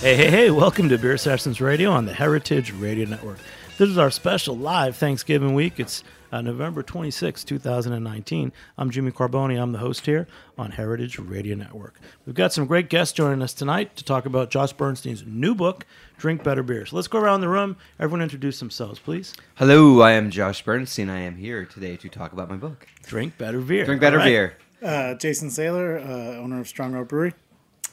Hey, 0.00 0.16
hey, 0.16 0.30
hey, 0.30 0.50
welcome 0.50 0.88
to 0.88 0.96
Beer 0.96 1.18
Sessions 1.18 1.60
Radio 1.60 1.90
on 1.90 2.06
the 2.06 2.14
Heritage 2.14 2.72
Radio 2.72 3.06
Network. 3.06 3.36
This 3.76 3.90
is 3.90 3.98
our 3.98 4.10
special 4.10 4.56
live 4.56 4.96
Thanksgiving 4.96 5.52
week. 5.52 5.78
It's 5.78 6.02
uh, 6.32 6.40
November 6.40 6.82
26, 6.82 7.44
2019. 7.44 8.50
I'm 8.78 8.90
Jimmy 8.90 9.10
Carboni. 9.10 9.60
I'm 9.60 9.72
the 9.72 9.78
host 9.78 10.06
here 10.06 10.26
on 10.56 10.70
Heritage 10.70 11.18
Radio 11.18 11.54
Network. 11.54 12.00
We've 12.24 12.34
got 12.34 12.54
some 12.54 12.64
great 12.64 12.88
guests 12.88 13.12
joining 13.12 13.42
us 13.42 13.52
tonight 13.52 13.94
to 13.96 14.04
talk 14.04 14.24
about 14.24 14.48
Josh 14.48 14.72
Bernstein's 14.72 15.26
new 15.26 15.54
book, 15.54 15.84
Drink 16.16 16.42
Better 16.42 16.62
Beer. 16.62 16.86
So 16.86 16.96
let's 16.96 17.08
go 17.08 17.18
around 17.18 17.42
the 17.42 17.50
room. 17.50 17.76
Everyone 17.98 18.22
introduce 18.22 18.58
themselves, 18.58 18.98
please. 18.98 19.34
Hello, 19.56 20.00
I 20.00 20.12
am 20.12 20.30
Josh 20.30 20.64
Bernstein. 20.64 21.10
I 21.10 21.20
am 21.20 21.36
here 21.36 21.66
today 21.66 21.98
to 21.98 22.08
talk 22.08 22.32
about 22.32 22.48
my 22.48 22.56
book. 22.56 22.86
Drink 23.02 23.36
Better 23.36 23.60
Beer. 23.60 23.84
Drink 23.84 24.00
Better 24.00 24.18
All 24.18 24.24
right. 24.24 24.30
Beer. 24.30 24.56
Uh, 24.82 25.12
Jason 25.16 25.50
Sahler, 25.50 26.02
uh, 26.02 26.38
owner 26.40 26.58
of 26.58 26.68
Strong 26.68 26.92
Rope 26.94 27.08
Brewery. 27.08 27.34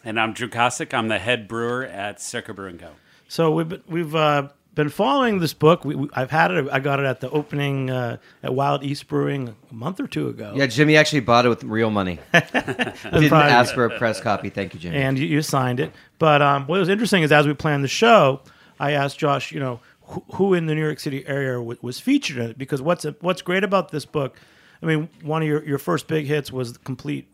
And 0.07 0.17
I'm 0.17 0.31
Drew 0.31 0.47
Kostic. 0.47 0.93
I'm 0.93 1.09
the 1.09 1.19
head 1.19 1.49
brewer 1.49 1.83
at 1.83 2.21
Circa 2.21 2.53
Brewing 2.53 2.77
Co. 2.77 2.91
So 3.27 3.51
we've 3.51 3.67
been, 3.67 3.83
we've 3.89 4.15
uh, 4.15 4.47
been 4.73 4.87
following 4.87 5.39
this 5.39 5.53
book. 5.53 5.83
We, 5.83 5.95
we, 5.95 6.07
I've 6.13 6.31
had 6.31 6.49
it. 6.49 6.65
I 6.71 6.79
got 6.79 7.01
it 7.01 7.05
at 7.05 7.19
the 7.19 7.29
opening 7.29 7.89
uh, 7.89 8.15
at 8.41 8.55
Wild 8.55 8.85
East 8.85 9.09
Brewing 9.09 9.53
a 9.69 9.73
month 9.73 9.99
or 9.99 10.07
two 10.07 10.29
ago. 10.29 10.53
Yeah, 10.55 10.67
Jimmy 10.67 10.95
actually 10.95 11.19
bought 11.19 11.45
it 11.45 11.49
with 11.49 11.61
real 11.65 11.89
money. 11.89 12.21
Didn't 12.31 12.53
probably- 12.53 13.31
ask 13.51 13.73
for 13.73 13.83
a 13.83 13.97
press 13.97 14.21
copy. 14.21 14.49
Thank 14.49 14.73
you, 14.73 14.79
Jimmy. 14.79 14.95
and 14.95 15.19
you, 15.19 15.27
you 15.27 15.41
signed 15.41 15.81
it. 15.81 15.91
But 16.19 16.41
um, 16.41 16.67
what 16.67 16.79
was 16.79 16.87
interesting 16.87 17.23
is 17.23 17.33
as 17.33 17.45
we 17.45 17.53
planned 17.53 17.83
the 17.83 17.89
show, 17.89 18.39
I 18.79 18.91
asked 18.91 19.19
Josh, 19.19 19.51
you 19.51 19.59
know, 19.59 19.81
who, 20.03 20.23
who 20.35 20.53
in 20.53 20.67
the 20.67 20.73
New 20.75 20.85
York 20.85 21.01
City 21.01 21.27
area 21.27 21.55
w- 21.57 21.79
was 21.81 21.99
featured 21.99 22.37
in 22.37 22.51
it? 22.51 22.57
Because 22.57 22.81
what's 22.81 23.05
what's 23.19 23.41
great 23.41 23.65
about 23.65 23.91
this 23.91 24.05
book, 24.05 24.37
I 24.81 24.85
mean, 24.85 25.09
one 25.21 25.41
of 25.41 25.49
your, 25.49 25.65
your 25.65 25.79
first 25.79 26.07
big 26.07 26.27
hits 26.27 26.49
was 26.49 26.77
complete 26.77 27.27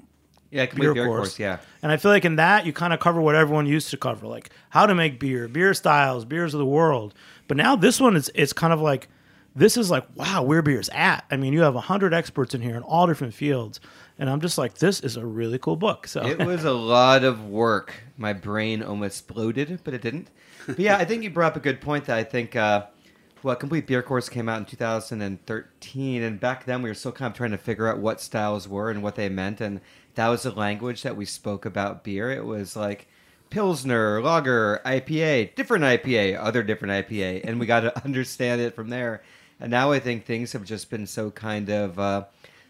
yeah, 0.53 0.65
complete 0.67 0.85
beer, 0.85 0.93
beer, 0.93 1.05
course. 1.07 1.19
course. 1.19 1.39
Yeah. 1.39 1.59
And 1.81 1.91
I 1.91 1.97
feel 1.97 2.11
like 2.11 2.25
in 2.25 2.35
that 2.35 2.65
you 2.65 2.73
kind 2.73 2.93
of 2.93 2.99
cover 2.99 3.19
what 3.19 3.35
everyone 3.35 3.65
used 3.65 3.89
to 3.89 3.97
cover, 3.97 4.27
like 4.27 4.51
how 4.69 4.85
to 4.85 4.93
make 4.93 5.19
beer, 5.19 5.47
beer 5.47 5.73
styles, 5.73 6.25
beers 6.25 6.53
of 6.53 6.59
the 6.59 6.65
world. 6.65 7.13
But 7.47 7.57
now 7.57 7.75
this 7.75 7.99
one 7.99 8.15
is 8.15 8.31
it's 8.35 8.53
kind 8.53 8.71
of 8.71 8.79
like 8.79 9.09
this 9.55 9.77
is 9.77 9.89
like 9.91 10.05
wow, 10.15 10.43
where 10.43 10.61
beer's 10.61 10.89
at. 10.89 11.25
I 11.31 11.37
mean, 11.37 11.53
you 11.53 11.61
have 11.61 11.75
hundred 11.75 12.13
experts 12.13 12.53
in 12.53 12.61
here 12.61 12.75
in 12.75 12.83
all 12.83 13.07
different 13.07 13.33
fields, 13.33 13.79
and 14.19 14.29
I'm 14.29 14.41
just 14.41 14.57
like, 14.57 14.75
this 14.75 14.99
is 15.01 15.17
a 15.17 15.25
really 15.25 15.57
cool 15.59 15.75
book. 15.75 16.07
So 16.07 16.25
It 16.25 16.39
was 16.39 16.63
a 16.65 16.71
lot 16.71 17.23
of 17.23 17.45
work. 17.45 17.93
My 18.17 18.33
brain 18.33 18.83
almost 18.83 19.21
exploded, 19.21 19.79
but 19.83 19.93
it 19.93 20.01
didn't. 20.01 20.29
But 20.67 20.79
yeah, 20.79 20.97
I 20.97 21.05
think 21.05 21.23
you 21.23 21.29
brought 21.29 21.53
up 21.53 21.55
a 21.57 21.59
good 21.59 21.81
point 21.81 22.05
that 22.05 22.17
I 22.17 22.23
think, 22.23 22.55
uh, 22.55 22.85
well, 23.41 23.55
Complete 23.55 23.85
Beer 23.85 24.01
Course 24.01 24.29
came 24.29 24.47
out 24.47 24.59
in 24.59 24.65
2013, 24.65 26.23
and 26.23 26.39
back 26.39 26.65
then 26.65 26.81
we 26.81 26.89
were 26.89 26.93
still 26.93 27.11
kind 27.11 27.31
of 27.31 27.37
trying 27.37 27.51
to 27.51 27.57
figure 27.57 27.87
out 27.87 27.99
what 27.99 28.21
styles 28.21 28.67
were 28.67 28.89
and 28.89 29.03
what 29.03 29.15
they 29.15 29.29
meant, 29.29 29.59
and 29.59 29.81
that 30.15 30.27
was 30.27 30.43
the 30.43 30.51
language 30.51 31.03
that 31.03 31.17
we 31.17 31.25
spoke 31.25 31.65
about 31.65 32.03
beer. 32.03 32.31
It 32.31 32.45
was 32.45 32.75
like 32.75 33.07
Pilsner, 33.49 34.21
Lager, 34.21 34.81
IPA, 34.85 35.55
different 35.55 35.83
IPA, 35.83 36.39
other 36.39 36.63
different 36.63 37.07
IPA, 37.07 37.43
and 37.43 37.59
we 37.59 37.65
got 37.65 37.81
to 37.81 38.03
understand 38.05 38.61
it 38.61 38.75
from 38.75 38.89
there. 38.89 39.23
And 39.59 39.71
now 39.71 39.91
I 39.91 39.99
think 39.99 40.25
things 40.25 40.53
have 40.53 40.65
just 40.65 40.89
been 40.89 41.05
so 41.07 41.31
kind 41.31 41.69
of 41.69 41.99
uh, 41.99 42.25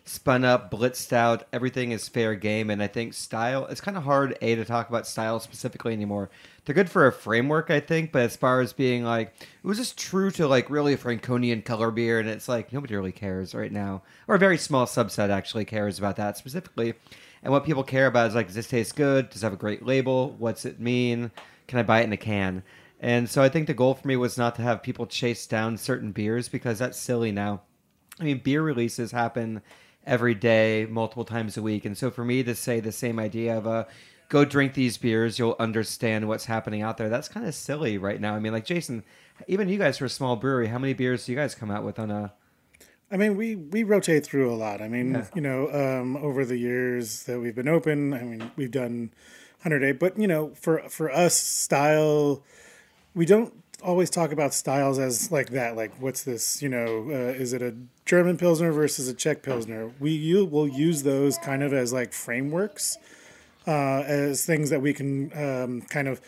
spun 0.06 0.44
up, 0.44 0.70
blitzed 0.70 1.14
out. 1.14 1.48
Everything 1.54 1.92
is 1.92 2.10
fair 2.10 2.36
game, 2.36 2.70
and 2.70 2.84
I 2.84 2.88
think 2.88 3.14
style. 3.14 3.66
It's 3.68 3.82
kind 3.82 3.98
of 3.98 4.04
hard 4.04 4.38
a 4.42 4.56
to 4.56 4.66
talk 4.66 4.90
about 4.90 5.08
style 5.08 5.40
specifically 5.40 5.94
anymore. 5.94 6.30
They're 6.66 6.76
good 6.76 6.90
for 6.90 7.08
a 7.08 7.12
framework, 7.12 7.72
I 7.72 7.80
think, 7.80 8.12
but 8.12 8.24
as 8.24 8.36
far 8.36 8.62
as 8.62 8.74
being 8.74 9.04
like, 9.04 9.34
it 9.40 9.68
was 9.68 9.78
just 9.78 9.98
true 9.98 10.32
to 10.32 10.48
like 10.48 10.70
really 10.70 10.94
a 10.94 10.98
Franconian 10.98 11.62
keller 11.62 11.92
beer, 11.92 12.20
and 12.20 12.30
it's 12.30 12.50
like 12.50 12.74
nobody 12.74 12.96
really 12.96 13.12
cares 13.12 13.56
right 13.56 13.72
now, 13.72 14.02
or 14.28 14.36
a 14.36 14.40
very 14.40 14.58
small 14.58 14.86
subset 14.86 15.30
actually 15.30 15.66
cares 15.66 15.98
about 15.98 16.18
that 16.18 16.38
specifically. 16.38 16.94
And 17.44 17.52
what 17.52 17.66
people 17.66 17.84
care 17.84 18.08
about 18.08 18.28
is 18.28 18.36
like, 18.36 18.48
does 18.48 18.56
this 18.56 18.68
taste 18.68 18.96
good? 18.96 19.30
Does 19.30 19.44
it 19.44 19.46
have 19.46 19.54
a 19.54 19.58
great 19.58 19.86
label? 19.86 20.34
What's 20.40 20.66
it 20.66 20.80
mean? 20.80 21.30
Can 21.68 21.78
I 21.78 21.84
buy 21.84 22.02
it 22.02 22.06
in 22.06 22.14
a 22.14 22.18
can? 22.18 22.64
And 23.02 23.30
so 23.30 23.44
I 23.44 23.50
think 23.50 23.68
the 23.68 23.74
goal 23.74 23.96
for 23.96 24.08
me 24.08 24.16
was 24.16 24.38
not 24.38 24.56
to 24.56 24.62
have 24.62 24.82
people 24.82 25.06
chase 25.06 25.46
down 25.46 25.78
certain 25.78 26.14
beers 26.14 26.48
because 26.48 26.80
that's 26.80 26.98
silly 26.98 27.34
now. 27.34 27.62
I 28.18 28.24
mean, 28.24 28.38
beer 28.38 28.62
releases 28.62 29.12
happen 29.12 29.62
every 30.06 30.36
day, 30.36 30.88
multiple 30.90 31.26
times 31.26 31.58
a 31.58 31.62
week. 31.62 31.84
And 31.84 31.98
so 31.98 32.10
for 32.10 32.24
me 32.24 32.44
to 32.44 32.56
say 32.56 32.80
the 32.80 32.94
same 32.94 33.20
idea 33.20 33.58
of 33.58 33.68
uh, 33.68 33.86
go 34.30 34.46
drink 34.46 34.74
these 34.74 34.98
beers, 34.98 35.38
you'll 35.38 35.58
understand 35.60 36.30
what's 36.30 36.46
happening 36.46 36.82
out 36.82 36.98
there, 36.98 37.10
that's 37.10 37.28
kind 37.28 37.46
of 37.46 37.54
silly 37.54 37.98
right 37.98 38.22
now. 38.22 38.36
I 38.36 38.40
mean, 38.40 38.54
like 38.54 38.66
Jason, 38.66 39.04
even 39.48 39.68
you 39.68 39.78
guys 39.78 39.98
for 39.98 40.06
a 40.06 40.10
small 40.10 40.38
brewery. 40.38 40.68
How 40.68 40.80
many 40.80 40.94
beers 40.94 41.26
do 41.26 41.34
you 41.34 41.38
guys 41.38 41.56
come 41.56 41.72
out 41.72 41.84
with 41.84 42.00
on 42.00 42.10
a. 42.10 42.34
I 43.12 43.18
mean, 43.18 43.38
we, 43.38 43.56
we 43.56 43.84
rotate 43.84 44.26
through 44.26 44.52
a 44.52 44.56
lot. 44.56 44.82
I 44.82 44.88
mean, 44.88 45.26
you 45.36 45.42
know, 45.42 45.72
um, 45.72 46.18
over 46.18 46.46
the 46.46 46.58
years 46.58 47.24
that 47.24 47.40
we've 47.40 47.56
been 47.56 47.68
open, 47.68 48.14
I 48.14 48.24
mean, 48.24 48.52
we've 48.56 48.72
done 48.72 49.12
108, 49.62 50.00
but, 50.00 50.18
you 50.18 50.28
know, 50.28 50.50
for, 50.56 50.80
for 50.90 51.12
us, 51.12 51.36
style, 51.36 52.44
we 53.14 53.26
don't 53.26 53.54
always 53.84 54.10
talk 54.10 54.32
about 54.32 54.54
styles 54.54 54.98
as 54.98 55.32
like 55.32 55.50
that. 55.52 55.76
Like, 55.76 56.02
what's 56.02 56.24
this, 56.24 56.62
you 56.62 56.70
know, 56.70 57.06
uh, 57.10 57.34
is 57.34 57.54
it 57.54 57.62
a 57.62 57.76
German 58.06 58.38
Pilsner 58.38 58.72
versus 58.72 59.08
a 59.08 59.14
Czech 59.14 59.44
Pilsner? 59.44 59.92
We 60.00 60.12
you 60.12 60.46
will 60.46 60.68
use 60.68 61.04
those 61.04 61.38
kind 61.38 61.62
of 61.62 61.74
as 61.74 61.94
like 61.94 62.14
frameworks, 62.14 62.98
uh, 63.68 64.04
as 64.06 64.46
things 64.46 64.70
that 64.70 64.82
we 64.82 64.94
can 64.94 65.32
um, 65.38 65.82
kind 65.82 66.08
of 66.08 66.22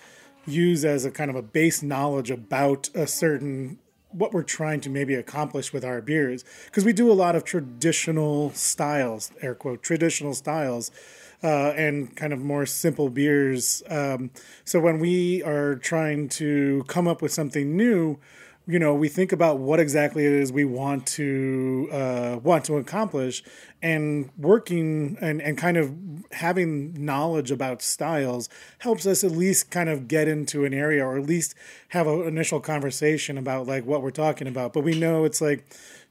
use 0.46 0.86
as 0.86 1.06
a 1.06 1.12
kind 1.12 1.30
of 1.30 1.36
a 1.36 1.42
base 1.42 1.82
knowledge 1.82 2.30
about 2.30 2.90
a 2.94 3.08
certain 3.08 3.80
what 4.16 4.34
we're 4.34 4.44
trying 4.44 4.82
to 4.82 4.90
maybe 4.90 5.14
accomplish 5.14 5.74
with 5.74 5.84
our 5.84 6.02
beers 6.02 6.44
because 6.66 6.86
we 6.86 6.94
do 6.94 7.12
a 7.12 7.14
lot 7.14 7.36
of 7.36 7.44
traditional 7.44 8.52
styles 8.52 9.32
air 9.42 9.56
quote 9.56 9.84
traditional 9.84 10.34
styles 10.34 10.92
uh, 11.44 11.74
and 11.76 12.16
kind 12.16 12.34
of 12.34 12.40
more 12.40 12.66
simple 12.66 13.10
beers. 13.10 13.84
Um, 13.90 14.32
so 14.64 14.80
when 14.80 15.00
we 15.00 15.44
are 15.44 15.76
trying 15.76 16.30
to 16.30 16.84
come 16.88 17.08
up 17.08 17.22
with 17.22 17.32
something 17.32 17.78
new 17.78 18.18
you 18.68 18.80
know 18.80 18.94
we 18.96 19.08
think 19.08 19.32
about 19.32 19.60
what 19.60 19.80
exactly 19.80 20.26
it 20.26 20.32
is 20.32 20.52
we 20.52 20.66
want 20.66 21.06
to 21.06 21.88
uh, 21.92 22.40
want 22.42 22.66
to 22.66 22.78
accomplish 22.78 23.44
and 23.82 24.32
working 24.38 25.18
and, 25.22 25.42
and 25.42 25.58
kind 25.58 25.78
of 25.78 25.94
having 26.32 26.94
knowledge 27.06 27.52
about 27.52 27.82
styles 27.82 28.50
helps 28.80 29.06
us 29.06 29.24
at 29.24 29.32
least 29.32 29.70
kind 29.70 29.90
of 29.90 30.08
get 30.08 30.28
into 30.28 30.66
an 30.66 30.74
area 30.74 31.06
or 31.06 31.18
at 31.18 31.26
least 31.26 31.54
have 31.90 32.08
an 32.08 32.24
initial 32.24 32.60
conversation 32.60 33.38
about 33.38 33.68
like 33.68 33.86
what 33.86 34.02
we're 34.02 34.10
talking 34.10 34.48
about. 34.48 34.74
But 34.74 34.82
we 34.82 34.98
know 34.98 35.26
it's 35.26 35.42
like 35.42 35.66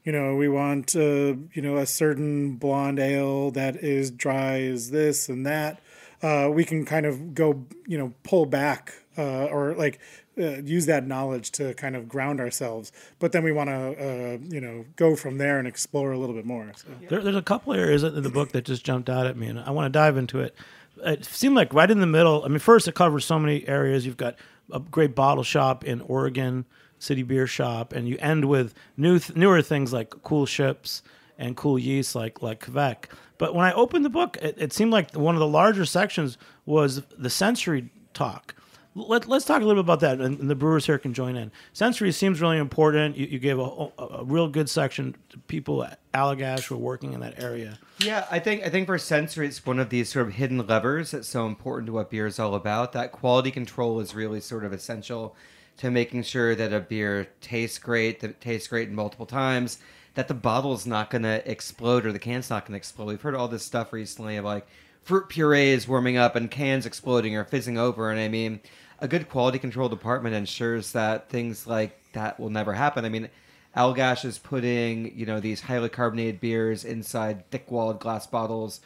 you 0.05 0.11
know 0.11 0.35
we 0.35 0.47
want 0.47 0.95
uh, 0.95 1.35
you 1.53 1.61
know 1.61 1.77
a 1.77 1.85
certain 1.85 2.55
blonde 2.55 2.99
ale 2.99 3.51
that 3.51 3.75
is 3.77 4.11
dry 4.11 4.61
as 4.61 4.91
this 4.91 5.27
and 5.27 5.45
that. 5.45 5.81
Uh, 6.21 6.49
we 6.51 6.63
can 6.63 6.85
kind 6.85 7.05
of 7.05 7.35
go, 7.35 7.65
you 7.85 7.97
know, 7.97 8.13
pull 8.23 8.45
back 8.45 8.93
uh, 9.17 9.45
or 9.45 9.73
like 9.75 9.99
uh, 10.37 10.61
use 10.61 10.85
that 10.85 11.07
knowledge 11.07 11.51
to 11.51 11.73
kind 11.75 11.95
of 11.95 12.07
ground 12.09 12.39
ourselves. 12.39 12.91
But 13.19 13.31
then 13.31 13.43
we 13.43 13.51
want 13.51 13.69
to, 13.69 13.75
uh, 13.75 14.37
you 14.41 14.61
know, 14.61 14.85
go 14.95 15.15
from 15.15 15.37
there 15.37 15.59
and 15.59 15.67
explore 15.67 16.11
a 16.11 16.17
little 16.17 16.35
bit 16.35 16.45
more. 16.45 16.71
So. 16.75 16.87
There, 17.09 17.21
there's 17.21 17.35
a 17.35 17.41
couple 17.41 17.73
areas 17.73 18.03
in 18.03 18.21
the 18.21 18.29
book 18.29 18.51
that 18.51 18.65
just 18.65 18.83
jumped 18.83 19.09
out 19.09 19.27
at 19.27 19.37
me, 19.37 19.47
and 19.47 19.59
I 19.59 19.71
want 19.71 19.85
to 19.85 19.97
dive 19.97 20.17
into 20.17 20.39
it. 20.39 20.55
It 21.03 21.25
seemed 21.25 21.55
like 21.55 21.73
right 21.73 21.89
in 21.89 21.99
the 21.99 22.07
middle. 22.07 22.43
I 22.43 22.47
mean, 22.47 22.59
first 22.59 22.87
it 22.87 22.95
covers 22.95 23.25
so 23.25 23.37
many 23.37 23.67
areas. 23.67 24.05
You've 24.05 24.17
got 24.17 24.35
a 24.71 24.79
great 24.79 25.15
bottle 25.15 25.43
shop 25.43 25.83
in 25.83 26.01
Oregon, 26.01 26.65
City 26.99 27.23
Beer 27.23 27.47
Shop, 27.47 27.93
and 27.93 28.07
you 28.07 28.17
end 28.19 28.45
with 28.45 28.73
new 28.97 29.19
th- 29.19 29.35
newer 29.35 29.61
things 29.61 29.93
like 29.93 30.09
cool 30.23 30.45
ships 30.45 31.03
and 31.37 31.55
cool 31.55 31.77
yeast 31.77 32.15
like 32.15 32.41
like 32.41 32.63
Quebec. 32.63 33.09
But 33.37 33.53
when 33.53 33.65
I 33.65 33.73
opened 33.73 34.05
the 34.05 34.09
book, 34.09 34.37
it, 34.41 34.55
it 34.57 34.73
seemed 34.73 34.91
like 34.91 35.13
one 35.13 35.35
of 35.35 35.39
the 35.39 35.47
larger 35.47 35.85
sections 35.85 36.37
was 36.65 37.01
the 37.17 37.29
sensory 37.29 37.89
talk. 38.13 38.55
Let, 38.97 39.29
us 39.29 39.43
talk 39.43 39.61
a 39.61 39.65
little 39.65 39.83
bit 39.83 39.87
about 39.87 39.99
that, 39.99 40.21
and, 40.21 40.49
the 40.49 40.55
brewers 40.55 40.85
here 40.85 40.97
can 40.97 41.13
join 41.13 41.35
in. 41.35 41.51
Sensory 41.73 42.13
seems 42.13 42.39
really 42.39 42.57
important. 42.57 43.17
You, 43.17 43.27
you 43.27 43.39
gave 43.39 43.59
a, 43.59 43.61
a, 43.61 43.91
a, 43.97 44.23
real 44.23 44.47
good 44.47 44.69
section 44.69 45.17
to 45.31 45.37
people 45.37 45.83
at 45.83 45.99
Allagash 46.13 46.67
who 46.67 46.75
are 46.75 46.79
working 46.79 47.11
in 47.11 47.19
that 47.19 47.43
area. 47.43 47.77
Yeah, 47.99 48.25
I 48.31 48.39
think 48.39 48.63
I 48.63 48.69
think 48.69 48.87
for 48.87 48.97
sensory, 48.97 49.47
it's 49.47 49.65
one 49.65 49.79
of 49.79 49.89
these 49.89 50.13
sort 50.13 50.27
of 50.27 50.35
hidden 50.35 50.65
levers 50.65 51.11
that's 51.11 51.27
so 51.27 51.45
important 51.45 51.87
to 51.87 51.93
what 51.93 52.09
beer 52.09 52.25
is 52.25 52.39
all 52.39 52.55
about. 52.55 52.93
That 52.93 53.11
quality 53.11 53.51
control 53.51 53.99
is 53.99 54.15
really 54.15 54.39
sort 54.39 54.63
of 54.63 54.71
essential 54.71 55.35
to 55.77 55.91
making 55.91 56.23
sure 56.23 56.55
that 56.55 56.71
a 56.71 56.79
beer 56.79 57.27
tastes 57.41 57.79
great, 57.79 58.21
that 58.21 58.29
it 58.29 58.41
tastes 58.41 58.69
great 58.69 58.89
multiple 58.91 59.25
times, 59.25 59.77
that 60.13 60.29
the 60.29 60.33
bottle's 60.33 60.85
not 60.85 61.09
going 61.09 61.23
to 61.23 61.51
explode 61.51 62.05
or 62.05 62.13
the 62.13 62.19
can's 62.19 62.49
not 62.49 62.63
going 62.63 62.71
to 62.73 62.77
explode. 62.77 63.07
We've 63.07 63.21
heard 63.21 63.35
all 63.35 63.49
this 63.49 63.65
stuff 63.65 63.91
recently 63.91 64.37
of 64.37 64.45
like 64.45 64.65
fruit 65.01 65.27
purees 65.27 65.85
warming 65.85 66.15
up 66.15 66.37
and 66.37 66.49
cans 66.49 66.85
exploding 66.85 67.35
or 67.35 67.43
fizzing 67.43 67.77
over, 67.77 68.09
and 68.09 68.21
I 68.21 68.29
mean 68.29 68.61
a 68.99 69.07
good 69.07 69.29
quality 69.29 69.59
control 69.59 69.89
department 69.89 70.35
ensures 70.35 70.91
that 70.93 71.29
things 71.29 71.67
like 71.67 71.99
that 72.13 72.39
will 72.39 72.49
never 72.49 72.73
happen. 72.73 73.05
I 73.05 73.09
mean, 73.09 73.29
Allagash 73.75 74.23
is 74.23 74.37
putting 74.37 75.17
you 75.17 75.25
know 75.25 75.39
these 75.39 75.61
highly 75.61 75.89
carbonated 75.89 76.39
beers 76.39 76.85
inside 76.85 77.49
thick-walled 77.51 77.99
glass 77.99 78.25
bottles 78.25 78.79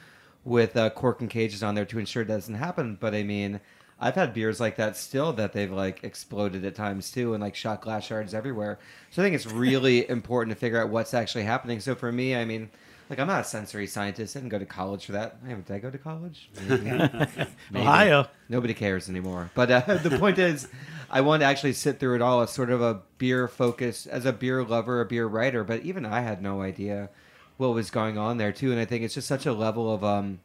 with 0.43 0.75
uh, 0.75 0.89
cork 0.89 1.21
and 1.21 1.29
cages 1.29 1.61
on 1.61 1.75
there 1.75 1.85
to 1.85 1.99
ensure 1.99 2.23
it 2.23 2.27
doesn't 2.27 2.55
happen. 2.55 2.97
But 2.99 3.13
I 3.13 3.23
mean, 3.23 3.59
I've 3.99 4.15
had 4.15 4.33
beers 4.33 4.59
like 4.59 4.77
that 4.77 4.97
still 4.97 5.33
that 5.33 5.53
they've 5.53 5.71
like 5.71 6.03
exploded 6.03 6.65
at 6.65 6.75
times 6.75 7.11
too, 7.11 7.33
and 7.33 7.43
like 7.43 7.55
shot 7.55 7.81
glass 7.81 8.05
shards 8.05 8.33
everywhere. 8.33 8.79
So 9.11 9.21
I 9.21 9.25
think 9.25 9.35
it's 9.35 9.45
really 9.45 10.09
important 10.09 10.55
to 10.55 10.59
figure 10.59 10.81
out 10.81 10.89
what's 10.89 11.13
actually 11.13 11.43
happening. 11.43 11.79
So 11.79 11.95
for 11.95 12.11
me, 12.11 12.35
I 12.35 12.45
mean, 12.45 12.69
like 13.09 13.19
I'm 13.19 13.27
not 13.27 13.41
a 13.41 13.43
sensory 13.43 13.87
scientist. 13.87 14.35
I 14.35 14.39
didn't 14.39 14.51
go 14.51 14.59
to 14.59 14.65
college 14.65 15.05
for 15.05 15.13
that. 15.13 15.37
I 15.45 15.53
did 15.53 15.71
I 15.71 15.79
go 15.79 15.89
to 15.89 15.97
college? 15.97 16.49
Ohio. 17.75 18.27
Nobody 18.49 18.73
cares 18.75 19.09
anymore. 19.09 19.49
But 19.55 19.71
uh, 19.71 19.79
the 20.03 20.17
point 20.19 20.37
is, 20.37 20.67
I 21.09 21.21
want 21.21 21.41
to 21.41 21.47
actually 21.47 21.73
sit 21.73 21.99
through 21.99 22.15
it 22.15 22.21
all 22.21 22.41
as 22.41 22.51
sort 22.51 22.69
of 22.69 22.81
a 22.81 23.01
beer 23.17 23.47
focus, 23.47 24.05
as 24.05 24.25
a 24.25 24.33
beer 24.33 24.63
lover, 24.63 25.01
a 25.01 25.05
beer 25.05 25.25
writer. 25.25 25.63
But 25.63 25.81
even 25.81 26.05
I 26.05 26.21
had 26.21 26.41
no 26.43 26.61
idea 26.61 27.09
what 27.57 27.73
was 27.73 27.89
going 27.89 28.17
on 28.17 28.37
there 28.37 28.51
too. 28.51 28.71
And 28.71 28.79
I 28.79 28.85
think 28.85 29.03
it's 29.03 29.15
just 29.15 29.27
such 29.27 29.47
a 29.47 29.53
level 29.53 29.91
of 29.91 30.03
um, 30.03 30.39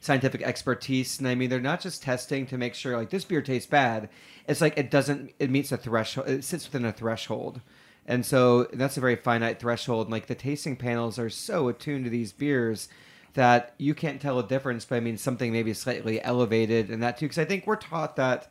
scientific 0.00 0.42
expertise. 0.42 1.20
And 1.20 1.28
I 1.28 1.36
mean, 1.36 1.50
they're 1.50 1.60
not 1.60 1.80
just 1.80 2.02
testing 2.02 2.46
to 2.46 2.58
make 2.58 2.74
sure 2.74 2.96
like 2.96 3.10
this 3.10 3.24
beer 3.24 3.42
tastes 3.42 3.70
bad. 3.70 4.08
It's 4.48 4.60
like 4.60 4.76
it 4.76 4.90
doesn't. 4.90 5.34
It 5.38 5.50
meets 5.50 5.70
a 5.70 5.76
threshold. 5.76 6.28
It 6.28 6.42
sits 6.42 6.66
within 6.66 6.84
a 6.84 6.92
threshold 6.92 7.60
and 8.06 8.24
so 8.24 8.64
that's 8.72 8.96
a 8.96 9.00
very 9.00 9.16
finite 9.16 9.60
threshold. 9.60 10.06
And 10.06 10.12
like 10.12 10.26
the 10.26 10.34
tasting 10.34 10.76
panels 10.76 11.18
are 11.18 11.30
so 11.30 11.68
attuned 11.68 12.04
to 12.04 12.10
these 12.10 12.32
beers 12.32 12.88
that 13.34 13.74
you 13.78 13.94
can't 13.94 14.20
tell 14.20 14.38
a 14.38 14.46
difference. 14.46 14.84
But 14.84 14.96
I 14.96 15.00
mean, 15.00 15.16
something 15.16 15.52
maybe 15.52 15.72
slightly 15.74 16.22
elevated 16.22 16.90
and 16.90 17.02
that 17.02 17.18
too. 17.18 17.26
Because 17.26 17.38
I 17.38 17.44
think 17.44 17.66
we're 17.66 17.76
taught 17.76 18.16
that 18.16 18.50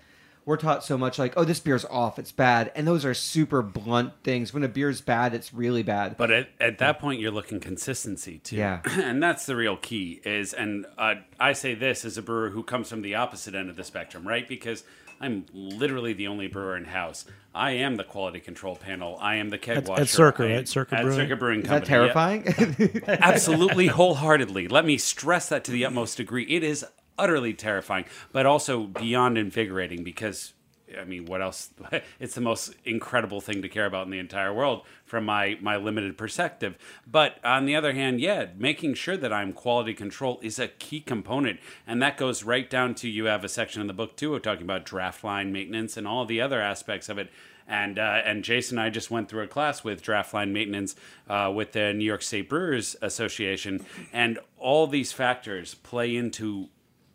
we're 0.49 0.57
taught 0.57 0.83
so 0.83 0.97
much 0.97 1.19
like, 1.19 1.33
oh, 1.37 1.43
this 1.43 1.59
beer's 1.59 1.85
off, 1.85 2.17
it's 2.17 2.31
bad, 2.31 2.71
and 2.73 2.87
those 2.87 3.05
are 3.05 3.13
super 3.13 3.61
blunt 3.61 4.13
things. 4.23 4.51
When 4.51 4.63
a 4.63 4.67
beer's 4.67 4.99
bad, 4.99 5.35
it's 5.35 5.53
really 5.53 5.83
bad. 5.83 6.17
But 6.17 6.31
at, 6.31 6.49
at 6.59 6.79
that 6.79 6.97
point, 6.97 7.19
you're 7.19 7.29
looking 7.29 7.59
consistency 7.59 8.39
too. 8.39 8.55
Yeah, 8.55 8.81
and 8.85 9.21
that's 9.21 9.45
the 9.45 9.55
real 9.55 9.77
key. 9.77 10.21
Is 10.25 10.53
and 10.53 10.87
uh, 10.97 11.15
I 11.39 11.53
say 11.53 11.75
this 11.75 12.03
as 12.03 12.17
a 12.17 12.23
brewer 12.23 12.49
who 12.49 12.63
comes 12.63 12.89
from 12.89 13.03
the 13.03 13.13
opposite 13.13 13.53
end 13.53 13.69
of 13.69 13.75
the 13.75 13.83
spectrum, 13.83 14.27
right? 14.27 14.47
Because 14.47 14.83
I'm 15.19 15.45
literally 15.53 16.13
the 16.13 16.27
only 16.27 16.47
brewer 16.47 16.77
in 16.77 16.85
house. 16.85 17.25
I 17.53 17.71
am 17.71 17.95
the 17.97 18.03
quality 18.03 18.39
control 18.39 18.75
panel. 18.75 19.17
I 19.19 19.35
am 19.35 19.49
the 19.49 19.57
keg 19.57 19.77
at, 19.77 19.87
washer. 19.87 20.01
At 20.03 20.09
Circa, 20.09 20.43
right? 20.43 20.67
Circa 20.67 20.95
at 20.95 21.01
Brewing. 21.03 21.17
Circa 21.17 21.35
Brewing 21.35 21.59
Is 21.61 21.67
Company. 21.67 21.79
that 21.79 21.87
terrifying? 21.87 23.01
Yeah. 23.05 23.17
Absolutely, 23.21 23.87
wholeheartedly. 23.87 24.67
Let 24.67 24.85
me 24.85 24.97
stress 24.97 25.49
that 25.49 25.63
to 25.65 25.71
the 25.71 25.85
utmost 25.85 26.17
degree. 26.17 26.43
It 26.43 26.63
is 26.63 26.85
utterly 27.17 27.53
terrifying, 27.53 28.05
but 28.31 28.45
also 28.45 28.83
beyond 28.83 29.37
invigorating 29.37 30.03
because 30.03 30.53
I 30.99 31.05
mean, 31.05 31.25
what 31.25 31.41
else? 31.41 31.69
It's 32.19 32.35
the 32.35 32.41
most 32.41 32.73
incredible 32.85 33.41
thing 33.41 33.61
to 33.61 33.69
care 33.69 33.85
about 33.85 34.05
in 34.05 34.11
the 34.11 34.19
entire 34.19 34.53
world 34.53 34.83
from 35.05 35.25
my, 35.25 35.57
my 35.61 35.77
limited 35.77 36.17
perspective. 36.17 36.77
But 37.07 37.39
on 37.43 37.65
the 37.65 37.75
other 37.75 37.93
hand, 37.93 38.19
yeah, 38.19 38.47
making 38.57 38.95
sure 38.95 39.17
that 39.17 39.33
I'm 39.33 39.53
quality 39.53 39.93
control 39.93 40.39
is 40.41 40.59
a 40.59 40.67
key 40.67 41.01
component. 41.01 41.59
And 41.87 42.01
that 42.01 42.17
goes 42.17 42.43
right 42.43 42.69
down 42.69 42.95
to 42.95 43.09
you 43.09 43.25
have 43.25 43.43
a 43.43 43.49
section 43.49 43.81
in 43.81 43.87
the 43.87 43.93
book 43.93 44.15
too 44.15 44.35
of 44.35 44.41
talking 44.41 44.63
about 44.63 44.85
draft 44.85 45.23
line 45.23 45.51
maintenance 45.51 45.97
and 45.97 46.07
all 46.07 46.25
the 46.25 46.41
other 46.41 46.61
aspects 46.61 47.09
of 47.09 47.17
it. 47.17 47.29
And 47.67 47.99
uh, 47.99 48.21
and 48.25 48.43
Jason 48.43 48.79
and 48.79 48.87
I 48.87 48.89
just 48.89 49.11
went 49.11 49.29
through 49.29 49.43
a 49.43 49.47
class 49.47 49.83
with 49.83 50.01
draft 50.01 50.33
line 50.33 50.51
maintenance 50.51 50.95
uh, 51.29 51.51
with 51.53 51.73
the 51.73 51.93
New 51.93 52.03
York 52.03 52.23
State 52.23 52.49
Brewers 52.49 52.95
Association, 52.99 53.85
and 54.11 54.39
all 54.57 54.87
these 54.87 55.11
factors 55.11 55.75
play 55.75 56.15
into 56.15 56.69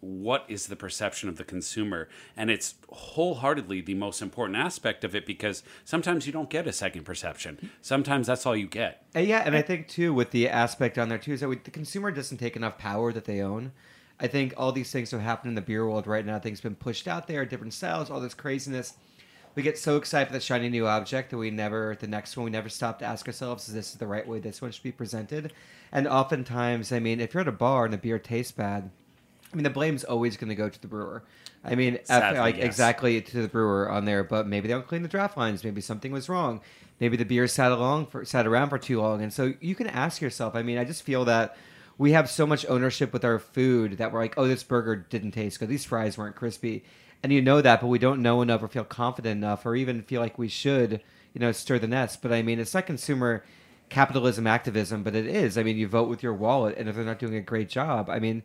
what 0.05 0.45
is 0.49 0.67
the 0.67 0.77
perception 0.77 1.29
of 1.29 1.37
the 1.37 1.45
consumer 1.45 2.09
and 2.37 2.51
it's 2.51 2.75
wholeheartedly 2.91 3.81
the 3.81 3.95
most 3.95 4.21
important 4.21 4.57
aspect 4.59 5.03
of 5.05 5.15
it 5.15 5.25
because 5.25 5.63
sometimes 5.85 6.27
you 6.27 6.33
don't 6.33 6.51
get 6.51 6.67
a 6.67 6.73
second 6.73 7.05
perception 7.05 7.71
sometimes 7.81 8.27
that's 8.27 8.45
all 8.45 8.57
you 8.57 8.67
get 8.67 9.07
Uh, 9.17 9.21
yeah, 9.21 9.43
and 9.47 9.57
I 9.57 9.63
think 9.63 9.89
too 9.89 10.13
with 10.13 10.31
the 10.31 10.49
aspect 10.49 10.99
on 10.99 11.09
there 11.09 11.19
too 11.19 11.33
is 11.33 11.41
that 11.41 11.49
we, 11.49 11.57
the 11.57 11.71
consumer 11.71 12.11
doesn't 12.11 12.39
take 12.39 12.57
enough 12.57 12.79
power 12.79 13.13
that 13.13 13.25
they 13.25 13.41
own. 13.41 13.73
I 14.21 14.27
think 14.27 14.55
all 14.57 14.73
these 14.73 14.93
things 14.93 15.11
have 15.11 15.21
happened 15.21 15.51
in 15.51 15.55
the 15.55 15.61
beer 15.61 15.87
world 15.87 16.07
right 16.07 16.25
now. 16.25 16.39
Things 16.39 16.61
been 16.61 16.75
pushed 16.77 17.09
out 17.09 17.27
there, 17.27 17.45
different 17.45 17.75
styles, 17.75 18.11
all 18.11 18.21
this 18.21 18.35
craziness. 18.35 18.95
We 19.55 19.63
get 19.63 19.79
so 19.79 19.97
excited 19.97 20.29
for 20.29 20.33
the 20.33 20.41
shiny 20.41 20.69
new 20.69 20.87
object 20.87 21.31
that 21.31 21.39
we 21.39 21.51
never, 21.51 21.97
the 21.99 22.09
next 22.09 22.37
one, 22.37 22.45
we 22.45 22.51
never 22.51 22.69
stop 22.69 22.99
to 22.99 23.05
ask 23.05 23.27
ourselves, 23.27 23.69
is 23.69 23.75
this 23.75 23.93
the 23.93 24.07
right 24.07 24.27
way 24.27 24.41
this 24.41 24.61
one 24.61 24.73
should 24.73 24.83
be 24.83 24.93
presented? 24.93 25.53
And 25.93 26.09
oftentimes, 26.09 26.91
I 26.93 26.99
mean, 26.99 27.21
if 27.21 27.35
you're 27.35 27.43
at 27.43 27.49
a 27.49 27.53
bar 27.53 27.85
and 27.85 27.95
the 27.95 27.99
beer 27.99 28.19
tastes 28.19 28.53
bad, 28.53 28.91
I 29.55 29.57
mean, 29.57 29.63
the 29.65 29.71
blame's 29.71 30.03
always 30.03 30.37
going 30.37 30.49
to 30.49 30.57
go 30.57 30.69
to 30.69 30.81
the 30.81 30.89
brewer. 30.89 31.23
I 31.65 31.77
mean, 31.77 32.01
Sadly, 32.03 32.41
like 32.41 32.57
yes. 32.57 32.67
exactly 32.67 33.21
to 33.23 33.43
the 33.43 33.49
brewer 33.49 33.89
on 33.89 34.05
there, 34.05 34.25
but 34.25 34.49
maybe 34.49 34.67
they 34.67 34.75
don't 34.75 34.87
clean 34.87 35.03
the 35.03 35.09
draft 35.09 35.37
lines. 35.37 35.63
Maybe 35.63 35.81
something 35.81 36.11
was 36.11 36.29
wrong. 36.29 36.61
Maybe 36.99 37.17
the 37.17 37.25
beer 37.25 37.47
sat 37.47 37.71
along 37.71 38.07
for 38.07 38.25
sat 38.25 38.49
around 38.49 38.71
for 38.71 38.79
too 38.79 39.01
long, 39.01 39.23
and 39.23 39.33
so 39.33 39.55
you 39.61 39.77
can 39.77 39.87
ask 39.87 40.21
yourself. 40.21 40.57
I 40.57 40.63
mean, 40.63 40.77
I 40.77 40.85
just 40.85 41.05
feel 41.05 41.25
that 41.27 41.57
we 41.97 42.13
have 42.13 42.29
so 42.29 42.47
much 42.47 42.67
ownership 42.69 43.13
with 43.13 43.25
our 43.25 43.39
food 43.39 43.99
that 43.99 44.13
we're 44.13 44.21
like, 44.21 44.35
oh, 44.37 44.49
this 44.49 44.65
burger 44.65 44.97
didn't 44.97 45.31
taste 45.31 45.61
good. 45.61 45.69
These 45.69 45.85
fries 45.85 46.19
weren't 46.19 46.35
crispy, 46.35 46.85
and 47.23 47.33
you 47.33 47.41
know 47.41 47.61
that, 47.61 47.81
but 47.81 47.87
we 47.87 48.01
don't 48.01 48.23
know 48.23 48.43
enough 48.43 48.63
or 48.63 48.69
feel 48.69 48.85
confident 48.85 49.39
enough, 49.39 49.65
or 49.65 49.77
even 49.77 50.03
feel 50.03 50.21
like 50.21 50.37
we 50.37 50.49
should, 50.49 51.01
you 51.33 51.41
know, 51.41 51.53
stir 51.53 51.79
the 51.79 51.87
nest. 51.87 52.21
But 52.23 52.33
I 52.33 52.43
mean, 52.43 52.59
it's 52.59 52.75
not 52.75 52.87
consumer 52.87 53.45
capitalism 53.89 54.47
activism, 54.47 55.05
but 55.05 55.15
it 55.15 55.27
is. 55.27 55.57
I 55.57 55.63
mean, 55.63 55.77
you 55.79 55.87
vote 55.89 56.09
with 56.09 56.23
your 56.23 56.35
wallet, 56.35 56.77
and 56.77 56.89
if 56.89 56.97
they're 56.97 57.05
not 57.05 57.21
doing 57.21 57.37
a 57.37 57.41
great 57.41 57.69
job, 57.69 58.11
I 58.11 58.19
mean. 58.19 58.43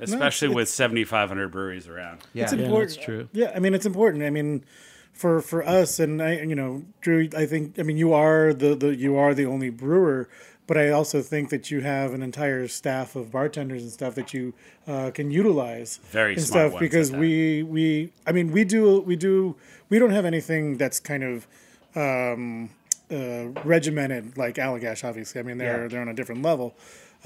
Especially 0.00 0.46
it's- 0.46 0.56
with 0.56 0.68
7500 0.68 1.48
breweries 1.50 1.88
around 1.88 2.20
Yeah. 2.32 2.44
it's 2.44 2.52
Yeah, 2.52 2.68
that's 2.68 2.96
true. 2.96 3.28
Yeah, 3.32 3.52
I 3.54 3.58
mean 3.58 3.74
it's 3.74 3.86
important. 3.86 4.22
I 4.24 4.30
mean, 4.30 4.64
for 5.12 5.40
for 5.40 5.66
us 5.66 5.98
and 5.98 6.20
I, 6.22 6.40
you 6.40 6.54
know, 6.54 6.82
Drew. 7.00 7.28
I 7.36 7.46
think 7.46 7.78
I 7.78 7.82
mean 7.82 7.96
you 7.96 8.12
are 8.12 8.52
the 8.52 8.74
the 8.74 8.94
you 8.94 9.16
are 9.16 9.32
the 9.34 9.46
only 9.46 9.70
brewer, 9.70 10.28
but 10.66 10.76
I 10.76 10.90
also 10.90 11.22
think 11.22 11.48
that 11.50 11.70
you 11.70 11.80
have 11.80 12.12
an 12.12 12.22
entire 12.22 12.68
staff 12.68 13.16
of 13.16 13.30
bartenders 13.32 13.82
and 13.82 13.90
stuff 13.90 14.14
that 14.16 14.34
you 14.34 14.52
uh, 14.86 15.10
can 15.12 15.30
utilize. 15.30 16.00
Very 16.10 16.34
and 16.34 16.42
smart 16.42 16.60
stuff 16.60 16.72
ones 16.74 16.80
because 16.80 17.12
we 17.12 17.62
we 17.62 18.12
I 18.26 18.32
mean 18.32 18.52
we 18.52 18.64
do 18.64 19.00
we 19.00 19.16
do 19.16 19.56
we 19.88 19.98
don't 19.98 20.10
have 20.10 20.24
anything 20.26 20.76
that's 20.76 21.00
kind 21.00 21.22
of. 21.24 21.46
Um, 21.94 22.70
uh, 23.08 23.50
regimented 23.64 24.36
like 24.36 24.56
Allagash, 24.56 25.04
obviously. 25.08 25.38
I 25.40 25.44
mean, 25.44 25.58
they're 25.58 25.82
Yeah. 25.82 25.88
they're 25.88 26.00
on 26.00 26.08
a 26.08 26.12
different 26.14 26.42
level. 26.42 26.74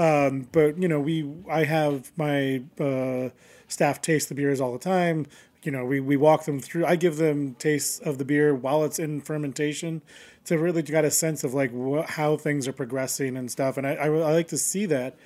Um, 0.00 0.49
but 0.50 0.78
you 0.78 0.88
know, 0.88 0.99
we 0.99 1.30
I 1.49 1.64
have 1.64 2.11
my 2.16 2.62
uh, 2.80 3.28
staff 3.69 4.00
taste 4.00 4.30
the 4.30 4.35
beers 4.35 4.59
all 4.59 4.73
the 4.73 4.78
time. 4.78 5.26
You 5.62 5.73
know, 5.73 5.85
we, 5.85 6.00
we 6.00 6.16
walk 6.16 6.47
them 6.47 6.59
through. 6.59 6.87
I 6.87 6.97
give 6.97 7.19
them 7.19 7.54
tastes 7.59 7.99
of 7.99 8.16
the 8.16 8.25
beer 8.25 8.54
while 8.54 8.83
it's 8.83 8.99
in 8.99 9.21
fermentation 9.21 10.00
to 10.47 10.57
really 10.57 10.80
get 10.80 11.04
a 11.04 11.11
sense 11.11 11.45
of 11.45 11.52
like 11.52 11.71
wh- 11.71 12.09
how 12.12 12.38
things 12.38 12.66
are 12.66 12.73
progressing 12.73 13.37
and 13.37 13.50
stuff. 13.50 13.76
And 13.76 13.87
I, 13.87 13.95
I, 13.97 14.07
I 14.07 14.33
like 14.33 14.49
to 14.49 14.57
see 14.57 14.87
that. 14.87 15.16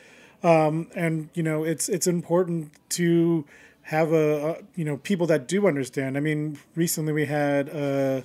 Um, 0.43 0.89
and 0.97 1.29
you 1.35 1.45
know, 1.45 1.63
it's 1.63 1.89
it's 1.89 2.09
important 2.09 2.73
to 2.91 3.45
have 3.83 4.13
a, 4.13 4.57
a 4.57 4.57
you 4.75 4.85
know 4.85 4.97
people 4.97 5.29
that 5.29 5.47
do 5.47 5.69
understand. 5.69 6.17
I 6.17 6.21
mean, 6.21 6.59
recently 6.75 7.13
we 7.13 7.27
had 7.27 7.69
a, 7.69 8.25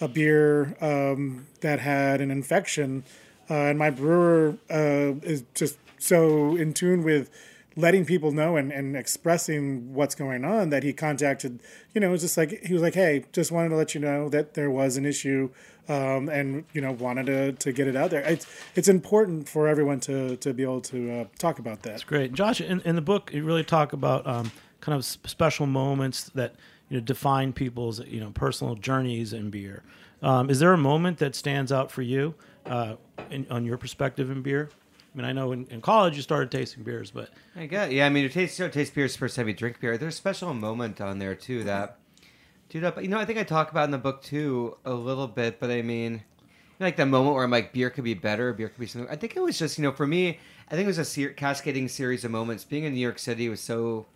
a 0.00 0.08
beer 0.08 0.76
um, 0.80 1.46
that 1.60 1.78
had 1.78 2.20
an 2.20 2.32
infection, 2.32 3.04
uh, 3.48 3.54
and 3.54 3.78
my 3.78 3.90
brewer 3.90 4.56
uh, 4.68 5.14
is 5.22 5.44
just 5.54 5.78
so 5.98 6.56
in 6.56 6.72
tune 6.72 7.02
with 7.02 7.30
letting 7.76 8.04
people 8.04 8.30
know 8.30 8.56
and, 8.56 8.70
and 8.70 8.96
expressing 8.96 9.92
what's 9.92 10.14
going 10.14 10.44
on 10.44 10.70
that 10.70 10.82
he 10.82 10.92
contacted 10.92 11.60
you 11.92 12.00
know 12.00 12.08
it 12.08 12.12
was 12.12 12.22
just 12.22 12.36
like 12.36 12.62
he 12.64 12.72
was 12.72 12.82
like 12.82 12.94
hey 12.94 13.24
just 13.32 13.50
wanted 13.50 13.68
to 13.68 13.76
let 13.76 13.94
you 13.94 14.00
know 14.00 14.28
that 14.28 14.54
there 14.54 14.70
was 14.70 14.96
an 14.96 15.04
issue 15.04 15.50
um, 15.88 16.28
and 16.28 16.64
you 16.72 16.80
know 16.80 16.92
wanted 16.92 17.26
to, 17.26 17.52
to 17.52 17.72
get 17.72 17.86
it 17.86 17.96
out 17.96 18.10
there 18.10 18.22
it's 18.22 18.46
it's 18.74 18.88
important 18.88 19.48
for 19.48 19.68
everyone 19.68 20.00
to 20.00 20.36
to 20.36 20.54
be 20.54 20.62
able 20.62 20.80
to 20.80 21.20
uh, 21.20 21.24
talk 21.38 21.58
about 21.58 21.82
that 21.82 21.90
That's 21.90 22.04
Great, 22.04 22.32
Josh. 22.32 22.60
In, 22.60 22.80
in 22.82 22.96
the 22.96 23.02
book, 23.02 23.30
you 23.32 23.44
really 23.44 23.64
talk 23.64 23.92
about 23.92 24.26
um, 24.26 24.50
kind 24.80 24.96
of 24.96 25.04
special 25.04 25.66
moments 25.66 26.30
that 26.34 26.54
you 26.88 26.96
know 26.96 27.04
define 27.04 27.52
people's 27.52 28.04
you 28.06 28.20
know 28.20 28.30
personal 28.30 28.74
journeys 28.74 29.32
in 29.32 29.50
beer. 29.50 29.82
Um, 30.22 30.48
is 30.48 30.58
there 30.58 30.72
a 30.72 30.78
moment 30.78 31.18
that 31.18 31.34
stands 31.34 31.70
out 31.70 31.90
for 31.90 32.02
you 32.02 32.34
uh, 32.64 32.96
in, 33.30 33.46
on 33.50 33.64
your 33.64 33.76
perspective 33.76 34.30
in 34.30 34.42
beer? 34.42 34.70
I 35.14 35.16
mean, 35.16 35.26
I 35.26 35.32
know 35.32 35.52
in, 35.52 35.66
in 35.66 35.80
college 35.80 36.16
you 36.16 36.22
started 36.22 36.50
tasting 36.50 36.82
beers, 36.82 37.10
but 37.12 37.30
I 37.54 37.66
get, 37.66 37.92
yeah. 37.92 38.06
I 38.06 38.08
mean, 38.08 38.24
you 38.24 38.28
taste, 38.28 38.58
you 38.58 38.64
know, 38.64 38.70
taste 38.70 38.94
beer 38.94 39.04
is 39.04 39.12
the 39.12 39.18
first 39.18 39.36
time 39.36 39.46
you 39.46 39.54
drink 39.54 39.78
beer. 39.80 39.96
There's 39.96 40.14
a 40.14 40.16
special 40.16 40.52
moment 40.54 41.00
on 41.00 41.18
there 41.18 41.34
too 41.36 41.62
that, 41.64 41.98
dude. 42.68 42.84
Up, 42.84 43.00
you 43.00 43.08
know, 43.08 43.18
I 43.18 43.24
think 43.24 43.38
I 43.38 43.44
talk 43.44 43.70
about 43.70 43.84
in 43.84 43.90
the 43.92 43.98
book 43.98 44.22
too 44.22 44.76
a 44.84 44.92
little 44.92 45.28
bit. 45.28 45.60
But 45.60 45.70
I 45.70 45.82
mean, 45.82 46.22
like 46.80 46.96
the 46.96 47.06
moment 47.06 47.36
where 47.36 47.44
I'm 47.44 47.50
like, 47.50 47.72
beer 47.72 47.90
could 47.90 48.04
be 48.04 48.14
better. 48.14 48.52
Beer 48.52 48.68
could 48.68 48.80
be 48.80 48.86
something. 48.86 49.10
I 49.10 49.16
think 49.16 49.36
it 49.36 49.40
was 49.40 49.58
just, 49.58 49.78
you 49.78 49.82
know, 49.82 49.92
for 49.92 50.06
me, 50.06 50.40
I 50.68 50.74
think 50.74 50.84
it 50.84 50.88
was 50.88 50.98
a 50.98 51.04
ser- 51.04 51.30
cascading 51.30 51.88
series 51.88 52.24
of 52.24 52.30
moments. 52.32 52.64
Being 52.64 52.84
in 52.84 52.94
New 52.94 53.00
York 53.00 53.18
City 53.20 53.48
was 53.48 53.60
so 53.60 54.06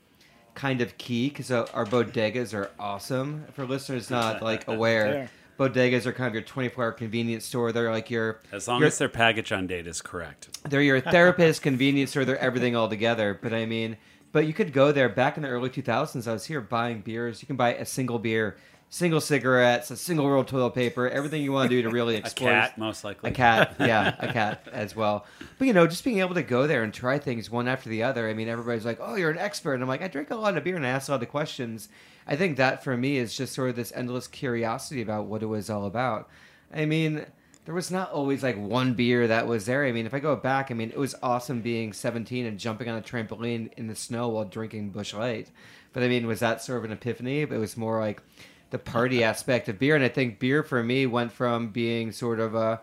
kind 0.55 0.81
of 0.81 0.99
key 0.99 1.29
because 1.29 1.53
uh, 1.53 1.67
our 1.73 1.87
bodegas 1.87 2.53
are 2.53 2.71
awesome. 2.81 3.45
For 3.53 3.65
listeners 3.65 4.11
not 4.11 4.43
like 4.43 4.67
aware, 4.67 5.07
Yeah. 5.15 5.27
Bodegas 5.59 6.07
are 6.07 6.13
kind 6.13 6.29
of 6.29 6.35
your 6.35 6.43
24 6.43 6.85
hour 6.85 6.93
convenience 6.93 7.45
store. 7.45 7.73
They're 7.73 7.91
like 7.93 8.11
your 8.11 8.41
As 8.53 8.69
long 8.69 8.81
your- 8.81 8.89
as 8.89 8.99
their 8.99 9.09
package 9.09 9.51
on 9.53 9.67
date 9.67 9.87
is 9.87 10.01
correct. 10.01 10.49
they're 10.69 10.83
your 10.83 11.01
therapist, 11.17 11.63
convenience 11.63 12.11
store, 12.11 12.25
they're 12.25 12.39
everything 12.39 12.77
all 12.77 12.89
together. 12.89 13.39
But 13.43 13.53
I 13.53 13.67
mean, 13.67 13.97
but 14.33 14.47
you 14.47 14.53
could 14.53 14.73
go 14.73 14.93
there 14.93 15.09
back 15.09 15.37
in 15.37 15.43
the 15.43 15.49
early 15.49 15.71
2000s. 15.71 16.29
I 16.29 16.33
was 16.33 16.45
here 16.47 16.61
buying 16.61 17.01
beers. 17.01 17.43
You 17.43 17.47
can 17.47 17.57
buy 17.57 17.75
a 17.75 17.85
single 17.85 18.19
beer, 18.19 18.57
single 18.91 19.21
cigarettes, 19.21 19.91
a 19.91 19.97
single 19.97 20.29
roll 20.29 20.41
of 20.41 20.47
toilet 20.47 20.75
paper, 20.75 21.09
everything 21.09 21.43
you 21.43 21.53
want 21.53 21.71
to 21.71 21.77
do 21.77 21.83
to 21.83 21.91
really 21.91 22.17
explore. 22.17 22.51
A 22.51 22.55
cat, 22.55 22.79
most 22.79 23.05
likely. 23.05 23.31
A 23.31 23.35
cat, 23.35 23.77
yeah, 23.81 24.15
a 24.19 24.33
cat 24.33 24.67
as 24.73 24.97
well. 24.97 25.27
But 25.59 25.67
you 25.67 25.73
know, 25.73 25.87
just 25.87 26.05
being 26.05 26.19
able 26.21 26.35
to 26.35 26.43
go 26.43 26.67
there 26.67 26.83
and 26.83 26.93
try 26.93 27.19
things 27.19 27.51
one 27.51 27.69
after 27.69 27.89
the 27.89 28.03
other. 28.03 28.29
I 28.29 28.35
mean, 28.35 28.49
everybody's 28.49 28.85
like, 28.85 28.99
"Oh, 29.01 29.17
you're 29.17 29.31
an 29.31 29.39
expert," 29.39 29.75
and 29.75 29.83
I'm 29.83 29.89
like, 29.89 30.03
"I 30.03 30.09
drink 30.09 30.31
a 30.31 30.37
lot 30.37 30.57
of 30.57 30.65
beer 30.65 30.77
and 30.77 30.87
I 30.87 30.91
ask 30.91 31.09
a 31.09 31.13
lot 31.13 31.23
of 31.23 31.29
questions." 31.29 31.89
I 32.27 32.37
think 32.37 32.57
that 32.59 32.85
for 32.85 32.97
me 32.97 33.17
is 33.17 33.37
just 33.37 33.55
sort 33.55 33.71
of 33.71 33.77
this 33.77 33.93
endless 33.95 34.29
curiosity 34.29 35.01
about 35.01 35.27
what 35.27 35.43
it 35.43 35.47
was 35.47 35.71
all 35.71 35.87
about. 35.87 36.29
I 36.73 36.85
mean, 36.85 37.25
there 37.65 37.75
was 37.75 37.91
not 37.91 38.13
always 38.13 38.43
like 38.43 38.57
one 38.57 38.95
beer 38.95 39.27
that 39.27 39.47
was 39.47 39.67
there. 39.67 39.85
I 39.85 39.93
mean, 39.93 40.07
if 40.07 40.15
I 40.15 40.21
go 40.21 40.37
back, 40.37 40.71
I 40.71 40.75
mean, 40.75 40.91
it 40.91 40.99
was 40.99 41.15
awesome 41.23 41.61
being 41.63 41.93
17 41.93 42.47
and 42.47 42.59
jumping 42.59 42.89
on 42.89 42.99
a 42.99 43.03
trampoline 43.03 43.73
in 43.75 43.89
the 43.89 43.95
snow 43.95 44.29
while 44.29 44.45
drinking 44.45 44.91
Busch 44.91 45.15
Light. 45.15 45.51
But 45.93 46.03
I 46.03 46.09
mean, 46.09 46.27
was 46.27 46.41
that 46.41 46.63
sort 46.63 46.79
of 46.79 46.85
an 46.85 46.93
epiphany? 46.93 47.45
But 47.47 47.57
it 47.57 47.61
was 47.61 47.77
more 47.77 47.99
like 47.99 48.23
the 48.71 48.79
party 48.79 49.23
aspect 49.25 49.69
of 49.69 49.79
beer. 49.79 49.95
And 49.95 50.05
I 50.05 50.09
think 50.09 50.39
beer 50.39 50.63
for 50.63 50.83
me 50.83 51.07
went 51.07 51.33
from 51.33 51.69
being 51.69 52.13
sort 52.13 52.39
of 52.41 52.55
a, 52.55 52.81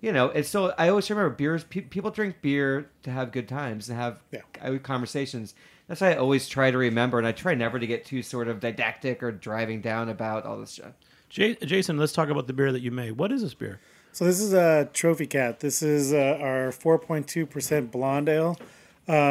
you 0.00 0.12
know, 0.12 0.26
it's 0.26 0.48
still, 0.48 0.72
I 0.78 0.88
always 0.88 1.08
remember 1.10 1.30
beers, 1.34 1.64
pe- 1.64 1.80
people 1.82 2.10
drink 2.10 2.36
beer 2.42 2.90
to 3.02 3.10
have 3.10 3.32
good 3.32 3.48
times 3.48 3.88
and 3.88 3.98
have 3.98 4.18
Yeah. 4.30 4.78
conversations. 4.78 5.54
That's 5.88 6.00
why 6.00 6.12
I 6.12 6.16
always 6.16 6.48
try 6.48 6.70
to 6.70 6.78
remember. 6.78 7.18
And 7.18 7.26
I 7.26 7.32
try 7.32 7.54
never 7.54 7.78
to 7.78 7.86
get 7.86 8.04
too 8.04 8.22
sort 8.22 8.48
of 8.48 8.60
didactic 8.60 9.22
or 9.22 9.32
driving 9.32 9.80
down 9.80 10.08
about 10.08 10.44
all 10.44 10.58
this 10.58 10.70
stuff. 10.72 10.92
J- 11.28 11.56
Jason, 11.56 11.98
let's 11.98 12.12
talk 12.12 12.28
about 12.28 12.46
the 12.46 12.52
beer 12.52 12.70
that 12.72 12.80
you 12.80 12.90
made. 12.90 13.12
What 13.12 13.32
is 13.32 13.42
this 13.42 13.54
beer? 13.54 13.80
So 14.12 14.24
this 14.24 14.40
is 14.40 14.52
a 14.52 14.88
trophy 14.92 15.26
cat. 15.26 15.58
This 15.60 15.82
is 15.82 16.12
uh, 16.12 16.38
our 16.40 16.68
4.2% 16.70 17.90
blonde 17.90 18.28
ale. 18.28 18.56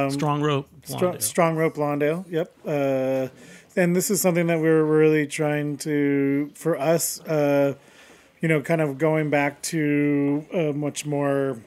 Strong 0.10 0.42
rope. 0.42 0.68
Str- 0.84 0.98
blonde 1.00 1.16
ale. 1.16 1.22
strong 1.22 1.56
rope 1.56 1.74
blonde 1.76 2.04
ale. 2.04 2.26
Yep. 2.30 2.54
Uh, 2.66 3.28
and 3.76 3.96
this 3.96 4.10
is 4.10 4.22
something 4.22 4.48
that 4.48 4.60
we're 4.60 4.84
really 4.84 5.28
trying 5.28 5.78
to, 5.78 6.52
for 6.56 6.78
us, 6.78 7.20
uh, 7.22 7.76
you 8.42 8.48
know, 8.48 8.62
kind 8.62 8.82
of 8.82 8.98
going 8.98 9.30
back 9.30 9.62
to 9.64 10.46
a 10.54 10.74
much 10.74 11.06
more, 11.06 11.58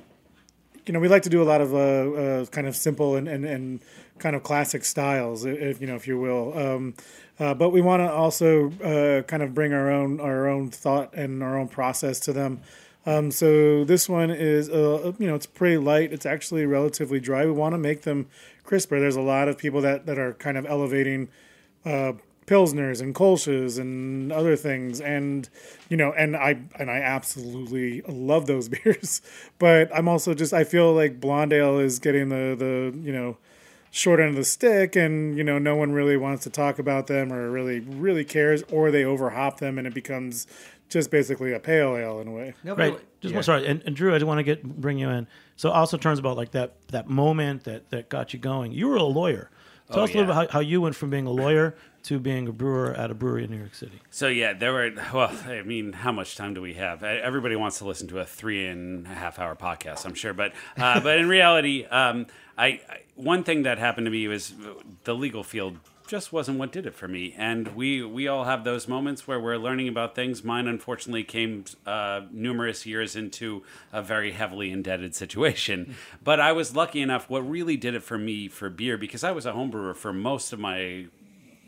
you 0.86 0.92
know, 0.92 1.00
we 1.00 1.08
like 1.08 1.22
to 1.22 1.30
do 1.30 1.42
a 1.42 1.44
lot 1.44 1.60
of 1.60 1.74
uh, 1.74 1.78
uh, 1.78 2.46
kind 2.46 2.66
of 2.66 2.76
simple 2.76 3.16
and, 3.16 3.28
and, 3.28 3.44
and 3.44 3.80
kind 4.18 4.36
of 4.36 4.42
classic 4.42 4.84
styles, 4.84 5.44
if 5.44 5.80
you 5.80 5.86
know, 5.86 5.96
if 5.96 6.06
you 6.06 6.18
will. 6.18 6.56
Um, 6.56 6.94
uh, 7.38 7.54
but 7.54 7.70
we 7.70 7.80
want 7.80 8.00
to 8.00 8.10
also 8.10 8.70
uh, 8.82 9.22
kind 9.22 9.42
of 9.42 9.54
bring 9.54 9.72
our 9.72 9.90
own 9.90 10.20
our 10.20 10.48
own 10.48 10.70
thought 10.70 11.12
and 11.14 11.42
our 11.42 11.58
own 11.58 11.68
process 11.68 12.18
to 12.20 12.32
them. 12.32 12.60
Um, 13.04 13.30
so 13.30 13.84
this 13.84 14.08
one 14.08 14.30
is, 14.30 14.68
uh, 14.68 15.12
you 15.18 15.26
know, 15.28 15.34
it's 15.34 15.46
pretty 15.46 15.76
light. 15.76 16.12
It's 16.12 16.26
actually 16.26 16.66
relatively 16.66 17.20
dry. 17.20 17.44
We 17.46 17.52
want 17.52 17.74
to 17.74 17.78
make 17.78 18.02
them 18.02 18.26
crisper. 18.64 18.98
There's 18.98 19.16
a 19.16 19.20
lot 19.20 19.48
of 19.48 19.56
people 19.56 19.80
that, 19.82 20.06
that 20.06 20.18
are 20.18 20.32
kind 20.34 20.58
of 20.58 20.66
elevating 20.66 21.28
uh, 21.86 22.12
pilsners 22.46 23.00
and 23.00 23.14
kolsches 23.14 23.78
and 23.78 24.32
other 24.32 24.56
things, 24.56 25.00
and 25.00 25.48
you 25.88 25.96
know, 25.96 26.12
and 26.12 26.36
I 26.36 26.58
and 26.78 26.90
I 26.90 26.98
absolutely 26.98 28.02
love 28.02 28.46
those 28.46 28.68
beers. 28.68 29.22
But 29.58 29.90
I'm 29.96 30.08
also 30.08 30.34
just 30.34 30.52
I 30.52 30.64
feel 30.64 30.92
like 30.92 31.20
blonde 31.20 31.52
ale 31.52 31.78
is 31.78 31.98
getting 31.98 32.28
the 32.28 32.54
the 32.56 32.98
you 32.98 33.12
know 33.12 33.38
short 33.92 34.20
end 34.20 34.30
of 34.30 34.36
the 34.36 34.44
stick 34.44 34.94
and 34.94 35.38
you 35.38 35.44
know 35.44 35.58
no 35.58 35.74
one 35.74 35.92
really 35.92 36.18
wants 36.18 36.42
to 36.42 36.50
talk 36.50 36.78
about 36.78 37.06
them 37.06 37.32
or 37.32 37.50
really 37.50 37.80
really 37.80 38.24
cares 38.24 38.62
or 38.70 38.90
they 38.90 39.04
overhop 39.04 39.58
them 39.58 39.78
and 39.78 39.86
it 39.86 39.94
becomes 39.94 40.46
just 40.90 41.10
basically 41.10 41.54
a 41.54 41.58
pale 41.58 41.96
ale 41.96 42.20
in 42.20 42.28
a 42.28 42.30
way 42.30 42.52
Nobody, 42.62 42.90
Right. 42.90 43.00
Just 43.20 43.32
yeah. 43.32 43.36
one, 43.38 43.42
sorry, 43.42 43.66
and, 43.66 43.82
and 43.86 43.96
Drew, 43.96 44.14
I 44.14 44.18
just 44.18 44.26
want 44.26 44.38
to 44.38 44.44
get 44.44 44.62
bring 44.62 44.98
you 44.98 45.08
in. 45.08 45.26
So, 45.56 45.70
also 45.70 45.96
turns 45.96 46.18
about 46.18 46.36
like 46.36 46.50
that 46.50 46.74
that 46.88 47.08
moment 47.08 47.64
that 47.64 47.90
that 47.90 48.08
got 48.08 48.32
you 48.32 48.38
going. 48.38 48.72
You 48.72 48.88
were 48.88 48.96
a 48.96 49.02
lawyer. 49.02 49.50
Tell 49.90 50.00
Oh, 50.00 50.04
us 50.04 50.10
a 50.10 50.18
little 50.18 50.34
yeah. 50.34 50.40
bit 50.42 50.50
how, 50.50 50.58
how 50.58 50.60
you 50.60 50.80
went 50.80 50.96
from 50.96 51.10
being 51.10 51.26
a 51.26 51.30
lawyer 51.30 51.76
to 52.04 52.18
being 52.18 52.48
a 52.48 52.52
brewer 52.52 52.92
at 52.92 53.10
a 53.10 53.14
brewery 53.14 53.44
in 53.44 53.50
New 53.50 53.56
York 53.58 53.74
City. 53.74 54.00
So 54.10 54.28
yeah, 54.28 54.52
there 54.52 54.72
were. 54.72 54.90
Well, 55.12 55.30
I 55.46 55.62
mean, 55.62 55.92
how 55.92 56.12
much 56.12 56.36
time 56.36 56.54
do 56.54 56.60
we 56.60 56.74
have? 56.74 57.02
Everybody 57.02 57.56
wants 57.56 57.78
to 57.78 57.84
listen 57.86 58.06
to 58.08 58.18
a 58.20 58.24
three 58.24 58.66
and 58.66 59.06
a 59.06 59.10
half 59.10 59.38
hour 59.38 59.54
podcast, 59.56 60.04
I'm 60.06 60.14
sure, 60.14 60.32
but 60.32 60.52
uh, 60.76 61.00
but 61.00 61.18
in 61.18 61.28
reality, 61.28 61.84
um, 61.84 62.26
I, 62.58 62.66
I 62.66 62.80
one 63.14 63.44
thing 63.44 63.62
that 63.62 63.78
happened 63.78 64.06
to 64.06 64.10
me 64.10 64.26
was 64.28 64.54
the 65.04 65.14
legal 65.14 65.42
field 65.44 65.78
just 66.06 66.32
wasn't 66.32 66.58
what 66.58 66.72
did 66.72 66.86
it 66.86 66.94
for 66.94 67.08
me, 67.08 67.34
and 67.36 67.74
we 67.76 68.04
we 68.04 68.28
all 68.28 68.44
have 68.44 68.64
those 68.64 68.88
moments 68.88 69.26
where 69.26 69.40
we're 69.40 69.56
learning 69.56 69.88
about 69.88 70.14
things. 70.14 70.44
Mine, 70.44 70.66
unfortunately, 70.66 71.24
came 71.24 71.64
uh, 71.86 72.22
numerous 72.30 72.86
years 72.86 73.16
into 73.16 73.62
a 73.92 74.02
very 74.02 74.32
heavily 74.32 74.70
indebted 74.70 75.14
situation, 75.14 75.94
but 76.24 76.40
I 76.40 76.52
was 76.52 76.76
lucky 76.76 77.00
enough. 77.00 77.28
What 77.28 77.48
really 77.48 77.76
did 77.76 77.94
it 77.94 78.02
for 78.02 78.18
me 78.18 78.48
for 78.48 78.70
beer 78.70 78.96
because 78.96 79.24
I 79.24 79.32
was 79.32 79.46
a 79.46 79.52
home 79.52 79.70
brewer 79.70 79.94
for 79.94 80.12
most 80.12 80.52
of 80.52 80.58
my 80.58 81.06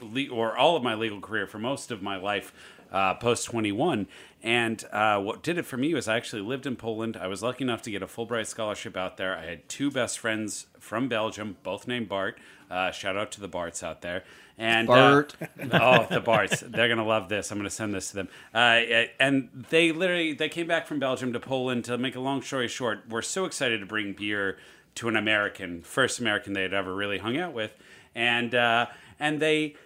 le- 0.00 0.28
or 0.28 0.57
all 0.57 0.76
of 0.76 0.83
my 0.83 0.95
legal 0.95 1.21
career 1.21 1.47
for 1.47 1.59
most 1.59 1.90
of 1.90 2.02
my 2.02 2.16
life 2.16 2.52
uh, 2.92 3.14
post 3.14 3.47
21 3.47 4.07
and 4.42 4.85
uh, 4.92 5.21
what 5.21 5.42
did 5.42 5.59
it 5.59 5.66
for 5.66 5.76
me 5.76 5.92
was 5.95 6.07
i 6.07 6.16
actually 6.16 6.42
lived 6.42 6.66
in 6.66 6.76
poland. 6.76 7.16
I 7.16 7.26
was 7.26 7.42
lucky 7.42 7.64
enough 7.64 7.83
to 7.83 7.90
get 7.90 8.02
a 8.02 8.07
fulbright 8.07 8.47
scholarship 8.47 8.97
out 8.97 9.16
there. 9.16 9.37
I 9.37 9.45
had 9.45 9.68
two 9.68 9.90
best 9.90 10.18
friends 10.18 10.66
from 10.78 11.09
belgium 11.09 11.57
both 11.62 11.88
named 11.88 12.09
bart. 12.09 12.38
Uh, 12.71 12.90
shout 12.90 13.16
out 13.16 13.33
to 13.33 13.40
the 13.40 13.49
barts 13.49 13.83
out 13.83 14.02
there. 14.02 14.25
And 14.59 14.88
Bart. 14.88 15.35
uh, 15.40 15.47
oh 15.73 16.07
the 16.11 16.21
barts. 16.21 16.61
They're 16.61 16.88
gonna 16.88 17.07
love 17.07 17.28
this. 17.28 17.50
I'm 17.50 17.59
gonna 17.59 17.71
send 17.71 17.95
this 17.95 18.11
to 18.11 18.16
them. 18.16 18.28
Uh, 18.52 18.80
and 19.18 19.49
they 19.71 19.92
literally 19.92 20.35
they 20.35 20.49
came 20.49 20.66
back 20.66 20.87
from 20.87 20.99
belgium 20.99 21.33
to 21.33 21.40
poland. 21.40 21.85
To 21.85 21.97
make 21.99 22.16
a 22.16 22.21
long 22.21 22.42
story 22.42 22.68
short 22.68 23.04
we're 23.09 23.23
so 23.23 23.45
excited 23.45 23.80
to 23.80 23.87
bring 23.87 24.12
beer 24.12 24.59
to 24.97 25.09
an 25.09 25.16
american 25.16 25.83
first 25.83 26.18
american 26.18 26.52
they 26.54 26.62
had 26.62 26.75
ever 26.75 26.95
really 26.95 27.18
hung 27.18 27.38
out 27.38 27.52
with. 27.52 27.73
And 28.14 28.54
uh, 28.54 28.87
and 29.18 29.40
they 29.40 29.76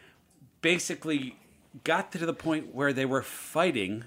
basically 0.62 1.37
got 1.85 2.12
to 2.12 2.18
the 2.18 2.35
point 2.35 2.75
where 2.75 2.92
they 2.92 3.04
were 3.04 3.23
fighting 3.23 4.04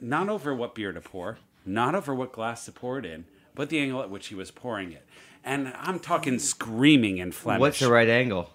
not 0.00 0.28
over 0.28 0.54
what 0.54 0.74
beer 0.74 0.92
to 0.92 1.00
pour, 1.00 1.38
not 1.66 1.94
over 1.94 2.14
what 2.14 2.32
glass 2.32 2.64
to 2.66 2.72
pour 2.72 2.98
it 2.98 3.04
in, 3.06 3.24
but 3.54 3.68
the 3.68 3.78
angle 3.80 4.00
at 4.02 4.10
which 4.10 4.28
he 4.28 4.34
was 4.34 4.50
pouring 4.50 4.92
it. 4.92 5.04
And 5.44 5.72
I'm 5.78 5.98
talking 5.98 6.38
screaming 6.38 7.18
in 7.18 7.32
Flemish. 7.32 7.60
What's 7.60 7.78
the 7.80 7.90
right 7.90 8.08
angle? 8.08 8.50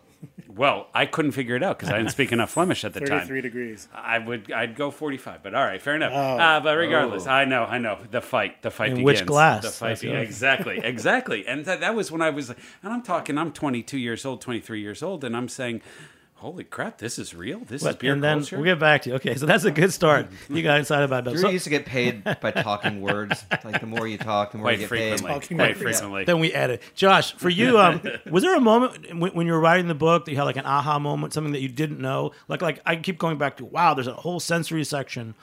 Well, 0.47 0.87
I 0.93 1.05
couldn't 1.05 1.31
figure 1.33 1.55
it 1.55 1.61
out 1.63 1.77
because 1.77 1.93
I 1.93 1.97
didn't 1.97 2.11
speak 2.11 2.31
enough 2.31 2.49
Flemish 2.51 2.83
at 2.85 2.93
the 2.93 2.99
33 3.05 3.19
time. 3.27 3.41
degrees 3.41 3.87
I 3.93 4.17
would, 4.19 4.51
I'd 4.51 4.75
go 4.75 4.89
45, 4.89 5.43
but 5.43 5.53
all 5.53 5.63
right, 5.63 5.81
fair 5.81 5.95
enough. 5.95 6.13
Uh, 6.13 6.61
but 6.61 6.75
regardless, 6.77 7.27
Oh. 7.27 7.31
I 7.31 7.45
know, 7.45 7.63
I 7.65 7.77
know 7.77 7.99
the 8.09 8.21
fight, 8.21 8.61
the 8.61 8.71
fight 8.71 8.89
In 8.91 8.95
begins. 8.95 9.05
which 9.21 9.25
glass? 9.25 9.63
The 9.63 9.69
fight 9.69 9.89
That's 9.89 10.01
the 10.01 10.07
begins. 10.11 10.27
Exactly, 10.29 10.79
exactly. 10.83 11.45
And 11.45 11.65
that, 11.65 11.81
that 11.81 11.93
was 11.95 12.11
when 12.11 12.21
I 12.21 12.29
was, 12.29 12.49
and 12.49 12.57
I'm 12.83 13.01
talking, 13.03 13.37
I'm 13.37 13.51
22 13.51 13.97
years 13.97 14.25
old, 14.25 14.41
23 14.41 14.79
years 14.81 15.03
old, 15.03 15.23
and 15.23 15.35
I'm 15.35 15.49
saying, 15.49 15.81
holy 16.35 16.63
crap, 16.63 16.97
this 16.99 17.17
is 17.17 17.33
real. 17.33 17.59
This 17.59 17.81
is 17.81 17.87
But, 17.87 17.99
beer 17.99 18.13
and 18.13 18.23
then 18.23 18.37
culture. 18.39 18.57
we'll 18.57 18.65
get 18.65 18.79
back 18.79 19.01
to 19.03 19.09
you. 19.09 19.15
Okay, 19.15 19.35
so 19.35 19.45
that's 19.45 19.63
a 19.63 19.71
good 19.71 19.91
start. 19.91 20.27
You 20.49 20.61
got 20.61 20.79
excited 20.79 21.05
about 21.05 21.23
that. 21.25 21.31
Drew 21.31 21.39
So, 21.41 21.49
used 21.49 21.63
to 21.63 21.69
get 21.69 21.85
paid 21.85 22.23
by 22.23 22.51
talking 22.51 23.01
words. 23.01 23.43
Like 23.63 23.81
the 23.81 23.87
more 23.87 24.05
you 24.07 24.17
talk, 24.17 24.51
the 24.51 24.57
more 24.59 24.65
quite 24.65 24.73
you 24.73 24.79
get 24.79 24.89
frequently. 24.89 25.27
paid. 25.27 25.33
Talking 25.33 25.57
Quite 25.57 25.71
about- 25.71 25.81
frequently. 25.81 26.23
then 26.25 26.39
we 26.39 26.53
edit. 26.53 26.81
Josh, 26.93 27.33
for 27.35 27.49
you, 27.49 27.79
um, 27.79 28.01
was 28.29 28.43
there 28.43 28.55
a 28.55 28.61
moment 28.61 29.15
when, 29.17 29.31
when 29.33 29.47
you 29.47 29.53
were 29.53 29.59
writing 29.59 29.87
the 29.87 29.95
book 29.95 30.25
that 30.25 30.31
you 30.31 30.37
had 30.37 30.43
like 30.43 30.57
an 30.57 30.65
aha 30.65 30.99
moment, 30.99 31.33
something 31.33 31.53
that 31.53 31.61
you 31.61 31.69
didn't 31.69 31.99
know? 31.99 32.31
Like, 32.47 32.61
like 32.61 32.79
I 32.85 32.97
keep 32.97 33.17
going 33.17 33.37
back 33.37 33.57
to, 33.57 33.65
wow, 33.65 33.93
there's 33.93 34.07
a 34.07 34.13
whole 34.13 34.39
sensory 34.39 34.83
section 34.83 35.33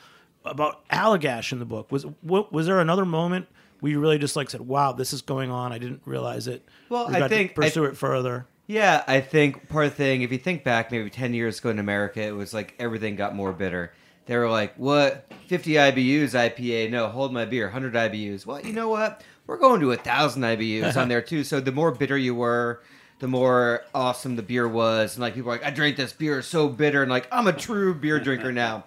about 0.44 0.86
Allagash 0.90 1.52
in 1.52 1.58
the 1.58 1.64
book. 1.64 1.90
Was 1.90 2.04
what, 2.20 2.52
was 2.52 2.66
there 2.66 2.80
another 2.80 3.04
moment 3.04 3.46
where 3.80 3.90
you 3.90 3.98
really 3.98 4.18
just 4.18 4.36
like 4.36 4.50
said, 4.50 4.60
wow, 4.60 4.92
this 4.92 5.12
is 5.12 5.22
going 5.22 5.50
on? 5.50 5.72
I 5.72 5.78
didn't 5.78 6.02
realize 6.04 6.46
it. 6.46 6.64
Well, 6.88 7.08
We 7.08 7.14
I 7.14 7.18
got 7.20 7.28
to 7.28 7.34
think- 7.34 7.50
I- 7.52 7.54
pursue 7.54 7.84
it 7.84 7.96
further. 7.96 8.46
Yeah, 8.72 9.04
I 9.06 9.20
think 9.20 9.68
part 9.68 9.84
of 9.84 9.90
the 9.92 9.96
thing, 9.98 10.22
if 10.22 10.32
you 10.32 10.38
think 10.38 10.64
back 10.64 10.90
maybe 10.90 11.10
10 11.10 11.34
years 11.34 11.58
ago 11.58 11.68
in 11.68 11.78
America, 11.78 12.22
it 12.22 12.34
was 12.34 12.54
like 12.54 12.74
everything 12.78 13.16
got 13.16 13.34
more 13.36 13.52
bitter. 13.52 13.92
They 14.24 14.34
were 14.34 14.48
like, 14.48 14.74
what? 14.76 15.30
50 15.48 15.72
IBUs 15.72 16.30
IPA? 16.30 16.90
No, 16.90 17.08
hold 17.08 17.34
my 17.34 17.44
beer. 17.44 17.66
100 17.66 17.92
IBUs. 17.92 18.46
Well, 18.46 18.62
you 18.62 18.72
know 18.72 18.88
what? 18.88 19.22
We're 19.46 19.58
going 19.58 19.80
to 19.80 19.92
a 19.92 19.96
1,000 19.96 20.42
IBUs 20.42 20.96
on 20.96 21.08
there 21.10 21.20
too. 21.20 21.44
So 21.44 21.60
the 21.60 21.70
more 21.70 21.90
bitter 21.90 22.16
you 22.16 22.34
were, 22.34 22.80
the 23.18 23.28
more 23.28 23.84
awesome 23.94 24.36
the 24.36 24.42
beer 24.42 24.66
was. 24.66 25.16
And 25.16 25.20
like 25.20 25.34
people 25.34 25.48
were 25.50 25.56
like, 25.56 25.66
I 25.66 25.70
drank 25.70 25.98
this 25.98 26.14
beer, 26.14 26.40
so 26.40 26.70
bitter. 26.70 27.02
And 27.02 27.10
like, 27.10 27.28
I'm 27.30 27.48
a 27.48 27.52
true 27.52 27.92
beer 27.92 28.20
drinker 28.20 28.52
now. 28.52 28.84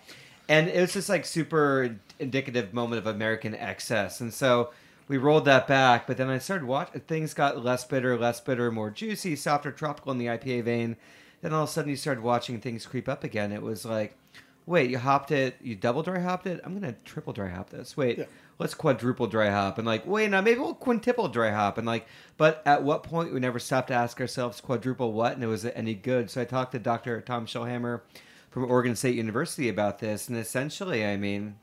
And 0.49 0.67
it 0.67 0.81
was 0.81 0.93
just 0.93 1.09
like 1.09 1.25
super 1.25 1.95
indicative 2.17 2.73
moment 2.73 3.05
of 3.05 3.05
American 3.05 3.53
excess. 3.53 4.19
And 4.19 4.33
so 4.33 4.71
we 5.07 5.17
rolled 5.17 5.45
that 5.45 5.67
back, 5.67 6.07
but 6.07 6.17
then 6.17 6.29
I 6.29 6.39
started 6.39 6.65
watching. 6.65 7.01
Things 7.01 7.33
got 7.33 7.63
less 7.63 7.83
bitter, 7.85 8.17
less 8.17 8.39
bitter, 8.39 8.71
more 8.71 8.89
juicy, 8.89 9.35
softer, 9.35 9.71
tropical 9.71 10.11
in 10.11 10.17
the 10.17 10.25
IPA 10.27 10.63
vein. 10.63 10.97
Then 11.41 11.53
all 11.53 11.63
of 11.63 11.69
a 11.69 11.71
sudden, 11.71 11.91
you 11.91 11.95
started 11.95 12.23
watching 12.23 12.59
things 12.59 12.85
creep 12.85 13.07
up 13.07 13.23
again. 13.23 13.51
It 13.51 13.61
was 13.61 13.85
like, 13.85 14.17
wait, 14.65 14.89
you 14.89 14.97
hopped 14.97 15.31
it, 15.31 15.55
you 15.61 15.75
double 15.75 16.01
dry 16.01 16.19
hopped 16.19 16.47
it. 16.47 16.59
I'm 16.63 16.73
gonna 16.73 16.95
triple 17.05 17.33
dry 17.33 17.49
hop 17.49 17.69
this. 17.69 17.95
Wait, 17.95 18.17
Yeah. 18.17 18.25
let's 18.57 18.73
quadruple 18.73 19.27
dry 19.27 19.51
hop, 19.51 19.77
and 19.77 19.85
like, 19.85 20.07
wait, 20.07 20.31
now 20.31 20.41
maybe 20.41 20.59
we'll 20.59 20.73
quintuple 20.73 21.27
dry 21.27 21.51
hop, 21.51 21.77
and 21.77 21.85
like, 21.85 22.07
but 22.37 22.63
at 22.65 22.81
what 22.81 23.03
point 23.03 23.31
we 23.31 23.39
never 23.39 23.59
stopped 23.59 23.89
to 23.89 23.93
ask 23.93 24.19
ourselves 24.19 24.59
quadruple 24.61 25.13
what, 25.13 25.33
and 25.33 25.43
it 25.43 25.47
was 25.47 25.65
any 25.65 25.93
good. 25.93 26.31
So 26.31 26.41
I 26.41 26.45
talked 26.45 26.71
to 26.71 26.79
Dr. 26.79 27.21
Tom 27.21 27.45
Shellhammer 27.45 28.01
from 28.49 28.65
Oregon 28.65 28.95
State 28.95 29.13
University 29.15 29.69
about 29.69 29.99
this, 29.99 30.27
and 30.29 30.37
essentially, 30.37 31.05
I 31.05 31.15
mean, 31.15 31.57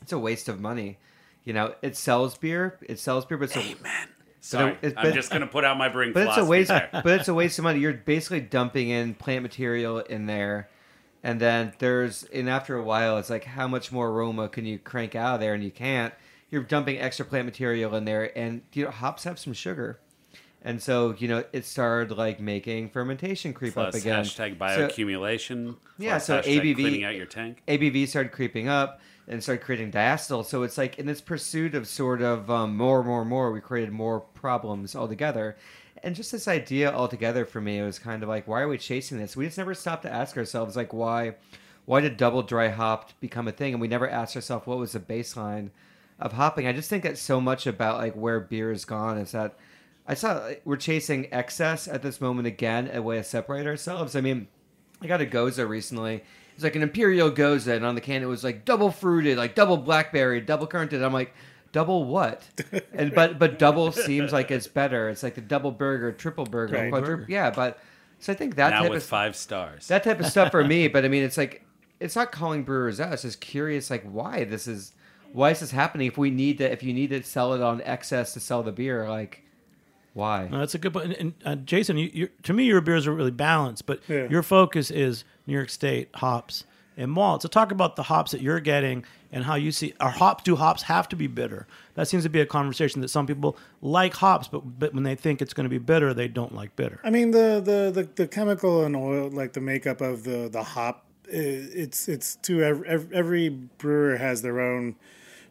it's 0.00 0.12
a 0.12 0.18
waste 0.18 0.48
of 0.48 0.60
money. 0.60 0.98
You 1.44 1.52
know, 1.52 1.74
it 1.82 1.96
sells 1.96 2.36
beer, 2.38 2.78
it 2.82 2.98
sells 2.98 3.26
beer, 3.26 3.36
but 3.38 3.44
it's 3.54 3.56
a, 3.56 3.74
Sorry, 4.40 4.72
it's- 4.82 4.92
I'm 4.96 5.12
just 5.14 5.30
going 5.30 5.40
to 5.42 5.46
put 5.46 5.64
out 5.64 5.76
my 5.78 5.88
brain 5.88 6.12
but 6.12 6.26
it's 6.28 6.36
a 6.38 6.44
waste. 6.44 6.68
there. 6.68 6.88
but 6.92 7.06
it's 7.20 7.28
a 7.28 7.34
waste 7.34 7.58
of 7.58 7.64
money. 7.64 7.80
You're 7.80 7.92
basically 7.94 8.40
dumping 8.40 8.88
in 8.90 9.14
plant 9.14 9.42
material 9.42 9.98
in 9.98 10.26
there, 10.26 10.68
and 11.22 11.40
then 11.40 11.72
there's 11.78 12.24
and 12.24 12.48
after 12.48 12.76
a 12.76 12.82
while, 12.82 13.18
it's 13.18 13.30
like 13.30 13.44
how 13.44 13.66
much 13.68 13.90
more 13.92 14.08
aroma 14.10 14.48
can 14.48 14.64
you 14.66 14.78
crank 14.78 15.14
out 15.14 15.34
of 15.36 15.40
there, 15.40 15.54
and 15.54 15.62
you 15.64 15.70
can't. 15.70 16.12
You're 16.50 16.62
dumping 16.62 16.98
extra 16.98 17.24
plant 17.24 17.46
material 17.46 17.94
in 17.94 18.04
there, 18.04 18.36
and 18.38 18.62
you 18.74 18.84
know 18.84 18.90
hops 18.90 19.24
have 19.24 19.38
some 19.38 19.52
sugar, 19.54 19.98
and 20.62 20.80
so 20.82 21.14
you 21.18 21.26
know 21.28 21.44
it 21.52 21.64
started 21.64 22.16
like 22.16 22.38
making 22.40 22.90
fermentation 22.90 23.52
creep 23.54 23.74
Plus 23.74 23.94
up 23.94 24.00
again. 24.00 24.24
hashtag 24.24 24.52
So- 24.58 24.88
bioaccumulation. 24.88 25.76
Yeah, 25.98 26.18
so 26.18 26.40
ABV 26.40 26.74
cleaning 26.74 27.04
out 27.04 27.14
your 27.16 27.26
tank. 27.26 27.62
ABV 27.68 28.08
started 28.08 28.30
creeping 28.32 28.68
up 28.68 29.00
and 29.26 29.42
started 29.42 29.64
creating 29.64 29.92
diacetyl. 29.92 30.44
So 30.44 30.62
it's 30.62 30.78
like 30.78 30.98
in 30.98 31.06
this 31.06 31.20
pursuit 31.20 31.74
of 31.74 31.86
sort 31.86 32.22
of 32.22 32.50
um, 32.50 32.76
more, 32.76 33.02
more, 33.02 33.24
more, 33.24 33.52
we 33.52 33.60
created 33.60 33.92
more 33.92 34.20
problems 34.20 34.94
altogether. 34.94 35.56
And 36.02 36.14
just 36.14 36.32
this 36.32 36.48
idea 36.48 36.92
altogether 36.92 37.44
for 37.46 37.60
me, 37.60 37.78
it 37.78 37.84
was 37.84 37.98
kind 37.98 38.22
of 38.22 38.28
like, 38.28 38.46
why 38.46 38.60
are 38.60 38.68
we 38.68 38.76
chasing 38.76 39.18
this? 39.18 39.36
We 39.36 39.46
just 39.46 39.56
never 39.56 39.72
stopped 39.72 40.02
to 40.02 40.12
ask 40.12 40.36
ourselves, 40.36 40.76
like, 40.76 40.92
why, 40.92 41.36
why 41.86 42.00
did 42.00 42.18
double 42.18 42.42
dry 42.42 42.68
hopped 42.68 43.18
become 43.20 43.48
a 43.48 43.52
thing? 43.52 43.72
And 43.72 43.80
we 43.80 43.88
never 43.88 44.08
asked 44.08 44.36
ourselves 44.36 44.66
what 44.66 44.78
was 44.78 44.92
the 44.92 45.00
baseline 45.00 45.70
of 46.18 46.32
hopping. 46.32 46.66
I 46.66 46.72
just 46.72 46.90
think 46.90 47.02
that 47.04 47.18
so 47.18 47.40
much 47.40 47.66
about 47.66 47.98
like 47.98 48.14
where 48.14 48.40
beer 48.40 48.70
has 48.70 48.84
gone 48.84 49.18
is 49.18 49.32
that 49.32 49.56
I 50.06 50.14
saw 50.14 50.50
we're 50.64 50.76
chasing 50.76 51.32
excess 51.32 51.88
at 51.88 52.02
this 52.02 52.20
moment 52.20 52.46
again, 52.46 52.90
a 52.92 53.00
way 53.00 53.16
to 53.16 53.24
separate 53.24 53.66
ourselves. 53.66 54.14
I 54.14 54.20
mean, 54.20 54.48
I 55.00 55.06
got 55.06 55.22
a 55.22 55.26
Gose 55.26 55.66
recently. 55.66 56.22
It's 56.54 56.62
like 56.64 56.76
an 56.76 56.82
Imperial 56.82 57.30
Gose, 57.30 57.66
and 57.66 57.84
on 57.84 57.94
the 57.94 58.00
can 58.00 58.22
it 58.22 58.26
was 58.26 58.44
like 58.44 58.64
double 58.64 58.90
fruited, 58.90 59.36
like 59.38 59.54
double 59.54 59.76
blackberry, 59.76 60.40
double 60.40 60.66
curranted. 60.66 61.02
I'm 61.02 61.12
like, 61.12 61.34
double 61.72 62.04
what? 62.04 62.42
and 62.92 63.14
but 63.14 63.38
but 63.38 63.58
double 63.58 63.90
seems 63.92 64.32
like 64.32 64.50
it's 64.50 64.66
better. 64.68 65.08
It's 65.08 65.22
like 65.22 65.34
the 65.34 65.40
double 65.40 65.70
burger, 65.72 66.12
triple 66.12 66.44
burger, 66.44 66.76
Right. 66.76 66.90
quadruple. 66.90 67.26
Yeah, 67.28 67.50
but 67.50 67.78
so 68.20 68.32
I 68.32 68.36
think 68.36 68.54
that 68.56 68.70
now 68.70 68.82
type 68.82 68.90
with 68.90 68.98
of 69.02 69.08
five 69.08 69.34
stars. 69.36 69.88
that 69.88 70.04
type 70.04 70.20
of 70.20 70.26
stuff 70.26 70.50
for 70.52 70.62
me. 70.74 70.88
But 70.88 71.04
I 71.04 71.08
mean, 71.08 71.24
it's 71.24 71.36
like 71.36 71.64
it's 72.00 72.14
not 72.16 72.30
calling 72.32 72.62
brewers 72.62 73.00
out. 73.00 73.12
It's 73.12 73.22
just 73.22 73.40
curious, 73.40 73.90
like 73.90 74.04
why 74.04 74.44
this 74.44 74.66
is 74.68 74.92
why 75.32 75.50
is 75.50 75.58
this 75.58 75.72
happening? 75.72 76.06
If 76.06 76.16
we 76.16 76.30
need 76.30 76.58
to, 76.58 76.70
if 76.70 76.84
you 76.84 76.92
need 76.94 77.10
to 77.10 77.22
sell 77.24 77.54
it 77.54 77.60
on 77.62 77.82
excess 77.82 78.32
to 78.34 78.40
sell 78.40 78.62
the 78.62 78.70
beer, 78.70 79.08
like 79.08 79.42
why? 80.12 80.46
No, 80.48 80.58
that's 80.60 80.76
a 80.76 80.78
good 80.78 80.92
point. 80.92 81.06
And, 81.06 81.16
and 81.16 81.34
uh, 81.44 81.56
Jason, 81.56 81.98
you, 81.98 82.08
you, 82.14 82.28
to 82.44 82.52
me, 82.52 82.62
your 82.66 82.80
beers 82.80 83.08
are 83.08 83.12
really 83.12 83.32
balanced, 83.32 83.84
but 83.86 84.00
Yeah. 84.08 84.28
your 84.28 84.44
focus 84.44 84.92
is 84.92 85.24
New 85.46 85.54
York 85.54 85.70
State 85.70 86.08
hops 86.14 86.64
and 86.96 87.10
malt. 87.10 87.42
So 87.42 87.48
talk 87.48 87.72
about 87.72 87.96
the 87.96 88.04
hops 88.04 88.30
that 88.32 88.40
you're 88.40 88.60
getting 88.60 89.04
and 89.32 89.44
how 89.44 89.56
you 89.56 89.72
see. 89.72 89.94
Are 90.00 90.10
hops? 90.10 90.44
Do 90.44 90.56
hops 90.56 90.82
have 90.82 91.08
to 91.08 91.16
be 91.16 91.26
bitter? 91.26 91.66
That 91.94 92.08
seems 92.08 92.22
to 92.22 92.28
be 92.28 92.40
a 92.40 92.46
conversation 92.46 93.00
that 93.00 93.08
some 93.08 93.26
people 93.26 93.56
like 93.82 94.14
hops, 94.14 94.48
but 94.48 94.60
but 94.78 94.94
when 94.94 95.02
they 95.02 95.14
think 95.14 95.42
it's 95.42 95.54
going 95.54 95.64
to 95.64 95.70
be 95.70 95.78
bitter, 95.78 96.14
they 96.14 96.28
don't 96.28 96.54
like 96.54 96.76
bitter. 96.76 97.00
I 97.02 97.10
mean 97.10 97.32
the, 97.32 97.60
the 97.64 98.02
the 98.02 98.08
the 98.14 98.28
chemical 98.28 98.84
and 98.84 98.94
oil, 98.94 99.28
like 99.30 99.52
the 99.52 99.60
makeup 99.60 100.00
of 100.00 100.24
the 100.24 100.48
the 100.48 100.62
hop, 100.62 101.04
it's 101.26 102.08
it's 102.08 102.36
to 102.36 102.62
every, 102.62 103.08
every 103.12 103.48
brewer 103.48 104.16
has 104.16 104.42
their 104.42 104.60
own 104.60 104.96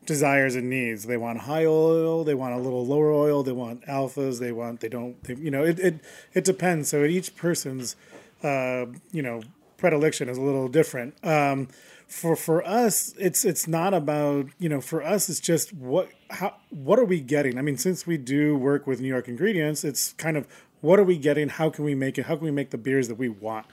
desires 0.06 0.56
and 0.56 0.70
needs. 0.70 1.06
They 1.06 1.18
want 1.18 1.40
high 1.40 1.66
oil, 1.66 2.24
they 2.24 2.36
want 2.36 2.54
a 2.54 2.58
little 2.58 2.86
lower 2.86 3.12
oil, 3.12 3.44
they 3.44 3.52
want 3.52 3.86
alphas, 3.86 4.40
they 4.40 4.52
want 4.52 4.80
they 4.80 4.90
don't 4.90 5.22
they, 5.24 5.36
you 5.36 5.52
know 5.52 5.64
it, 5.64 5.80
it 5.80 6.00
it 6.34 6.44
depends. 6.46 6.90
So 6.90 7.04
each 7.04 7.36
person's 7.36 7.96
uh, 8.44 8.86
you 9.12 9.22
know 9.22 9.42
predilection 9.84 10.30
is 10.30 10.38
a 10.38 10.42
little 10.42 10.70
different. 10.70 11.14
Um, 11.26 11.68
for 12.08 12.38
for 12.38 12.66
us, 12.66 13.14
it's 13.20 13.44
it's 13.44 13.68
not 13.68 13.94
about 13.94 14.48
you 14.58 14.70
know 14.70 14.80
for 14.80 15.04
us 15.04 15.28
it's 15.28 15.42
just 15.42 15.74
what 15.74 16.08
how 16.30 16.56
what 16.70 17.00
are 17.00 17.06
we 17.06 17.20
getting? 17.20 17.58
I 17.58 17.62
mean, 17.62 17.76
since 17.78 18.08
we 18.08 18.18
do 18.18 18.56
work 18.56 18.88
with 18.88 19.02
New 19.02 19.10
York 19.10 19.28
ingredients, 19.28 19.84
it's 19.84 20.14
kind 20.14 20.38
of 20.38 20.48
what 20.80 21.00
are 21.00 21.04
we 21.04 21.18
getting? 21.18 21.50
How 21.50 21.70
can 21.70 21.84
we 21.84 21.96
make 21.96 22.18
it? 22.18 22.28
How 22.28 22.38
can 22.38 22.46
we 22.46 22.52
make 22.52 22.70
the 22.70 22.78
beers 22.78 23.10
that 23.10 23.16
we 23.16 23.28
want? 23.28 23.66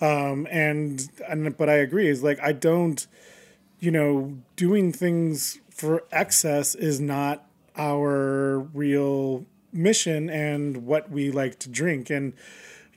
Um, 0.00 0.48
and 0.50 1.06
and 1.28 1.54
but 1.54 1.68
I 1.68 1.74
agree 1.74 2.08
is 2.08 2.22
like 2.22 2.40
I 2.40 2.52
don't 2.52 3.06
you 3.78 3.90
know, 3.90 4.38
doing 4.54 4.92
things 4.92 5.58
for 5.68 6.04
excess 6.12 6.76
is 6.76 7.00
not 7.00 7.44
our 7.76 8.60
real 8.60 9.44
mission 9.72 10.30
and 10.30 10.86
what 10.86 11.10
we 11.10 11.32
like 11.32 11.58
to 11.58 11.68
drink. 11.68 12.08
And, 12.08 12.32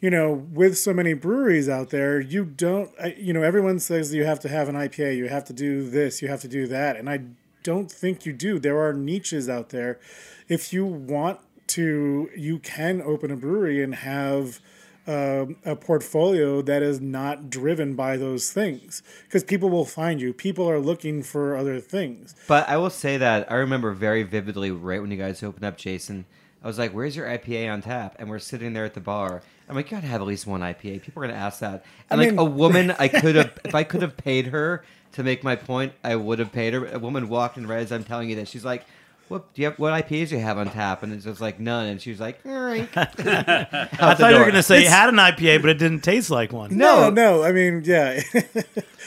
you 0.05 0.11
know, 0.11 0.31
with 0.31 0.77
so 0.77 0.93
many 0.93 1.15
breweries 1.15 1.67
out 1.67 1.89
there, 1.89 2.19
you 2.19 2.45
don't, 2.45 2.91
you 3.17 3.33
know, 3.33 3.41
everyone 3.41 3.79
says 3.79 4.13
you 4.13 4.23
have 4.23 4.39
to 4.41 4.47
have 4.47 4.69
an 4.69 4.75
IPA, 4.75 5.17
you 5.17 5.29
have 5.29 5.45
to 5.45 5.51
do 5.51 5.89
this, 5.89 6.21
you 6.21 6.27
have 6.27 6.41
to 6.41 6.47
do 6.47 6.67
that. 6.67 6.95
And 6.95 7.09
I 7.09 7.21
don't 7.63 7.91
think 7.91 8.23
you 8.23 8.31
do. 8.31 8.59
There 8.59 8.79
are 8.79 8.93
niches 8.93 9.49
out 9.49 9.69
there. 9.69 9.99
If 10.47 10.71
you 10.71 10.85
want 10.85 11.39
to, 11.69 12.29
you 12.37 12.59
can 12.59 13.01
open 13.01 13.31
a 13.31 13.35
brewery 13.35 13.81
and 13.81 13.95
have 13.95 14.59
um, 15.07 15.55
a 15.65 15.75
portfolio 15.75 16.61
that 16.61 16.83
is 16.83 17.01
not 17.01 17.49
driven 17.49 17.95
by 17.95 18.15
those 18.15 18.51
things 18.51 19.01
because 19.23 19.43
people 19.43 19.71
will 19.71 19.85
find 19.85 20.21
you. 20.21 20.33
People 20.33 20.69
are 20.69 20.79
looking 20.79 21.23
for 21.23 21.55
other 21.55 21.79
things. 21.79 22.35
But 22.47 22.69
I 22.69 22.77
will 22.77 22.91
say 22.91 23.17
that 23.17 23.51
I 23.51 23.55
remember 23.55 23.91
very 23.91 24.21
vividly 24.21 24.69
right 24.69 25.01
when 25.01 25.09
you 25.09 25.17
guys 25.17 25.41
opened 25.41 25.65
up, 25.65 25.77
Jason. 25.77 26.25
I 26.63 26.67
was 26.67 26.77
like, 26.77 26.93
"Where's 26.93 27.15
your 27.15 27.27
IPA 27.27 27.71
on 27.73 27.81
tap?" 27.81 28.15
And 28.17 28.29
we're 28.29 28.39
sitting 28.39 28.73
there 28.73 28.85
at 28.85 28.95
the 28.95 28.99
bar. 28.99 29.43
I'm 29.69 29.75
like, 29.75 29.89
"You 29.91 29.97
gotta 29.97 30.07
have 30.07 30.21
at 30.21 30.27
least 30.27 30.45
one 30.47 30.61
IPA." 30.61 31.01
People 31.01 31.23
are 31.23 31.27
gonna 31.27 31.39
ask 31.39 31.59
that. 31.59 31.83
And 32.09 32.19
I 32.21 32.23
like 32.25 32.31
mean- 32.31 32.39
a 32.39 32.45
woman, 32.63 32.91
I 32.99 33.07
could 33.07 33.35
have 33.35 33.57
if 33.63 33.73
I 33.75 33.83
could 33.83 34.01
have 34.01 34.15
paid 34.17 34.47
her 34.47 34.83
to 35.13 35.23
make 35.23 35.43
my 35.43 35.55
point, 35.55 35.93
I 36.03 36.15
would 36.15 36.39
have 36.39 36.51
paid 36.51 36.73
her. 36.73 36.85
A 36.87 36.99
woman 36.99 37.29
walked 37.29 37.57
in 37.57 37.65
right 37.67 37.79
as 37.79 37.91
I'm 37.91 38.03
telling 38.03 38.29
you 38.29 38.35
this. 38.35 38.49
She's 38.49 38.65
like. 38.65 38.85
What 39.27 39.55
do 39.55 39.63
you 39.63 39.69
have? 39.69 39.79
What 39.79 39.91
IPAs 39.91 40.29
do 40.29 40.35
you 40.35 40.41
have 40.41 40.59
on 40.59 40.69
tap? 40.69 41.01
And 41.01 41.11
it's 41.11 41.23
just 41.25 41.41
like 41.41 41.59
none. 41.59 41.87
And 41.87 41.99
she 41.99 42.11
was 42.11 42.19
like, 42.19 42.41
"All 42.45 42.51
right." 42.51 42.87
I 42.95 44.13
thought 44.13 44.19
you 44.31 44.37
were 44.37 44.43
going 44.43 44.53
to 44.53 44.61
say 44.61 44.83
you 44.83 44.87
had 44.87 45.09
an 45.09 45.15
IPA, 45.15 45.61
but 45.61 45.71
it 45.71 45.79
didn't 45.79 46.01
taste 46.01 46.29
like 46.29 46.53
one. 46.53 46.77
No, 46.77 47.09
no. 47.09 47.41
I 47.41 47.51
mean, 47.51 47.81
yeah. 47.83 48.21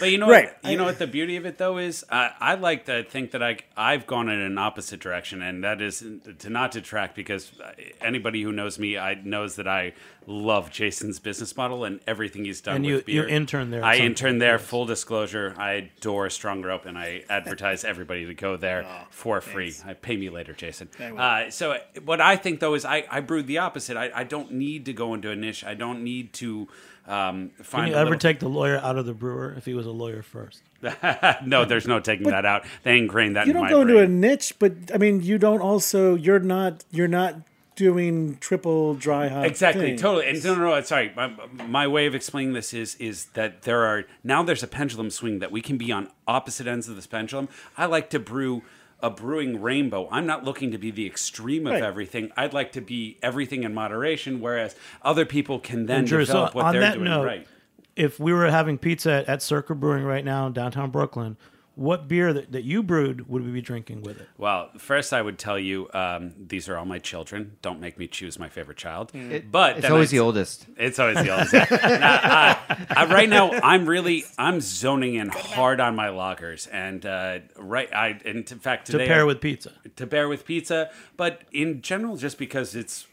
But 0.01 0.11
you 0.11 0.19
know, 0.19 0.29
Right. 0.29 0.51
what, 0.61 0.73
you 0.73 0.77
know 0.77 0.83
what 0.87 0.99
the 0.99 1.07
beauty 1.07 1.37
of 1.37 1.47
it 1.47 1.59
though 1.59 1.79
is, 1.79 2.05
I, 2.11 2.33
I 2.41 2.55
like 2.57 2.87
to 2.87 3.05
think 3.05 3.31
that 3.31 3.45
I 3.45 3.59
I've 3.77 4.09
gone 4.09 4.29
in 4.29 4.41
an 4.41 4.59
opposite 4.59 4.99
direction, 4.99 5.41
and 5.41 5.63
that 5.63 5.81
is 5.81 6.05
to 6.41 6.51
not 6.51 6.73
detract 6.73 7.15
because 7.15 7.53
anybody 8.01 8.43
who 8.43 8.51
knows 8.51 8.77
me, 8.77 8.99
I 8.99 9.15
knows 9.15 9.55
that 9.55 9.69
I 9.69 9.93
love 10.31 10.71
Jason's 10.71 11.19
business 11.19 11.57
model 11.57 11.85
and 11.85 12.01
everything 12.07 12.45
he's 12.45 12.61
done 12.61 12.77
And 12.77 12.85
with 12.85 13.09
you- 13.09 13.15
you 13.15 13.23
beer. 13.23 13.29
interned 13.35 13.73
there 13.73 13.83
I 13.83 13.97
some 13.97 14.07
interned 14.07 14.33
point, 14.35 14.41
there. 14.41 14.57
yes. 14.59 14.67
Full 14.67 14.85
disclosure, 14.85 15.55
I 15.57 15.71
adore 15.73 16.29
Strong 16.29 16.63
Rope, 16.63 16.85
and 16.85 16.99
I 16.99 17.25
advertise 17.31 17.83
everybody 17.93 18.27
to 18.27 18.35
go 18.35 18.57
there 18.57 18.85
Oh, 18.87 19.07
for 19.11 19.41
free. 19.41 19.73
I 19.87 19.95
pay 19.95 20.17
me 20.17 20.29
later, 20.29 20.53
Jason. 20.53 20.89
Uh, 21.01 21.51
so 21.51 21.79
what 22.05 22.21
I 22.21 22.37
think 22.37 22.61
though 22.61 22.75
is 22.75 22.85
I 22.85 23.05
I 23.11 23.21
brewed 23.21 23.47
the 23.47 23.59
opposite. 23.59 23.97
I, 23.97 24.11
I 24.15 24.25
don't 24.25 24.53
need 24.53 24.85
to 24.85 24.93
go 24.93 25.15
into 25.15 25.31
a 25.31 25.37
niche. 25.37 25.65
I 25.65 25.75
don't 25.75 26.05
need 26.05 26.33
to. 26.35 26.69
Um, 27.07 27.53
Can 27.57 27.65
find 27.65 27.89
you 27.89 27.95
ever 27.95 28.11
little- 28.11 28.19
take 28.19 28.39
the 28.39 28.51
lawyer 28.51 28.77
out 28.77 28.99
of 28.99 29.07
the 29.07 29.15
brewer 29.15 29.55
if 29.57 29.65
he 29.65 29.73
was 29.73 29.87
a 29.87 29.91
lawyer 29.91 30.21
first? 30.23 30.61
no, 31.47 31.65
there's 31.65 31.87
no 31.89 32.01
taking 32.01 32.29
that 32.29 32.45
out. 32.45 32.65
They 32.83 32.99
ingrained 32.99 33.35
that 33.37 33.47
you 33.47 33.55
don't 33.55 33.63
my 33.63 33.71
go 33.71 33.81
into 33.81 33.99
a 33.99 34.07
niche, 34.07 34.53
but 34.59 34.75
I 34.95 34.99
mean, 34.99 35.23
you 35.23 35.39
don't 35.39 35.63
also. 35.63 36.15
You're 36.17 36.39
not. 36.39 36.85
You're 36.91 37.09
not 37.09 37.37
doing 37.79 38.37
triple 38.41 38.95
dry 38.95 39.29
hop. 39.29 39.45
Exactly, 39.47 39.87
things. 39.91 40.01
totally. 40.03 40.27
And 40.29 40.43
no, 40.45 40.55
no, 40.57 40.61
no. 40.75 40.81
Sorry, 40.83 41.13
my, 41.15 41.31
my 41.69 41.87
way 41.87 42.07
of 42.07 42.15
explaining 42.15 42.53
this 42.53 42.75
is 42.75 42.97
is 42.97 43.27
that 43.35 43.63
there 43.63 43.85
are 43.85 44.05
now 44.25 44.43
there's 44.43 44.65
a 44.65 44.67
pendulum 44.67 45.11
swing 45.11 45.39
that 45.39 45.53
we 45.53 45.61
can 45.63 45.79
be 45.79 45.93
on 45.93 46.09
opposite 46.27 46.67
ends 46.67 46.89
of 46.89 46.97
this 46.97 47.07
pendulum. 47.07 47.49
I 47.77 47.87
like 47.87 48.11
to 48.11 48.19
brew 48.19 48.63
a 49.01 49.11
brewing 49.11 49.63
rainbow. 49.63 50.09
I'm 50.11 50.27
not 50.27 50.43
looking 50.45 50.73
to 50.73 50.79
be 50.79 50.91
the 50.91 51.07
extreme 51.07 51.69
of 51.69 51.75
Right. 51.75 51.83
everything. 51.85 52.33
I'd 52.37 52.53
like 52.53 52.73
to 52.73 52.81
be 52.81 53.17
everything 53.23 53.63
in 53.63 53.73
moderation, 53.73 54.41
whereas 54.41 54.75
other 55.03 55.25
people 55.25 55.61
can 55.61 55.87
then 55.87 56.05
Drew, 56.05 56.25
so 56.25 56.33
develop 56.33 56.55
what 56.57 56.65
on 56.65 56.73
they're 56.73 56.81
that 56.81 56.95
doing 56.95 57.05
note, 57.05 57.25
right. 57.25 57.47
if 57.95 58.19
we 58.19 58.33
were 58.33 58.51
having 58.51 58.77
pizza 58.77 59.13
at, 59.13 59.29
at 59.29 59.41
Circa 59.43 59.77
Brewing 59.77 60.03
right 60.03 60.25
now 60.25 60.49
in 60.49 60.53
downtown 60.53 60.91
Brooklyn, 60.91 61.37
what 61.79 62.09
beer 62.09 62.33
that, 62.33 62.51
that 62.53 62.65
you 62.65 62.83
brewed 62.83 63.29
would 63.29 63.45
we 63.45 63.53
be 63.53 63.61
drinking 63.61 64.03
with 64.03 64.21
it? 64.21 64.29
Well, 64.37 64.71
first 64.79 65.13
I 65.13 65.23
would 65.23 65.39
tell 65.39 65.59
you 65.59 65.89
um, 65.95 66.35
these 66.37 66.69
are 66.69 66.77
all 66.77 66.85
my 66.85 66.99
children. 66.99 67.57
Don't 67.63 67.79
make 67.81 67.97
me 67.99 68.09
choose 68.09 68.39
my 68.39 68.49
favorite 68.49 68.77
child. 68.79 69.13
It- 69.15 69.51
but 69.53 69.79
it's 69.79 69.87
always 69.89 70.09
I'd- 70.09 70.17
the 70.17 70.21
oldest. 70.25 70.67
It's 70.77 70.99
always 70.99 71.19
the 71.19 71.31
oldest. 71.31 71.53
Now, 71.99 72.59
uh, 72.69 72.75
uh, 72.97 73.07
right 73.11 73.29
now, 73.29 73.51
I'm 73.53 73.87
really 73.89 74.25
I'm 74.37 74.61
zoning 74.61 75.15
in 75.15 75.29
hard 75.29 75.81
on 75.81 75.95
my 75.95 76.09
lagers, 76.09 76.67
and 76.73 77.05
uh, 77.07 77.39
right, 77.57 77.93
I 77.95 78.19
and 78.25 78.51
in 78.51 78.59
fact 78.59 78.87
today, 78.87 79.05
To 79.07 79.09
pair 79.15 79.25
with 79.27 79.41
pizza. 79.41 79.73
to 79.97 80.07
pair 80.07 80.29
with 80.29 80.45
pizza, 80.45 80.91
but 81.17 81.43
in 81.53 81.81
general, 81.83 82.17
just 82.17 82.39
because 82.39 82.75
it's 82.75 83.07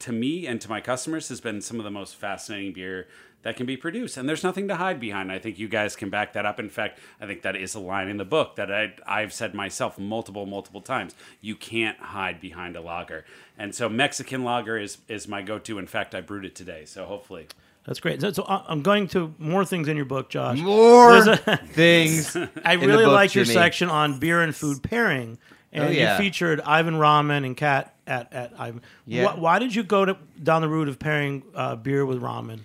to 0.00 0.12
me 0.12 0.46
and 0.46 0.60
to 0.60 0.68
my 0.68 0.80
customers 0.80 1.28
has 1.28 1.40
been 1.40 1.60
some 1.60 1.78
of 1.78 1.84
the 1.84 1.90
most 1.90 2.16
fascinating 2.16 2.72
beer 2.72 3.06
that 3.42 3.56
can 3.56 3.66
be 3.66 3.76
produced, 3.76 4.16
and 4.16 4.28
there's 4.28 4.42
nothing 4.44 4.68
to 4.68 4.76
hide 4.76 5.00
behind. 5.00 5.32
I 5.32 5.38
think 5.38 5.58
you 5.58 5.68
guys 5.68 5.96
can 5.96 6.10
back 6.10 6.32
that 6.34 6.46
up. 6.46 6.60
In 6.60 6.68
fact, 6.70 6.98
I 7.20 7.26
think 7.26 7.42
that 7.42 7.56
is 7.56 7.74
a 7.74 7.80
line 7.80 8.08
in 8.08 8.16
the 8.16 8.24
book 8.24 8.56
that 8.56 8.72
I, 8.72 8.94
I've 9.06 9.32
said 9.32 9.54
myself 9.54 9.98
multiple, 9.98 10.46
multiple 10.46 10.80
times. 10.80 11.14
You 11.40 11.56
can't 11.56 11.98
hide 11.98 12.40
behind 12.40 12.76
a 12.76 12.80
lager, 12.80 13.24
and 13.58 13.74
so 13.74 13.88
Mexican 13.88 14.44
lager 14.44 14.76
is 14.78 14.98
is 15.08 15.26
my 15.28 15.42
go-to. 15.42 15.78
In 15.78 15.86
fact, 15.86 16.14
I 16.14 16.20
brewed 16.20 16.44
it 16.44 16.54
today, 16.54 16.84
so 16.84 17.04
hopefully. 17.04 17.46
That's 17.84 17.98
great. 17.98 18.20
So, 18.20 18.30
so 18.30 18.44
I- 18.44 18.64
I'm 18.68 18.82
going 18.82 19.08
to 19.08 19.34
more 19.40 19.64
things 19.64 19.88
in 19.88 19.96
your 19.96 20.04
book, 20.06 20.30
Josh. 20.30 20.56
More 20.60 21.16
a- 21.16 21.36
things. 21.66 22.36
I 22.64 22.74
really 22.74 23.04
book, 23.06 23.12
like 23.12 23.34
your 23.34 23.44
Jimmy. 23.44 23.54
section 23.54 23.88
on 23.88 24.20
beer 24.20 24.40
and 24.40 24.54
food 24.54 24.84
pairing, 24.84 25.36
and 25.72 25.84
Oh, 25.84 25.88
yeah. 25.88 26.12
you 26.16 26.22
featured 26.22 26.60
Ivan 26.60 26.94
Ramen 26.94 27.44
and 27.44 27.56
Kat 27.56 27.92
at 28.06 28.32
at 28.32 28.52
Ivan. 28.56 28.82
Yeah. 29.04 29.26
Wh- 29.32 29.40
why 29.40 29.58
did 29.58 29.74
you 29.74 29.82
go 29.82 30.04
to, 30.04 30.16
down 30.40 30.62
the 30.62 30.68
route 30.68 30.86
of 30.88 31.00
pairing 31.00 31.42
uh, 31.56 31.74
beer 31.74 32.06
with 32.06 32.22
ramen? 32.22 32.60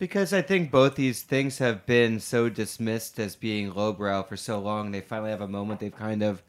Because 0.00 0.32
I 0.32 0.40
think 0.40 0.70
both 0.70 0.94
these 0.94 1.20
things 1.20 1.58
have 1.58 1.84
been 1.84 2.20
so 2.20 2.48
dismissed 2.48 3.18
as 3.18 3.36
being 3.36 3.74
lowbrow 3.74 4.22
for 4.22 4.34
so 4.34 4.58
long. 4.58 4.92
They 4.92 5.02
finally 5.02 5.28
have 5.28 5.42
a 5.42 5.46
moment 5.46 5.80
they've 5.80 5.94
kind 5.94 6.22
of 6.22 6.42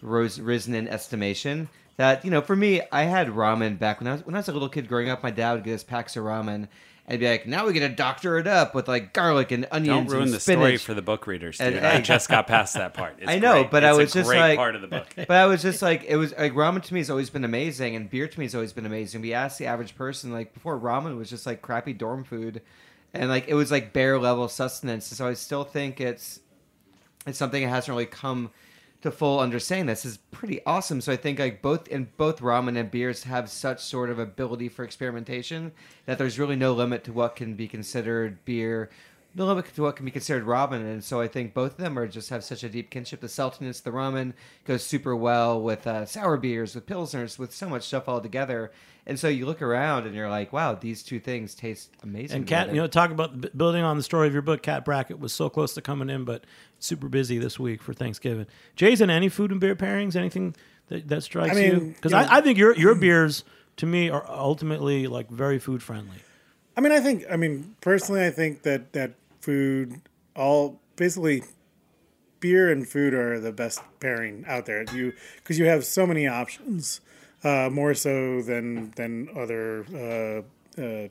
rose, 0.00 0.38
risen 0.38 0.72
in 0.72 0.86
estimation. 0.86 1.68
That 1.96 2.24
you 2.24 2.30
know, 2.30 2.40
for 2.40 2.54
me, 2.54 2.82
I 2.92 3.02
had 3.02 3.26
ramen 3.26 3.76
back 3.80 3.98
when 3.98 4.06
I 4.06 4.12
was 4.12 4.24
when 4.24 4.36
I 4.36 4.38
was 4.38 4.48
a 4.48 4.52
little 4.52 4.68
kid 4.68 4.86
growing 4.86 5.08
up. 5.08 5.24
My 5.24 5.32
dad 5.32 5.54
would 5.54 5.64
get 5.64 5.74
us 5.74 5.82
packs 5.82 6.16
of 6.16 6.22
ramen 6.22 6.68
and 7.08 7.20
be 7.20 7.28
like, 7.28 7.46
"Now 7.46 7.66
we 7.66 7.72
get 7.72 7.80
to 7.80 7.88
doctor 7.88 8.36
it 8.38 8.46
up 8.46 8.74
with 8.74 8.88
like 8.88 9.12
garlic 9.12 9.52
and 9.52 9.66
onions 9.70 10.06
Don't 10.08 10.14
ruin 10.16 10.24
and 10.24 10.32
the 10.32 10.40
story 10.40 10.76
for 10.76 10.92
the 10.92 11.02
book 11.02 11.26
readers, 11.26 11.58
dude. 11.58 11.74
And- 11.74 11.86
I 11.86 12.00
just 12.12 12.28
got 12.28 12.46
past 12.46 12.74
that 12.74 12.94
part. 12.94 13.16
It's 13.18 13.28
I 13.30 13.38
know, 13.38 13.62
great. 13.62 13.70
but 13.70 13.84
I 13.84 13.90
It's 13.90 13.96
a 13.96 14.00
was 14.02 14.12
just 14.12 14.28
great 14.28 14.40
like- 14.40 14.56
part 14.58 14.74
of 14.74 14.80
the 14.82 14.88
book. 14.88 15.06
but 15.16 15.30
I 15.30 15.46
was 15.46 15.62
just 15.62 15.82
like, 15.82 16.04
it 16.04 16.16
was 16.16 16.34
like 16.36 16.52
ramen 16.54 16.82
to 16.82 16.94
me 16.94 17.00
has 17.00 17.08
always 17.10 17.30
been 17.30 17.44
amazing, 17.44 17.94
and 17.96 18.10
beer 18.10 18.26
to 18.26 18.38
me 18.38 18.44
has 18.44 18.54
always 18.54 18.72
been 18.72 18.86
amazing. 18.86 19.20
We 19.22 19.32
asked 19.34 19.58
the 19.58 19.66
average 19.66 19.94
person 19.96 20.32
like 20.32 20.52
before 20.52 20.78
ramen 20.78 21.16
was 21.16 21.30
just 21.30 21.46
like 21.46 21.62
crappy 21.62 21.92
dorm 21.92 22.24
food, 22.24 22.60
and 23.14 23.28
like 23.28 23.46
it 23.48 23.54
was 23.54 23.70
like 23.70 23.92
bare 23.92 24.18
level 24.18 24.48
sustenance. 24.48 25.06
So 25.06 25.28
I 25.28 25.34
still 25.34 25.64
think 25.64 26.00
it's 26.00 26.40
it's 27.26 27.38
something 27.38 27.62
that 27.62 27.68
hasn't 27.68 27.88
really 27.92 28.06
come 28.06 28.50
to 29.06 29.10
full 29.10 29.40
understanding. 29.40 29.86
This 29.86 30.04
is 30.04 30.18
pretty 30.30 30.64
awesome. 30.66 31.00
So 31.00 31.12
I 31.12 31.16
think 31.16 31.38
like 31.38 31.62
both 31.62 31.88
in 31.88 32.08
both 32.16 32.40
ramen 32.40 32.78
and 32.78 32.90
beers 32.90 33.24
have 33.24 33.48
such 33.48 33.82
sort 33.82 34.10
of 34.10 34.18
ability 34.18 34.68
for 34.68 34.84
experimentation 34.84 35.72
that 36.04 36.18
there's 36.18 36.38
really 36.38 36.56
no 36.56 36.72
limit 36.72 37.04
to 37.04 37.12
what 37.12 37.34
can 37.36 37.54
be 37.54 37.66
considered 37.66 38.44
beer. 38.44 38.90
No 39.34 39.44
limit 39.44 39.74
to 39.74 39.82
what 39.82 39.96
can 39.96 40.06
be 40.06 40.10
considered 40.10 40.46
ramen, 40.46 40.80
and 40.80 41.04
so 41.04 41.20
I 41.20 41.28
think 41.28 41.52
both 41.52 41.72
of 41.72 41.76
them 41.76 41.98
are 41.98 42.08
just 42.08 42.30
have 42.30 42.42
such 42.42 42.64
a 42.64 42.70
deep 42.70 42.88
kinship. 42.88 43.20
The 43.20 43.26
saltiness, 43.26 43.82
the 43.82 43.90
ramen 43.90 44.32
goes 44.64 44.82
super 44.82 45.14
well 45.14 45.60
with 45.60 45.86
uh, 45.86 46.06
sour 46.06 46.38
beers, 46.38 46.74
with 46.74 46.86
pilsners, 46.86 47.38
with 47.38 47.54
so 47.54 47.68
much 47.68 47.82
stuff 47.82 48.08
all 48.08 48.22
together. 48.22 48.72
And 49.06 49.20
so 49.20 49.28
you 49.28 49.44
look 49.44 49.60
around 49.60 50.06
and 50.06 50.14
you're 50.14 50.30
like, 50.30 50.54
wow, 50.54 50.74
these 50.74 51.02
two 51.02 51.20
things 51.20 51.54
taste 51.54 51.90
amazing. 52.02 52.38
And 52.38 52.46
Cat, 52.46 52.68
you 52.70 52.76
know, 52.76 52.86
talk 52.86 53.10
about 53.10 53.54
building 53.56 53.82
on 53.82 53.98
the 53.98 54.02
story 54.02 54.26
of 54.26 54.32
your 54.32 54.40
book. 54.40 54.62
Cat 54.62 54.86
Brackett 54.86 55.20
was 55.20 55.34
so 55.34 55.50
close 55.50 55.74
to 55.74 55.82
coming 55.82 56.08
in, 56.08 56.24
but 56.24 56.44
super 56.78 57.08
busy 57.08 57.38
this 57.38 57.58
week 57.58 57.82
for 57.82 57.92
Thanksgiving. 57.92 58.46
Jason, 58.74 59.10
any 59.10 59.28
food 59.28 59.50
and 59.50 59.60
beer 59.60 59.76
pairings? 59.76 60.16
Anything 60.16 60.54
that, 60.88 61.08
that 61.08 61.22
strikes 61.22 61.56
I 61.56 61.60
mean, 61.60 61.72
you? 61.72 61.80
Because 61.94 62.12
know- 62.12 62.18
I, 62.18 62.38
I 62.38 62.40
think 62.40 62.58
your 62.58 62.76
your 62.76 62.94
beers 62.94 63.44
to 63.76 63.86
me 63.86 64.10
are 64.10 64.24
ultimately 64.28 65.06
like 65.06 65.30
very 65.30 65.58
food 65.58 65.82
friendly. 65.82 66.18
I 66.76 66.80
mean, 66.80 66.92
I 66.92 67.00
think. 67.00 67.24
I 67.30 67.36
mean, 67.36 67.74
personally, 67.80 68.24
I 68.24 68.30
think 68.30 68.62
that 68.62 68.92
that 68.92 69.14
food, 69.40 70.00
all 70.34 70.80
basically, 70.96 71.42
beer 72.40 72.70
and 72.70 72.86
food 72.86 73.14
are 73.14 73.40
the 73.40 73.52
best 73.52 73.80
pairing 74.00 74.44
out 74.46 74.66
there. 74.66 74.84
You 74.92 75.14
because 75.36 75.58
you 75.58 75.64
have 75.66 75.84
so 75.86 76.06
many 76.06 76.26
options, 76.26 77.00
uh, 77.42 77.70
more 77.72 77.94
so 77.94 78.42
than 78.42 78.90
than 78.96 79.28
other 79.34 79.86
uh, 80.78 80.80
uh, 80.80 81.08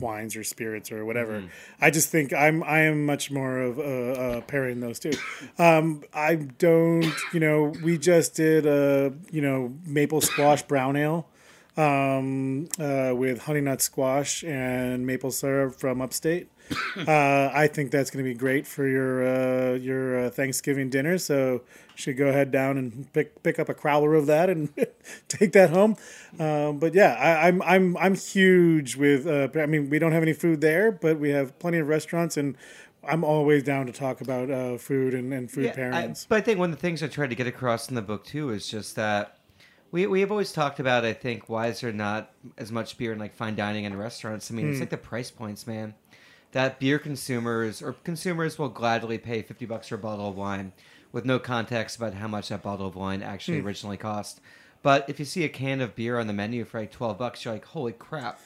wines 0.00 0.36
or 0.36 0.44
spirits 0.44 0.90
or 0.92 1.04
whatever. 1.04 1.44
I 1.80 1.90
just 1.90 2.10
think 2.10 2.32
I'm 2.32 2.62
I 2.62 2.80
am 2.80 3.06
much 3.06 3.30
more 3.30 3.58
of 3.58 3.78
uh, 3.78 3.82
uh, 3.82 4.40
pairing 4.42 4.80
those 4.80 4.98
two. 4.98 5.12
Um, 5.58 6.02
I 6.12 6.34
don't. 6.34 7.12
You 7.32 7.40
know, 7.40 7.72
we 7.82 7.98
just 7.98 8.34
did 8.34 8.66
a 8.66 9.12
you 9.30 9.42
know 9.42 9.74
maple 9.86 10.20
squash 10.20 10.62
brown 10.62 10.96
ale 10.96 11.28
um, 11.76 12.68
uh, 12.78 13.12
with 13.14 13.42
honey 13.42 13.60
nut 13.60 13.80
squash 13.80 14.42
and 14.44 15.06
maple 15.06 15.30
syrup 15.30 15.74
from 15.74 16.00
upstate. 16.02 16.48
Uh, 16.98 17.50
I 17.54 17.68
think 17.68 17.92
that's 17.92 18.10
going 18.10 18.24
to 18.24 18.28
be 18.28 18.34
great 18.34 18.66
for 18.66 18.86
your 18.86 19.22
uh, 19.22 19.74
your 19.74 20.26
uh, 20.26 20.30
Thanksgiving 20.30 20.90
dinner. 20.90 21.16
So 21.16 21.52
you 21.52 21.62
should 21.94 22.16
go 22.16 22.26
ahead 22.26 22.50
down 22.50 22.76
and 22.76 23.10
pick 23.12 23.40
pick 23.44 23.60
up 23.60 23.68
a 23.68 23.74
crowler 23.74 24.18
of 24.18 24.26
that 24.26 24.50
and 24.50 24.74
take 25.28 25.52
that 25.52 25.70
home. 25.70 25.96
Um, 26.40 26.78
but 26.78 26.94
yeah, 26.94 27.14
I, 27.14 27.46
I'm 27.46 27.62
I'm 27.62 27.96
I'm 27.98 28.14
huge 28.16 28.96
with. 28.96 29.28
Uh, 29.28 29.48
I 29.60 29.66
mean, 29.66 29.90
we 29.90 30.00
don't 30.00 30.10
have 30.10 30.24
any 30.24 30.32
food 30.32 30.60
there, 30.60 30.90
but 30.90 31.18
we 31.20 31.30
have 31.30 31.56
plenty 31.60 31.78
of 31.78 31.86
restaurants, 31.86 32.36
and 32.36 32.56
I'm 33.06 33.22
always 33.22 33.62
down 33.62 33.86
to 33.86 33.92
talk 33.92 34.20
about 34.20 34.50
uh, 34.50 34.76
food 34.76 35.14
and, 35.14 35.32
and 35.32 35.50
food 35.50 35.72
Yeah, 35.76 35.96
I, 35.96 36.14
but 36.28 36.36
I 36.36 36.40
think 36.40 36.58
one 36.58 36.70
of 36.70 36.76
the 36.76 36.80
things 36.80 37.02
I 37.02 37.06
tried 37.06 37.30
to 37.30 37.36
get 37.36 37.46
across 37.46 37.88
in 37.88 37.94
the 37.94 38.02
book 38.02 38.24
too 38.24 38.50
is 38.50 38.68
just 38.68 38.96
that 38.96 39.38
we 39.90 40.06
we 40.06 40.20
have 40.20 40.30
always 40.30 40.52
talked 40.52 40.80
about. 40.80 41.04
I 41.04 41.12
think 41.12 41.48
why 41.48 41.68
is 41.68 41.80
there 41.80 41.92
not 41.92 42.32
as 42.56 42.70
much 42.70 42.98
beer 42.98 43.12
in 43.12 43.18
like 43.18 43.34
fine 43.34 43.54
dining 43.54 43.86
and 43.86 43.98
restaurants? 43.98 44.50
I 44.50 44.54
mean, 44.54 44.70
it's 44.70 44.80
like 44.80 44.90
the 44.90 44.96
price 44.96 45.30
points, 45.30 45.66
man. 45.66 45.94
That 46.52 46.80
beer 46.80 46.98
consumers 46.98 47.82
or 47.82 47.92
consumers 47.92 48.58
will 48.58 48.68
gladly 48.68 49.18
pay 49.18 49.42
fifty 49.42 49.66
bucks 49.66 49.88
for 49.88 49.96
a 49.96 49.98
bottle 49.98 50.28
of 50.28 50.36
wine 50.36 50.72
with 51.12 51.24
no 51.24 51.38
context 51.38 51.96
about 51.96 52.14
how 52.14 52.28
much 52.28 52.48
that 52.48 52.62
bottle 52.62 52.86
of 52.86 52.96
wine 52.96 53.22
actually 53.22 53.60
hmm. 53.60 53.66
originally 53.66 53.96
cost. 53.96 54.40
But 54.82 55.08
if 55.08 55.18
you 55.18 55.24
see 55.24 55.44
a 55.44 55.48
can 55.48 55.80
of 55.80 55.96
beer 55.96 56.18
on 56.18 56.26
the 56.26 56.32
menu 56.32 56.64
for 56.64 56.80
like 56.80 56.92
twelve 56.92 57.18
bucks, 57.18 57.44
you're 57.44 57.54
like, 57.54 57.64
holy 57.66 57.92
crap! 57.92 58.40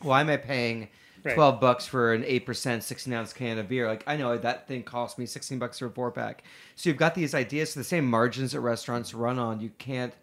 Why 0.00 0.20
am 0.20 0.28
I 0.28 0.36
paying? 0.36 0.88
Right. 1.24 1.34
12 1.34 1.60
bucks 1.60 1.86
for 1.86 2.14
an 2.14 2.22
8% 2.22 2.82
16 2.82 3.12
ounce 3.12 3.32
can 3.32 3.58
of 3.58 3.68
beer 3.68 3.88
like 3.88 4.04
i 4.06 4.16
know 4.16 4.38
that 4.38 4.68
thing 4.68 4.84
cost 4.84 5.18
me 5.18 5.26
16 5.26 5.58
bucks 5.58 5.80
for 5.80 5.86
a 5.86 5.90
four 5.90 6.12
pack 6.12 6.44
so 6.76 6.88
you've 6.88 6.98
got 6.98 7.16
these 7.16 7.34
ideas 7.34 7.72
so 7.72 7.80
the 7.80 7.84
same 7.84 8.06
margins 8.06 8.52
that 8.52 8.60
restaurants 8.60 9.12
run 9.12 9.36
on 9.36 9.60
you 9.60 9.70
can't 9.78 10.14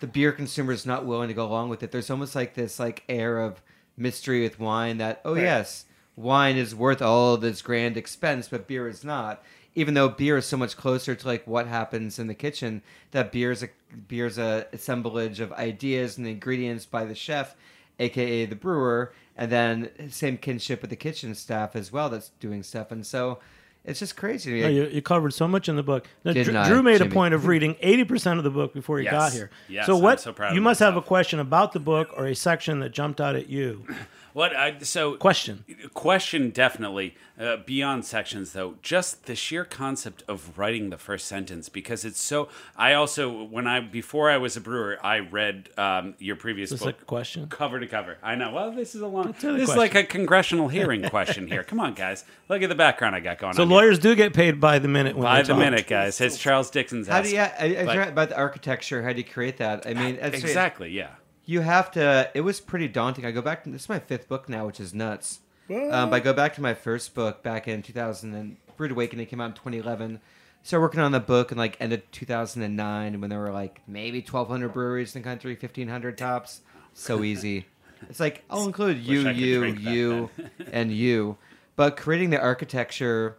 the 0.00 0.06
beer 0.06 0.32
consumer 0.32 0.72
is 0.72 0.84
not 0.84 1.06
willing 1.06 1.28
to 1.28 1.34
go 1.34 1.46
along 1.46 1.70
with 1.70 1.82
it 1.82 1.92
there's 1.92 2.10
almost 2.10 2.34
like 2.34 2.52
this 2.52 2.78
like 2.78 3.04
air 3.08 3.38
of 3.38 3.62
mystery 3.96 4.42
with 4.42 4.58
wine 4.58 4.98
that 4.98 5.22
oh 5.24 5.34
Right. 5.34 5.44
yes 5.44 5.86
wine 6.20 6.56
is 6.56 6.74
worth 6.74 7.00
all 7.02 7.34
of 7.34 7.40
this 7.40 7.62
grand 7.62 7.96
expense 7.96 8.48
but 8.48 8.66
beer 8.66 8.86
is 8.88 9.04
not 9.04 9.42
even 9.74 9.94
though 9.94 10.08
beer 10.08 10.36
is 10.36 10.46
so 10.46 10.56
much 10.56 10.76
closer 10.76 11.14
to 11.14 11.26
like 11.26 11.46
what 11.46 11.66
happens 11.66 12.18
in 12.18 12.26
the 12.26 12.34
kitchen 12.34 12.82
that 13.12 13.30
beer 13.32 13.50
is 13.50 13.62
a 13.62 13.68
beer 14.08 14.26
is 14.26 14.38
a 14.38 14.66
assemblage 14.72 15.40
of 15.40 15.52
ideas 15.52 16.18
and 16.18 16.26
ingredients 16.26 16.84
by 16.86 17.04
the 17.04 17.14
chef 17.14 17.54
aka 17.98 18.46
the 18.46 18.56
brewer, 18.56 19.12
and 19.36 19.52
then 19.52 19.90
same 20.10 20.38
kinship 20.38 20.80
with 20.80 20.90
the 20.90 20.96
kitchen 20.96 21.34
staff 21.34 21.76
as 21.76 21.92
well 21.92 22.08
that's 22.08 22.30
doing 22.40 22.62
stuff. 22.62 22.90
And 22.90 23.04
so 23.06 23.38
it's 23.84 24.00
just 24.00 24.16
crazy 24.16 24.50
to 24.50 24.56
me. 24.56 24.62
No, 24.62 24.68
you, 24.68 24.86
you 24.86 25.02
covered 25.02 25.34
so 25.34 25.46
much 25.46 25.68
in 25.68 25.76
the 25.76 25.82
book. 25.82 26.06
Now, 26.24 26.32
Did 26.32 26.44
Drew, 26.44 26.52
not, 26.54 26.66
Drew 26.66 26.82
made 26.82 26.98
Jimmy. 26.98 27.10
a 27.10 27.12
point 27.12 27.34
of 27.34 27.46
reading 27.46 27.76
eighty 27.80 28.04
percent 28.04 28.38
of 28.38 28.44
the 28.44 28.50
book 28.50 28.72
before 28.72 28.98
he 28.98 29.04
Yes. 29.04 29.12
got 29.12 29.32
here. 29.32 29.50
Yes, 29.68 29.84
so 29.86 29.96
I'm 29.96 30.02
what? 30.02 30.20
so 30.20 30.32
proud 30.32 30.52
you 30.54 30.60
of 30.60 30.64
must 30.64 30.80
have 30.80 30.96
a 30.96 31.02
question 31.02 31.40
about 31.40 31.72
the 31.72 31.80
book 31.80 32.08
or 32.16 32.26
a 32.26 32.34
section 32.34 32.80
that 32.80 32.90
jumped 32.90 33.20
out 33.20 33.36
at 33.36 33.48
you. 33.48 33.84
What 34.32 34.54
I 34.54 34.78
so 34.80 35.16
Question. 35.16 35.64
question 35.92 36.50
definitely 36.50 37.16
uh, 37.38 37.56
beyond 37.66 38.04
sections 38.04 38.52
though 38.52 38.74
just 38.82 39.26
the 39.26 39.34
sheer 39.34 39.64
concept 39.64 40.22
of 40.28 40.56
writing 40.58 40.90
the 40.90 40.98
first 40.98 41.26
sentence 41.26 41.68
because 41.68 42.04
it's 42.04 42.20
so 42.20 42.48
i 42.76 42.92
also 42.92 43.42
when 43.44 43.66
i 43.66 43.80
before 43.80 44.30
i 44.30 44.36
was 44.36 44.56
a 44.56 44.60
brewer 44.60 44.98
i 45.02 45.18
read 45.18 45.68
um, 45.78 46.14
your 46.18 46.36
previous 46.36 46.70
this 46.70 46.80
book 46.82 47.00
a 47.00 47.04
question? 47.06 47.46
cover 47.48 47.80
to 47.80 47.86
cover 47.86 48.18
i 48.22 48.34
know 48.34 48.52
well 48.52 48.70
this 48.70 48.94
is 48.94 49.00
a 49.00 49.06
long 49.06 49.26
That's 49.26 49.42
a 49.44 49.52
this 49.54 49.70
is 49.70 49.76
like 49.76 49.94
a 49.94 50.04
congressional 50.04 50.68
hearing 50.68 51.02
question 51.08 51.46
here 51.46 51.64
come 51.64 51.80
on 51.80 51.94
guys 51.94 52.24
look 52.48 52.62
at 52.62 52.68
the 52.68 52.74
background 52.74 53.16
i 53.16 53.20
got 53.20 53.38
going 53.38 53.54
So 53.54 53.62
on 53.62 53.68
here. 53.68 53.76
lawyers 53.78 53.98
do 53.98 54.14
get 54.14 54.34
paid 54.34 54.60
by 54.60 54.78
the 54.78 54.88
minute 54.88 55.16
when 55.16 55.24
by 55.24 55.42
the 55.42 55.48
talk. 55.48 55.58
minute 55.58 55.86
guys 55.86 56.20
it's 56.20 56.36
charles 56.38 56.70
dickens' 56.70 57.08
how 57.08 57.22
do 57.22 57.30
you? 57.30 57.38
I, 57.40 57.48
I 57.80 57.84
But- 57.86 58.08
about 58.08 58.28
the 58.28 58.36
architecture. 58.36 59.02
How 59.02 59.12
do 59.12 59.18
you 59.18 59.24
create 59.24 59.56
that? 59.58 59.86
I 59.86 59.94
mean, 59.94 60.16
that's 60.20 60.36
exactly 60.44 60.90
yeah 60.90 61.10
You 61.44 61.60
have 61.60 61.90
to. 61.92 62.30
It 62.34 62.42
was 62.42 62.60
pretty 62.60 62.88
daunting. 62.88 63.24
I 63.24 63.30
go 63.30 63.42
back. 63.42 63.64
to 63.64 63.70
This 63.70 63.82
is 63.82 63.88
my 63.88 63.98
fifth 63.98 64.28
book 64.28 64.48
now, 64.48 64.66
which 64.66 64.80
is 64.80 64.94
nuts. 64.94 65.40
Um, 65.70 66.10
but 66.10 66.16
I 66.16 66.20
go 66.20 66.32
back 66.32 66.54
to 66.54 66.60
my 66.60 66.74
first 66.74 67.14
book 67.14 67.42
back 67.42 67.68
in 67.68 67.82
2000 67.82 68.34
and 68.34 68.56
Brewed 68.76 68.90
Awakening 68.90 69.26
came 69.26 69.40
out 69.40 69.50
in 69.50 69.52
2011. 69.52 70.20
started 70.64 70.82
working 70.82 71.00
on 71.00 71.12
the 71.12 71.20
book 71.20 71.52
in 71.52 71.58
like 71.58 71.76
end 71.80 71.92
of 71.92 72.10
2009 72.10 73.20
when 73.20 73.30
there 73.30 73.38
were 73.38 73.52
like 73.52 73.80
maybe 73.86 74.18
1,200 74.18 74.72
breweries 74.72 75.14
in 75.14 75.22
the 75.22 75.28
country, 75.28 75.52
1,500 75.52 76.18
tops. 76.18 76.62
So 76.94 77.22
easy. 77.22 77.66
It's 78.08 78.18
like 78.18 78.42
I'll 78.50 78.64
include 78.64 78.98
you, 78.98 79.28
you, 79.28 79.64
you, 79.64 80.30
and 80.72 80.90
you. 80.90 81.36
But 81.76 81.96
creating 81.96 82.30
the 82.30 82.40
architecture, 82.40 83.36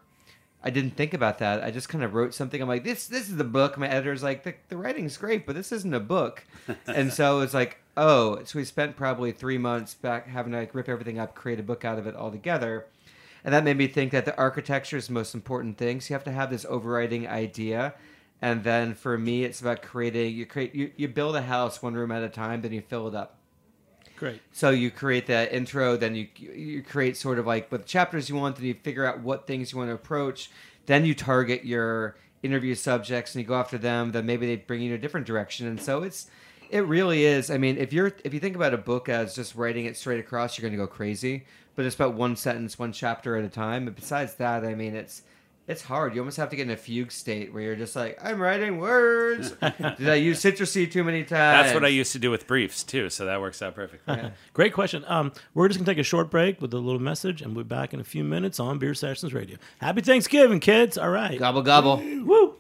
I 0.64 0.70
didn't 0.70 0.96
think 0.96 1.14
about 1.14 1.40
that. 1.40 1.64
I 1.64 1.72
just 1.72 1.90
kind 1.90 2.04
of 2.04 2.14
wrote 2.14 2.34
something. 2.34 2.62
I'm 2.62 2.68
like, 2.68 2.84
this 2.84 3.08
this 3.08 3.30
is 3.30 3.36
the 3.36 3.44
book. 3.44 3.78
My 3.78 3.90
editor's 3.90 4.24
like, 4.24 4.44
the, 4.44 4.54
the 4.70 4.78
writing's 4.78 5.18
great, 5.18 5.46
but 5.46 5.56
this 5.56 5.72
isn't 5.72 5.94
a 5.94 6.00
book. 6.00 6.46
and 6.88 7.12
so 7.12 7.42
it's 7.42 7.54
like, 7.54 7.81
oh, 7.98 8.44
so 8.44 8.60
we 8.60 8.66
spent 8.66 8.96
probably 8.96 9.32
three 9.32 9.58
months 9.58 9.94
back 9.94 10.28
having 10.28 10.54
to 10.54 10.60
like 10.60 10.76
rip 10.76 10.90
everything 10.90 11.20
up, 11.20 11.36
create 11.36 11.60
a 11.60 11.64
book 11.64 11.86
out 11.86 12.00
of 12.00 12.08
it 12.08 12.16
all 12.16 12.32
together. 12.32 12.88
And 13.44 13.54
that 13.54 13.64
made 13.64 13.78
me 13.78 13.88
think 13.88 14.12
that 14.12 14.26
the 14.26 14.38
architecture 14.38 14.98
is 14.98 15.08
the 15.08 15.14
most 15.14 15.34
important 15.34 15.78
thing. 15.78 16.00
So 16.00 16.14
you 16.14 16.16
have 16.16 16.24
to 16.26 16.32
have 16.32 16.50
this 16.50 16.66
overriding 16.70 17.28
idea. 17.28 17.96
And 18.42 18.64
then 18.64 18.94
for 18.94 19.18
me, 19.18 19.44
it's 19.44 19.62
about 19.62 19.82
creating. 19.82 20.36
You 20.36 20.46
create. 20.46 20.74
You, 20.74 20.92
you 20.96 21.08
build 21.08 21.36
a 21.36 21.42
house 21.42 21.82
one 21.82 21.94
room 21.94 22.12
at 22.12 22.24
a 22.24 22.30
time, 22.30 22.62
then 22.62 22.72
you 22.72 22.82
fill 22.82 23.08
it 23.08 23.16
up. 23.16 23.38
Great. 24.18 24.42
So 24.52 24.70
you 24.70 24.92
create 24.92 25.26
that 25.28 25.52
intro, 25.52 25.98
then 25.98 26.16
you 26.16 26.28
you 26.38 26.84
create 26.84 27.18
sort 27.18 27.40
of 27.40 27.48
like 27.48 27.72
what 27.72 27.86
chapters 27.86 28.30
you 28.30 28.36
want, 28.36 28.56
then 28.56 28.66
you 28.66 28.76
figure 28.76 29.06
out 29.06 29.22
what 29.22 29.48
things 29.48 29.72
you 29.72 29.80
want 29.80 29.90
to 29.90 29.96
approach. 29.96 30.52
Then 30.86 31.06
you 31.06 31.16
target 31.16 31.66
your 31.66 32.16
interview 32.44 32.76
subjects 32.76 33.34
and 33.34 33.42
you 33.42 33.48
go 33.48 33.56
after 33.56 33.78
them. 33.78 34.12
Then 34.12 34.26
maybe 34.26 34.48
they 34.48 34.58
bring 34.58 34.82
you 34.82 34.90
in 34.90 34.96
a 34.96 35.02
different 35.02 35.28
direction. 35.28 35.68
And 35.68 35.82
so 35.82 36.04
it's 36.04 36.30
it 36.72 36.82
really 36.82 37.26
is. 37.26 37.52
I 37.52 37.58
mean, 37.58 37.78
if 37.78 37.94
you're 37.94 38.14
if 38.24 38.34
you 38.34 38.40
think 38.40 38.56
about 38.56 38.74
a 38.74 38.78
book 38.78 39.10
as 39.10 39.36
just 39.36 39.56
writing 39.56 39.86
it 39.86 39.98
straight 39.98 40.20
across, 40.20 40.58
you're 40.58 40.64
going 40.64 40.78
to 40.78 40.84
go 40.84 40.88
crazy. 40.88 41.46
But 41.76 41.86
it's 41.86 41.96
about 41.96 42.16
one 42.16 42.36
sentence, 42.36 42.78
one 42.78 42.92
chapter 42.92 43.38
at 43.38 43.46
a 43.46 43.50
time. 43.50 43.86
But 43.86 43.96
besides 43.96 44.36
that, 44.36 44.66
I 44.66 44.76
mean, 44.76 44.96
it's 44.96 45.24
it's 45.68 45.84
hard. 45.84 46.14
You 46.16 46.22
almost 46.22 46.38
have 46.38 46.50
to 46.50 46.56
get 46.56 46.64
in 46.64 46.72
a 46.72 46.78
fugue 46.78 47.12
state 47.12 47.54
where 47.54 47.64
you're 47.64 47.76
just 47.76 47.96
like, 47.96 48.18
I'm 48.22 48.40
writing 48.42 48.78
words. 48.78 49.52
Did 49.62 50.10
I 50.10 50.16
use 50.16 50.42
citrusy 50.42 50.92
too 50.92 51.04
many 51.04 51.22
times? 51.24 51.30
That's 51.66 51.74
what 51.74 51.86
I 51.86 51.90
used 51.90 52.12
to 52.14 52.20
do 52.20 52.30
with 52.32 52.48
briefs 52.48 52.84
too, 52.84 53.10
so 53.10 53.26
that 53.26 53.40
works 53.40 53.62
out 53.62 53.76
perfectly. 53.76 54.32
Great 54.54 54.74
question. 54.74 55.06
Um, 55.08 55.32
we're 55.54 55.68
just 55.68 55.80
gonna 55.80 55.90
take 55.92 56.00
a 56.00 56.04
short 56.04 56.30
break 56.30 56.62
with 56.62 56.74
a 56.74 56.78
little 56.80 57.02
message, 57.02 57.42
and 57.42 57.56
we'll 57.56 57.64
be 57.64 57.70
back 57.70 57.94
in 57.94 58.00
a 58.00 58.04
few 58.04 58.24
minutes 58.24 58.60
on 58.60 58.80
Beer 58.80 58.94
Sessions 58.94 59.34
Radio. 59.34 59.58
Happy 59.80 60.02
Thanksgiving, 60.02 60.60
kids! 60.60 60.98
All 60.98 61.10
right. 61.10 61.38
Gobble 61.40 61.62
gobble. 61.62 61.98
Woo! 61.98 62.56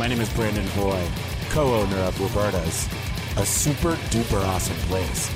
My 0.00 0.08
name 0.08 0.22
is 0.22 0.32
Brandon 0.32 0.66
Hoy, 0.68 1.06
co-owner 1.50 1.98
of 1.98 2.18
Roberta's, 2.18 2.88
a 3.36 3.44
super 3.44 3.96
duper 4.08 4.42
awesome 4.46 4.74
place. 4.88 5.30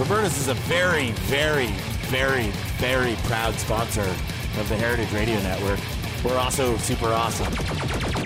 Roberta's 0.00 0.38
is 0.38 0.48
a 0.48 0.54
very, 0.54 1.10
very, 1.10 1.66
very, 2.08 2.46
very 2.78 3.14
proud 3.24 3.52
sponsor 3.56 4.00
of 4.00 4.66
the 4.70 4.76
Heritage 4.76 5.12
Radio 5.12 5.38
Network. 5.42 5.78
We're 6.24 6.38
also 6.38 6.78
super 6.78 7.08
awesome. 7.08 7.52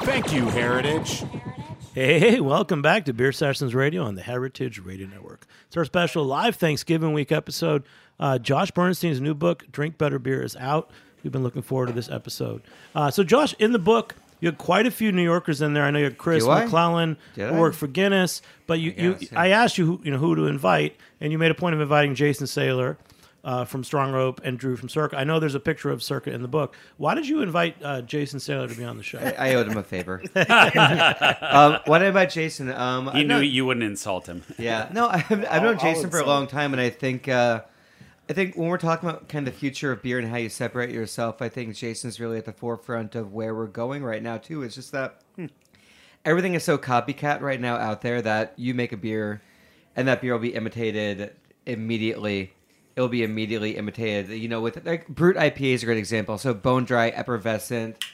Thank 0.06 0.32
you, 0.32 0.46
Heritage. 0.46 1.24
Hey, 1.92 2.20
hey, 2.20 2.40
welcome 2.40 2.80
back 2.80 3.06
to 3.06 3.12
Beer 3.12 3.32
Sessions 3.32 3.74
Radio 3.74 4.04
on 4.04 4.14
the 4.14 4.22
Heritage 4.22 4.78
Radio 4.78 5.08
Network. 5.08 5.48
It's 5.66 5.76
our 5.76 5.84
special 5.84 6.24
live 6.24 6.54
Thanksgiving 6.54 7.12
week 7.12 7.32
episode. 7.32 7.82
Uh, 8.20 8.38
Josh 8.38 8.70
Bernstein's 8.70 9.20
new 9.20 9.34
book, 9.34 9.64
Drink 9.72 9.98
Better 9.98 10.20
Beer, 10.20 10.44
is 10.44 10.54
out. 10.54 10.92
We've 11.24 11.32
been 11.32 11.42
looking 11.42 11.62
forward 11.62 11.86
to 11.88 11.92
this 11.92 12.08
episode. 12.08 12.62
Uh, 12.94 13.10
so, 13.10 13.24
Josh, 13.24 13.52
in 13.58 13.72
the 13.72 13.80
book, 13.80 14.14
you 14.40 14.48
had 14.48 14.58
quite 14.58 14.86
a 14.86 14.90
few 14.90 15.12
New 15.12 15.22
Yorkers 15.22 15.62
in 15.62 15.72
there. 15.74 15.84
I 15.84 15.90
know 15.90 15.98
you 15.98 16.04
had 16.04 16.18
Chris 16.18 16.44
Do 16.44 16.50
I? 16.50 16.64
McClellan, 16.64 17.16
Did 17.34 17.48
who 17.50 17.56
I? 17.56 17.60
worked 17.60 17.76
for 17.76 17.86
Guinness, 17.86 18.42
but 18.66 18.78
you, 18.80 18.92
you 18.96 19.12
guess, 19.14 19.32
yeah. 19.32 19.40
I 19.40 19.48
asked 19.48 19.78
you, 19.78 19.86
who, 19.86 20.00
you 20.04 20.10
know, 20.10 20.18
who 20.18 20.34
to 20.36 20.46
invite, 20.46 20.96
and 21.20 21.32
you 21.32 21.38
made 21.38 21.50
a 21.50 21.54
point 21.54 21.74
of 21.74 21.80
inviting 21.80 22.14
Jason 22.14 22.46
Sahler 22.46 22.96
uh, 23.44 23.64
from 23.64 23.84
Strong 23.84 24.12
Rope 24.12 24.40
and 24.44 24.58
Drew 24.58 24.74
from 24.76 24.88
Circa. 24.88 25.16
I 25.16 25.22
know 25.24 25.38
there's 25.38 25.54
a 25.54 25.60
picture 25.60 25.90
of 25.90 26.02
Circa 26.02 26.32
in 26.32 26.42
the 26.42 26.48
book. 26.48 26.74
Why 26.96 27.14
did 27.14 27.28
you 27.28 27.42
invite 27.42 27.76
uh, 27.82 28.02
Jason 28.02 28.40
Sahler 28.40 28.68
to 28.68 28.74
be 28.76 28.84
on 28.84 28.96
the 28.96 29.04
show? 29.04 29.18
I 29.38 29.54
owed 29.54 29.68
him 29.68 29.76
a 29.78 29.82
favor. 29.84 30.20
um, 31.40 31.78
what 31.86 32.02
about 32.04 32.30
Jason? 32.30 32.70
Um, 32.72 33.04
He 33.12 33.20
I 33.20 33.22
knew 33.22 33.28
know- 33.28 33.40
you 33.40 33.64
wouldn't 33.66 33.84
insult 33.84 34.26
him. 34.26 34.42
Yeah, 34.58 34.88
no, 34.92 35.08
I've, 35.08 35.30
I've 35.50 35.62
known 35.62 35.78
Jason 35.78 36.10
for 36.10 36.18
a 36.18 36.26
long 36.26 36.46
time, 36.46 36.72
and 36.74 36.80
I 36.80 36.90
think 36.90 37.28
uh, 37.28 37.62
I 38.28 38.32
think 38.32 38.56
when 38.56 38.68
we're 38.68 38.78
talking 38.78 39.08
about 39.08 39.28
kind 39.28 39.46
of 39.46 39.54
the 39.54 39.58
future 39.58 39.92
of 39.92 40.02
beer 40.02 40.18
and 40.18 40.28
how 40.28 40.36
you 40.36 40.48
separate 40.48 40.90
yourself, 40.90 41.40
I 41.40 41.48
think 41.48 41.76
Jason's 41.76 42.18
really 42.18 42.38
at 42.38 42.44
the 42.44 42.52
forefront 42.52 43.14
of 43.14 43.32
where 43.32 43.54
we're 43.54 43.68
going 43.68 44.02
right 44.02 44.22
now 44.22 44.36
too. 44.36 44.64
It's 44.64 44.74
just 44.74 44.90
that 44.92 45.20
hmm, 45.36 45.46
everything 46.24 46.54
is 46.54 46.64
so 46.64 46.76
copycat 46.76 47.40
right 47.40 47.60
now 47.60 47.76
out 47.76 48.02
there 48.02 48.20
that 48.22 48.54
you 48.56 48.74
make 48.74 48.92
a 48.92 48.96
beer, 48.96 49.42
and 49.94 50.08
that 50.08 50.20
beer 50.20 50.32
will 50.32 50.40
be 50.40 50.54
imitated 50.54 51.34
immediately. 51.66 52.52
It'll 52.96 53.08
be 53.08 53.22
immediately 53.22 53.76
imitated. 53.76 54.36
You 54.36 54.48
know, 54.48 54.60
with 54.60 54.84
like 54.84 55.06
Brut 55.06 55.36
IPA 55.36 55.74
is 55.74 55.82
a 55.84 55.86
great 55.86 55.98
example. 55.98 56.36
So 56.36 56.52
bone 56.52 56.84
dry, 56.84 57.10
effervescent 57.10 58.04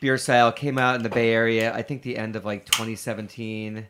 beer 0.00 0.18
style 0.18 0.50
came 0.50 0.78
out 0.78 0.96
in 0.96 1.02
the 1.02 1.08
Bay 1.08 1.32
Area. 1.32 1.72
I 1.72 1.82
think 1.82 2.02
the 2.02 2.18
end 2.18 2.34
of 2.34 2.44
like 2.44 2.66
2017. 2.66 3.86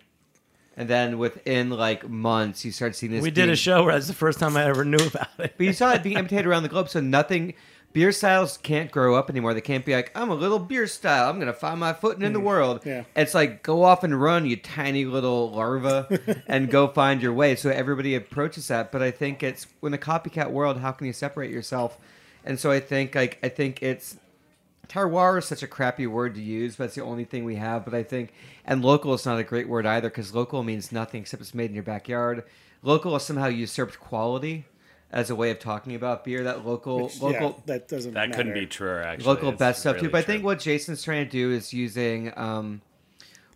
And 0.77 0.89
then 0.89 1.19
within 1.19 1.71
like 1.71 2.09
months, 2.09 2.65
you 2.65 2.73
start 2.73 2.97
seeing 2.97 3.13
this. 3.13 3.23
We 3.23 3.31
did 3.31 3.49
a 3.49 3.57
show 3.57 3.85
where 3.85 3.95
that's 3.95 4.09
the 4.09 4.15
first 4.15 4.39
time 4.39 4.57
I 4.57 4.65
ever 4.65 4.85
knew 4.85 5.05
about 5.07 5.29
it. 5.39 5.55
but 5.57 5.67
you 5.67 5.73
saw 5.73 5.93
it 5.93 6.03
being 6.03 6.19
imitated 6.19 6.47
around 6.47 6.65
the 6.65 6.69
globe. 6.69 6.89
So 6.89 7.01
nothing, 7.01 7.55
beer 7.93 8.11
styles 8.11 8.57
can't 8.59 8.91
grow 8.91 9.15
up 9.15 9.31
anymore. 9.31 9.55
They 9.55 9.61
can't 9.61 9.85
be 9.85 9.95
like, 9.95 10.11
I'm 10.17 10.31
a 10.31 10.35
little 10.35 10.59
beer 10.59 10.87
style. 10.87 11.31
I'm 11.31 11.39
gonna 11.39 11.53
find 11.53 11.79
my 11.79 11.93
footing 11.93 12.23
in 12.23 12.33
the 12.33 12.41
hmm. 12.41 12.47
world. 12.47 12.83
yeah. 12.85 13.05
It's 13.15 13.35
like 13.35 13.63
go 13.63 13.85
off 13.85 14.03
and 14.03 14.21
run, 14.21 14.47
you 14.47 14.57
tiny 14.57 15.05
little 15.05 15.53
larva, 15.53 16.43
and 16.49 16.69
go 16.69 16.89
find 16.89 17.23
your 17.23 17.33
way. 17.33 17.55
So 17.55 17.71
everybody 17.71 18.15
approaches 18.15 18.69
that. 18.69 18.91
But 18.91 19.03
I 19.03 19.13
think 19.13 19.43
it's 19.43 19.69
when 19.81 19.93
the 19.93 19.99
copycat 19.99 20.51
world, 20.51 20.79
how 20.79 20.91
can 20.93 21.07
you 21.07 21.13
separate 21.13 21.53
yourself? 21.53 21.99
And 22.45 22.59
so 22.59 22.71
I 22.71 22.81
think 22.81 23.15
like 23.15 23.39
I 23.43 23.49
think 23.49 23.83
it's 23.83 24.17
terroir 24.89 25.39
is 25.39 25.45
such 25.45 25.63
a 25.63 25.67
crappy 25.67 26.07
word 26.07 26.35
to 26.35 26.43
use, 26.43 26.77
but 26.77 26.85
it's 26.85 26.95
the 26.95 27.03
only 27.03 27.25
thing 27.25 27.45
we 27.45 27.57
have. 27.57 27.85
But 27.85 27.95
I 27.95 28.03
think, 28.03 28.33
and 28.65 28.85
local 28.85 29.15
is 29.15 29.27
not 29.27 29.39
a 29.39 29.45
great 29.45 29.69
word 29.69 29.87
either 29.87 30.09
because 30.09 30.35
local 30.35 30.63
means 30.63 30.93
nothing 30.93 31.23
except 31.23 31.41
it's 31.43 31.55
made 31.55 31.71
in 31.71 31.75
your 31.75 31.85
backyard. 31.85 32.45
Local 32.83 33.13
has 33.15 33.25
somehow 33.25 33.47
usurped 33.47 33.99
quality 33.99 34.67
as 35.11 35.31
a 35.31 35.35
way 35.35 35.51
of 35.51 35.59
talking 35.59 35.95
about 35.95 36.25
beer. 36.25 36.45
That 36.45 36.67
local, 36.67 37.05
Which, 37.05 37.21
local, 37.21 37.49
yeah, 37.51 37.63
that 37.67 37.89
doesn't. 37.89 38.15
That 38.15 38.33
couldn't 38.33 38.55
be 38.55 38.67
true. 38.67 38.99
actually. 38.99 39.27
local 39.27 39.51
It's 39.51 39.59
best 39.59 39.81
stuff 39.81 39.95
really 39.95 40.09
too. 40.09 40.13
But 40.13 40.19
I 40.19 40.23
true. 40.23 40.35
think 40.35 40.45
what 40.45 40.59
Jason's 40.59 41.03
trying 41.03 41.25
to 41.25 41.31
do 41.31 41.51
is 41.51 41.73
using 41.73 42.33
um, 42.37 42.83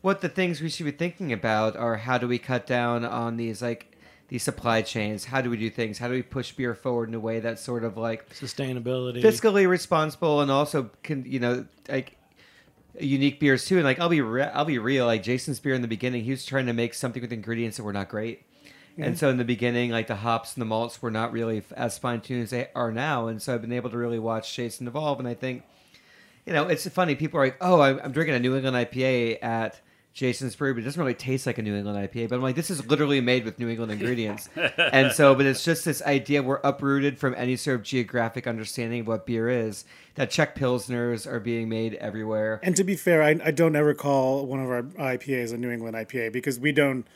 what 0.00 0.20
the 0.20 0.28
things 0.28 0.60
we 0.60 0.70
should 0.70 0.86
be 0.86 0.92
thinking 0.92 1.32
about 1.32 1.76
are 1.76 1.96
how 1.96 2.18
do 2.18 2.28
we 2.28 2.38
cut 2.38 2.66
down 2.66 3.04
on 3.04 3.36
these 3.36 3.60
like 3.60 3.97
these 4.28 4.42
supply 4.42 4.82
chains? 4.82 5.24
How 5.24 5.40
do 5.40 5.50
we 5.50 5.56
do 5.56 5.70
things? 5.70 5.98
How 5.98 6.08
do 6.08 6.14
we 6.14 6.22
push 6.22 6.52
beer 6.52 6.74
forward 6.74 7.08
in 7.08 7.14
a 7.14 7.20
way 7.20 7.40
that's 7.40 7.62
sort 7.62 7.82
of 7.84 7.96
like 7.96 8.28
Sustainability. 8.30 9.22
fiscally 9.22 9.66
responsible 9.68 10.40
and 10.40 10.50
also 10.50 10.90
can 11.02 11.24
you 11.26 11.40
know 11.40 11.66
like 11.88 12.16
unique 13.00 13.38
beers 13.38 13.64
too 13.64 13.76
and 13.76 13.84
like 13.84 14.00
i'll 14.00 14.08
be 14.08 14.20
re- 14.20 14.50
i'll 14.54 14.64
be 14.64 14.78
real 14.78 15.06
like 15.06 15.22
jason's 15.22 15.60
beer 15.60 15.72
in 15.74 15.82
the 15.82 15.88
beginning 15.88 16.24
he 16.24 16.32
was 16.32 16.44
trying 16.44 16.66
to 16.66 16.72
make 16.72 16.92
something 16.94 17.22
with 17.22 17.32
ingredients 17.32 17.76
that 17.76 17.84
were 17.84 17.92
not 17.92 18.08
great 18.08 18.42
and 18.96 19.16
so 19.16 19.28
in 19.28 19.36
the 19.36 19.44
beginning 19.44 19.92
like 19.92 20.08
the 20.08 20.16
hops 20.16 20.54
and 20.54 20.60
the 20.60 20.66
malts 20.66 21.00
were 21.00 21.10
not 21.10 21.30
really 21.30 21.62
as 21.76 21.96
fine-tuned 21.96 22.42
as 22.42 22.50
they 22.50 22.68
are 22.74 22.90
now 22.90 23.28
and 23.28 23.40
so 23.40 23.54
i've 23.54 23.60
been 23.60 23.72
able 23.72 23.88
to 23.88 23.96
really 23.96 24.18
watch 24.18 24.56
jason 24.56 24.88
evolve 24.88 25.20
and 25.20 25.28
i 25.28 25.34
think 25.34 25.62
you 26.44 26.52
know 26.52 26.66
it's 26.66 26.88
funny 26.88 27.14
people 27.14 27.38
are 27.38 27.44
like 27.44 27.56
oh 27.60 27.80
I'm 27.80 28.10
drinking 28.10 28.34
a 28.34 28.40
new 28.40 28.56
england 28.56 28.76
ipa 28.76 29.38
at 29.40 29.80
jason's 30.14 30.56
brewery 30.56 30.74
but 30.74 30.80
it 30.80 30.84
doesn't 30.84 31.00
really 31.00 31.14
taste 31.14 31.46
like 31.46 31.58
a 31.58 31.62
new 31.62 31.76
england 31.76 31.96
ipa 32.10 32.28
but 32.28 32.36
i'm 32.36 32.42
like 32.42 32.56
this 32.56 32.70
is 32.70 32.84
literally 32.86 33.20
made 33.20 33.44
with 33.44 33.58
new 33.58 33.68
england 33.68 33.92
ingredients 33.92 34.48
and 34.92 35.12
so 35.12 35.34
but 35.34 35.46
it's 35.46 35.64
just 35.64 35.84
this 35.84 36.02
idea 36.02 36.42
we're 36.42 36.60
uprooted 36.64 37.18
from 37.18 37.34
any 37.36 37.54
sort 37.54 37.76
of 37.76 37.82
geographic 37.84 38.46
understanding 38.46 39.02
of 39.02 39.06
what 39.06 39.26
beer 39.26 39.48
is 39.48 39.84
that 40.16 40.30
czech 40.30 40.56
pilsners 40.56 41.24
are 41.24 41.38
being 41.38 41.68
made 41.68 41.94
everywhere 41.94 42.58
And 42.62 42.74
to 42.76 42.84
be 42.84 42.96
fair, 42.96 43.22
I, 43.22 43.38
I 43.44 43.50
don't 43.50 43.76
ever 43.76 43.94
call 43.94 44.46
one 44.46 44.60
of 44.60 44.68
our 44.68 44.82
IPAs 44.82 45.52
a 45.52 45.56
New 45.56 45.70
England 45.70 45.96
IPA 45.96 46.32
because 46.32 46.58
we 46.58 46.72
don't 46.72 47.06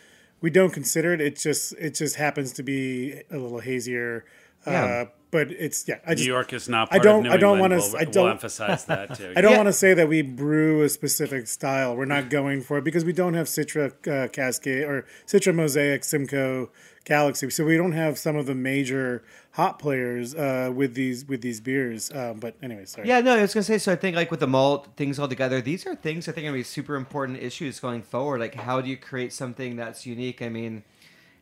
we 0.40 0.50
don't 0.50 0.72
consider 0.72 1.12
it. 1.12 1.20
It 1.20 1.37
just 1.37 1.72
it 1.78 1.94
just 1.94 2.16
happens 2.16 2.52
to 2.55 2.62
be 2.62 3.22
a 3.31 3.37
little 3.37 3.61
hazier. 3.61 4.24
Yeah. 4.66 4.85
Uh, 4.85 5.05
but 5.31 5.51
it's 5.51 5.88
yeah. 5.88 5.96
I 6.07 6.14
just, 6.14 6.27
New 6.27 6.33
York 6.33 6.53
is 6.53 6.68
not 6.68 6.88
I 6.92 6.98
don't- 6.98 7.20
of 7.20 7.22
New 7.25 7.31
I 7.31 7.37
don't 7.38 7.59
wanna- 7.59 7.77
We'll, 7.77 7.96
I 7.96 8.03
we'll 8.03 8.11
don't- 8.11 8.31
emphasize 8.33 8.85
that 8.85 9.14
too. 9.18 9.33
I 9.35 9.40
don't 9.40 9.53
Yeah. 9.53 9.57
want 9.57 9.68
to 9.68 9.72
say 9.72 9.94
that 9.94 10.07
we 10.09 10.20
brew 10.20 10.83
a 10.83 10.88
specific 10.90 11.46
style. 11.46 11.96
We're 11.96 12.05
not 12.05 12.29
going 12.29 12.61
for 12.61 12.77
it 12.79 12.85
because 12.85 13.05
we 13.05 13.14
don't 13.14 13.33
have 13.35 13.46
Citra 13.46 13.92
uh, 14.07 14.29
Cascade 14.29 14.85
or 14.85 15.07
Citra 15.27 15.55
Mosaic, 15.55 16.05
Simcoe, 16.05 16.70
Galaxy. 17.07 17.48
So 17.48 17.64
we 17.64 17.79
don't 17.79 17.92
have 17.92 18.18
some 18.18 18.37
of 18.37 18.44
the 18.44 18.55
major 18.55 19.25
hot 19.53 19.79
players 19.79 20.35
uh, 20.35 20.70
with 20.75 20.94
these 20.94 21.25
with 21.27 21.40
these 21.40 21.61
beers. 21.62 22.12
Um, 22.14 22.38
but 22.38 22.55
anyway, 22.62 22.85
sorry. 22.85 23.09
Yeah, 23.09 23.20
no, 23.20 23.35
I 23.35 23.40
was 23.40 23.55
gonna 23.55 23.64
say. 23.64 23.79
So 23.79 23.90
I 23.90 23.96
think 23.96 24.14
like 24.14 24.31
with 24.31 24.40
the 24.40 24.46
malt 24.46 24.88
things 24.96 25.18
all 25.18 25.29
together, 25.29 25.62
these 25.62 25.87
are 25.87 25.96
things 25.96 26.29
I 26.29 26.33
think 26.33 26.44
are 26.44 26.48
gonna 26.51 26.59
be 26.59 26.62
super 26.62 26.94
important 26.94 27.38
issues 27.42 27.81
going 27.81 28.03
forward. 28.03 28.40
Like, 28.40 28.55
how 28.55 28.83
do 28.83 28.90
you 28.90 28.98
create 28.98 29.33
something 29.33 29.77
that's 29.77 30.05
unique? 30.07 30.42
I 30.42 30.51
mean, 30.51 30.85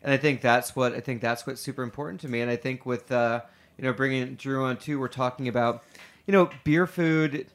and 0.02 0.12
I 0.12 0.16
think 0.16 0.40
that's 0.40 0.74
what 0.76 0.94
I 0.94 1.00
think 1.00 1.20
that's 1.20 1.46
what's 1.46 1.60
super 1.60 1.82
important 1.82 2.20
to 2.22 2.28
me. 2.28 2.40
And 2.40 2.50
I 2.50 2.56
think 2.56 2.86
with 2.86 3.10
uh, 3.12 3.42
you 3.78 3.84
know 3.84 3.92
bringing 3.92 4.34
Drew 4.34 4.64
on 4.64 4.76
too, 4.76 4.98
we're 4.98 5.08
talking 5.08 5.48
about 5.48 5.82
you 6.26 6.32
know 6.32 6.50
beer 6.64 6.86
food. 6.86 7.46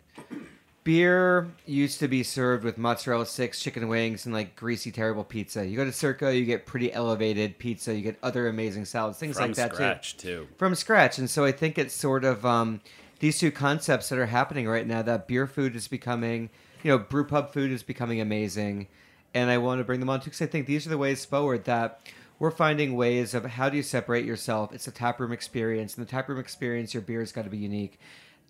beer 0.84 1.48
used 1.66 2.00
to 2.00 2.08
be 2.08 2.22
served 2.22 2.64
with 2.64 2.78
mozzarella 2.78 3.26
sticks, 3.26 3.60
chicken 3.60 3.88
wings, 3.88 4.26
and 4.26 4.34
like 4.34 4.56
greasy, 4.56 4.92
terrible 4.92 5.24
pizza. 5.24 5.66
You 5.66 5.76
go 5.76 5.86
to 5.86 5.92
Circa, 5.92 6.36
you 6.38 6.46
get 6.46 6.66
pretty 6.66 6.94
elevated 6.94 7.58
pizza. 7.58 7.94
You 7.96 8.02
get 8.02 8.18
other 8.22 8.48
amazing 8.48 8.86
salads, 8.86 9.18
things 9.18 9.38
From 9.38 9.48
like 9.48 9.56
that 9.56 9.72
too 9.72 9.76
From 9.76 9.76
scratch 9.76 10.18
too. 10.18 10.48
from 10.58 10.76
scratch. 10.76 11.18
And 11.18 11.30
so 11.30 11.44
I 11.44 11.52
think 11.52 11.78
it's 11.78 11.94
sort 11.96 12.24
of 12.24 12.46
um, 12.46 12.82
these 13.20 13.40
two 13.40 13.52
concepts 13.52 14.10
that 14.10 14.20
are 14.20 14.28
happening 14.28 14.68
right 14.68 14.86
now. 14.86 15.02
That 15.02 15.28
beer 15.28 15.48
food 15.48 15.76
is 15.76 15.88
becoming, 15.88 16.50
you 16.84 16.92
know, 16.92 17.00
brew 17.00 17.26
pub 17.26 17.52
food 17.52 17.72
is 17.72 17.82
becoming 17.82 18.22
amazing, 18.22 18.88
and 19.34 19.50
I 19.50 19.58
want 19.58 19.80
to 19.80 19.84
bring 19.84 20.00
them 20.00 20.10
on 20.10 20.20
too 20.20 20.26
because 20.26 20.42
I 20.42 20.46
think 20.48 20.68
these 20.68 20.86
are 20.86 20.90
the 20.92 20.98
ways 21.00 21.26
forward 21.26 21.66
that 21.66 22.02
we're 22.38 22.52
finding 22.52 22.96
ways 22.96 23.34
of 23.34 23.46
how 23.46 23.70
do 23.70 23.78
you 23.78 23.84
separate 23.84 24.26
yourself. 24.26 24.74
It's 24.74 24.88
a 24.88 24.92
taproom 24.92 25.32
experience, 25.32 25.96
and 25.96 26.06
the 26.06 26.10
taproom 26.10 26.40
experience, 26.40 26.94
your 26.94 27.02
beer's 27.02 27.32
got 27.32 27.44
to 27.44 27.50
be 27.50 27.58
unique. 27.58 28.00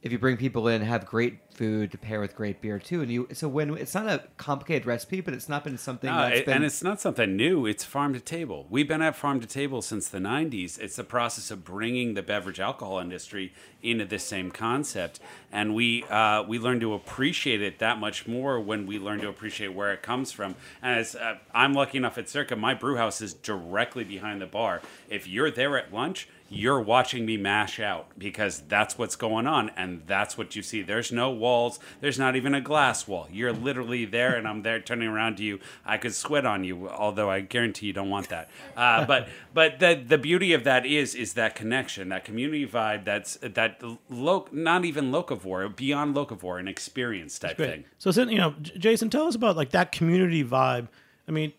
If 0.06 0.12
you 0.12 0.20
bring 0.20 0.38
people 0.38 0.68
in, 0.68 0.84
have 0.84 1.04
great 1.08 1.40
food 1.50 1.92
to 1.92 1.98
pair 1.98 2.20
with 2.20 2.36
great 2.36 2.62
beer 2.62 2.78
too, 2.78 3.02
and 3.02 3.12
you 3.12 3.26
it's 3.28 3.42
a 3.42 3.50
win. 3.50 3.76
It's 3.76 3.96
not 3.96 4.06
a 4.06 4.26
complicated 4.38 4.86
recipe, 4.86 5.20
but 5.20 5.34
it's 5.34 5.50
not 5.50 5.64
been 5.64 5.80
something 5.80 6.12
No, 6.12 6.18
that's 6.18 6.42
it- 6.42 6.46
been 6.46 6.58
and 6.58 6.64
it's 6.64 6.84
not 6.84 7.02
something 7.02 7.36
new. 7.36 7.66
It's 7.66 7.84
farm 7.84 8.14
to 8.14 8.20
table. 8.20 8.68
We've 8.70 8.88
been 8.88 9.02
at 9.02 9.16
farm 9.16 9.40
to 9.40 9.48
table 9.48 9.82
since 9.82 10.08
the 10.08 10.20
'90s. 10.20 10.78
It's 10.78 10.96
the 10.96 11.04
process 11.04 11.50
of 11.50 11.66
bringing 11.66 12.14
the 12.14 12.22
beverage 12.22 12.60
alcohol 12.60 13.00
industry 13.00 13.52
into 13.82 14.06
this 14.06 14.24
same 14.24 14.52
concept, 14.52 15.20
and 15.52 15.74
we 15.74 16.04
uh, 16.04 16.44
we 16.44 16.60
learn 16.60 16.80
to 16.82 16.94
appreciate 16.94 17.64
it 17.64 17.80
that 17.80 17.98
much 17.98 18.28
more 18.28 18.60
when 18.60 18.86
we 18.86 19.00
learn 19.00 19.22
to 19.22 19.28
appreciate 19.28 19.70
where 19.74 19.92
it 19.92 20.04
comes 20.04 20.32
from. 20.32 20.54
And 20.84 21.00
as 21.00 21.16
uh, 21.16 21.38
I'm 21.52 21.74
lucky 21.74 21.98
enough 21.98 22.20
at 22.20 22.30
Circa, 22.30 22.56
my 22.56 22.76
brew 22.76 22.98
house 22.98 23.22
is 23.22 23.34
directly 23.34 24.04
behind 24.04 24.40
the 24.40 24.46
bar. 24.46 24.84
If 25.10 25.28
you're 25.28 25.50
there 25.50 25.76
at 25.80 25.92
lunch. 25.92 26.28
You're 26.48 26.80
watching 26.80 27.26
me 27.26 27.38
mash 27.38 27.80
out 27.80 28.08
because 28.18 28.62
that's 28.68 28.98
what's 28.98 29.16
going 29.16 29.48
on, 29.48 29.72
and 29.76 30.04
that's 30.06 30.38
what 30.38 30.56
you 30.56 30.62
see. 30.62 30.84
There's 30.84 31.12
no 31.12 31.32
walls. 31.32 31.80
There's 32.02 32.20
not 32.20 32.36
even 32.36 32.54
a 32.54 32.62
glass 32.62 33.08
wall. 33.08 33.28
You're 33.32 33.52
literally 33.52 34.06
there, 34.06 34.36
and 34.36 34.48
I'm 34.48 34.62
there 34.62 34.80
turning 34.80 35.08
around 35.08 35.38
to 35.38 35.44
you. 35.44 35.60
I 35.84 35.98
could 35.98 36.14
sweat 36.14 36.46
on 36.46 36.64
you, 36.64 36.88
although 36.88 37.30
I 37.32 37.42
guarantee 37.42 37.88
you 37.88 37.94
don't 37.94 38.12
want 38.12 38.30
that. 38.30 38.50
Uh, 38.78 39.06
but 39.08 39.28
but 39.54 39.80
the 39.80 39.96
the 39.96 40.20
beauty 40.20 40.54
of 40.54 40.64
that 40.66 40.86
is 40.86 41.16
is 41.16 41.34
that 41.34 41.56
connection, 41.56 42.10
that 42.10 42.24
community 42.24 42.68
vibe. 42.68 43.06
That's 43.06 43.38
that 43.42 43.82
lo- 44.10 44.48
not 44.52 44.86
even 44.86 45.12
locavore, 45.12 45.76
beyond 45.76 46.16
locavore, 46.16 46.60
an 46.60 46.68
experience 46.68 47.40
type 47.40 47.58
thing. 47.58 47.86
So, 47.98 48.12
you 48.24 48.38
know, 48.38 48.52
Jason, 48.62 49.10
tell 49.10 49.28
us 49.28 49.36
about 49.36 49.56
like 49.56 49.72
that 49.72 49.92
community 49.92 50.44
vibe. 50.44 50.90
I 51.28 51.32
mean, 51.32 51.54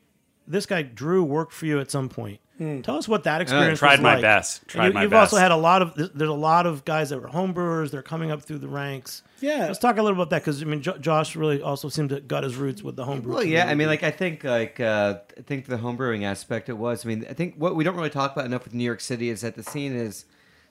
this 0.47 0.67
guy 0.67 0.83
Drew 0.83 1.23
worked 1.25 1.53
for 1.53 1.67
you 1.67 1.81
at 1.81 1.91
some 1.91 2.09
point. 2.09 2.41
Tell 2.59 2.97
us 2.97 3.07
what 3.07 3.25
that 3.25 3.43
experience 3.43 3.79
tried 3.81 3.97
was 3.97 4.01
my 4.01 4.15
like. 4.15 4.23
best. 4.23 4.67
Tried 4.67 4.87
you, 4.87 4.93
my 4.95 5.03
You've 5.03 5.13
also 5.13 5.37
had 5.37 5.51
a 5.53 5.57
lot 5.57 5.83
of. 5.83 5.95
there's- 5.95 6.11
There's 6.15 6.31
a 6.31 6.33
lot 6.33 6.65
of 6.65 6.87
guys 6.87 7.11
that 7.11 7.21
were 7.21 7.29
homebrewers. 7.29 7.91
They're 7.91 8.01
coming 8.01 8.31
up 8.31 8.41
through 8.41 8.61
the 8.61 8.69
ranks. 8.69 9.23
Yeah. 9.43 9.67
Let's 9.67 9.79
talk 9.79 9.99
a 9.99 10.03
little 10.03 10.17
about 10.17 10.31
that 10.31 10.41
because 10.41 10.63
I 10.63 10.65
mean, 10.65 10.81
jo- 10.81 10.97
Josh 10.97 11.37
really 11.37 11.61
also 11.61 11.91
seemed 11.91 12.09
to 12.11 12.21
got 12.21 12.45
his 12.45 12.57
roots 12.57 12.83
with 12.83 12.97
the 12.97 13.05
homebrew. 13.05 13.35
Well, 13.35 13.45
yeah, 13.45 13.67
I 13.69 13.75
mean, 13.75 13.89
like 13.89 14.03
I 14.03 14.11
think, 14.11 14.43
like 14.43 14.81
uh, 14.81 15.19
I 15.37 15.43
think 15.43 15.67
the 15.67 15.77
homebrewing 15.77 16.23
aspect 16.25 16.71
it 16.71 16.79
was. 16.79 17.05
I 17.05 17.09
mean, 17.09 17.27
I 17.29 17.35
think 17.35 17.57
what 17.57 17.77
we 17.77 17.85
don't 17.85 17.95
really 17.95 18.09
talk 18.09 18.33
about 18.33 18.47
enough 18.47 18.65
with 18.65 18.73
New 18.73 18.85
York 18.85 19.03
City 19.03 19.29
is 19.29 19.43
that 19.43 19.55
the 19.55 19.63
scene 19.63 19.95
is 19.95 20.25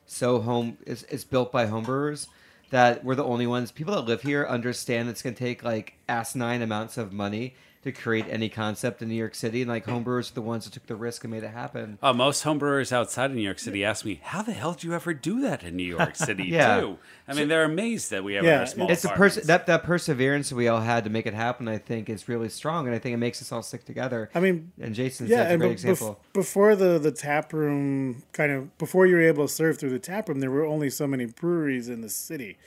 so 0.08 0.40
home 0.42 0.80
is, 0.88 1.04
is 1.04 1.24
built 1.24 1.52
by 1.52 1.68
homebrewers 1.68 2.26
that 2.72 3.04
we're 3.04 3.14
the 3.14 3.24
only 3.24 3.46
ones. 3.46 3.72
People 3.72 3.94
that 3.94 4.02
live 4.06 4.24
here 4.24 4.44
understand 4.50 5.08
it's 5.08 5.22
going 5.22 5.36
to 5.36 5.40
take 5.40 5.64
like 5.64 5.94
asinine 6.10 6.64
amounts 6.64 6.98
of 6.98 7.14
money 7.14 7.54
to 7.86 7.92
create 7.92 8.26
any 8.30 8.50
concept 8.50 9.02
in 9.02 9.08
New 9.08 9.16
York 9.16 9.36
City, 9.36 9.62
and 9.62 9.70
like 9.70 9.86
homebrewers 9.86 10.32
are 10.32 10.34
the 10.34 10.42
ones 10.42 10.66
that 10.66 10.74
took 10.74 10.86
the 10.88 10.96
risk 10.96 11.24
and 11.24 11.32
made 11.32 11.44
it 11.44 11.52
happen. 11.52 11.98
Uh, 12.02 12.12
most 12.14 12.44
homebrewers 12.44 12.92
outside 12.92 13.30
of 13.30 13.36
New 13.38 13.44
York 13.44 13.60
City 13.60 13.86
ask 13.86 14.04
me, 14.04 14.20
"How 14.24 14.42
the 14.42 14.54
hell 14.54 14.74
do 14.74 14.88
you 14.88 14.94
ever 14.94 15.14
do 15.14 15.40
that 15.42 15.64
in 15.64 15.76
New 15.76 15.84
York 15.84 16.16
City?" 16.28 16.46
Yeah. 16.46 16.82
Too. 16.82 16.98
I 17.28 17.34
mean, 17.34 17.48
they're 17.48 17.64
amazed 17.64 18.12
that 18.12 18.24
we 18.24 18.34
have 18.34 18.44
Yeah, 18.44 18.60
our 18.62 18.66
small 18.66 18.92
It's 18.92 19.04
the 19.04 19.10
pers- 19.10 19.36
that 19.36 19.68
that 19.68 19.84
perseverance 19.84 20.52
we 20.52 20.68
all 20.68 20.82
had 20.82 21.04
to 21.06 21.10
make 21.10 21.26
it 21.28 21.34
happen. 21.36 21.68
I 21.68 21.78
think 21.78 22.10
is 22.10 22.28
really 22.28 22.50
strong, 22.50 22.88
and 22.88 22.96
I 22.96 23.00
think 23.00 23.14
it 23.14 23.18
makes 23.18 23.42
us 23.42 23.52
all 23.52 23.62
stick 23.64 23.86
together. 23.86 24.30
I 24.36 24.40
mean, 24.40 24.72
and 24.82 24.94
Jason's 24.96 25.30
yeah, 25.30 25.38
that's 25.38 25.50
a 25.50 25.54
and 25.54 25.60
great 25.62 25.68
be- 25.70 25.74
example. 25.74 26.20
bef- 26.30 26.34
before 26.34 26.76
the 26.76 26.98
the 27.00 27.12
tap 27.12 27.54
room 27.54 28.24
kind 28.34 28.52
of 28.52 28.78
before 28.80 29.06
you 29.06 29.16
were 29.16 29.22
able 29.22 29.48
to 29.48 29.54
serve 29.54 29.78
through 29.78 29.92
the 29.92 30.00
tap 30.00 30.28
room, 30.28 30.40
there 30.40 30.52
were 30.52 30.66
only 30.66 30.90
so 30.90 31.06
many 31.06 31.26
breweries 31.26 31.88
in 31.88 32.02
the 32.02 32.10
city, 32.10 32.58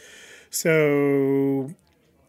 so 0.50 1.70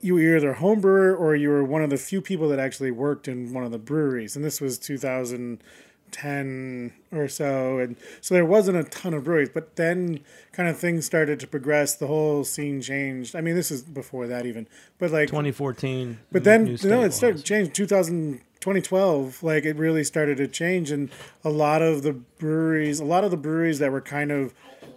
you 0.02 0.14
were 0.14 0.38
either 0.38 0.52
a 0.52 0.56
home 0.56 0.82
brewer 0.82 1.16
or 1.16 1.36
you 1.36 1.50
were 1.50 1.64
one 1.64 1.84
of 1.84 1.90
the 1.90 1.98
few 1.98 2.22
people 2.22 2.50
that 2.50 2.60
actually 2.60 2.92
worked 2.92 3.28
in 3.28 3.54
one 3.54 3.64
of 3.64 3.72
the 3.72 3.78
breweries, 3.78 4.36
and 4.36 4.46
this 4.46 4.62
was 4.62 4.78
2010 4.78 6.94
or 7.12 7.28
so, 7.28 7.80
and 7.80 7.96
so 8.22 8.34
there 8.34 8.46
wasn't 8.46 8.78
a 8.78 8.84
ton 8.84 9.14
of 9.14 9.24
breweries. 9.24 9.50
But 9.50 9.76
then, 9.76 10.22
kind 10.52 10.70
of 10.70 10.78
things 10.78 11.06
started 11.06 11.40
to 11.42 11.48
progress. 11.48 11.96
The 11.96 12.08
whole 12.08 12.44
scene 12.44 12.82
changed. 12.82 13.36
I 13.36 13.42
mean, 13.42 13.56
this 13.56 13.72
is 13.72 13.84
before 13.84 14.28
that 14.28 14.46
even, 14.46 14.68
but 14.98 15.12
like 15.12 15.28
2014. 15.28 16.20
but 16.32 16.44
then 16.44 16.64
new 16.64 16.72
no, 16.72 16.78
state 16.78 17.04
it 17.04 17.14
started 17.14 17.44
change. 17.44 17.74
2000, 17.74 18.42
2012, 18.62 19.42
like 19.44 19.66
it 19.66 19.76
really 19.78 20.04
started 20.04 20.38
to 20.38 20.48
change, 20.48 20.92
and 20.92 21.10
a 21.44 21.50
lot 21.50 21.82
of 21.82 22.04
the 22.04 22.14
breweries, 22.14 23.00
a 23.00 23.06
lot 23.06 23.24
of 23.24 23.32
the 23.32 23.38
breweries 23.38 23.80
that 23.80 23.92
were 23.92 24.02
kind 24.02 24.32
of 24.32 24.54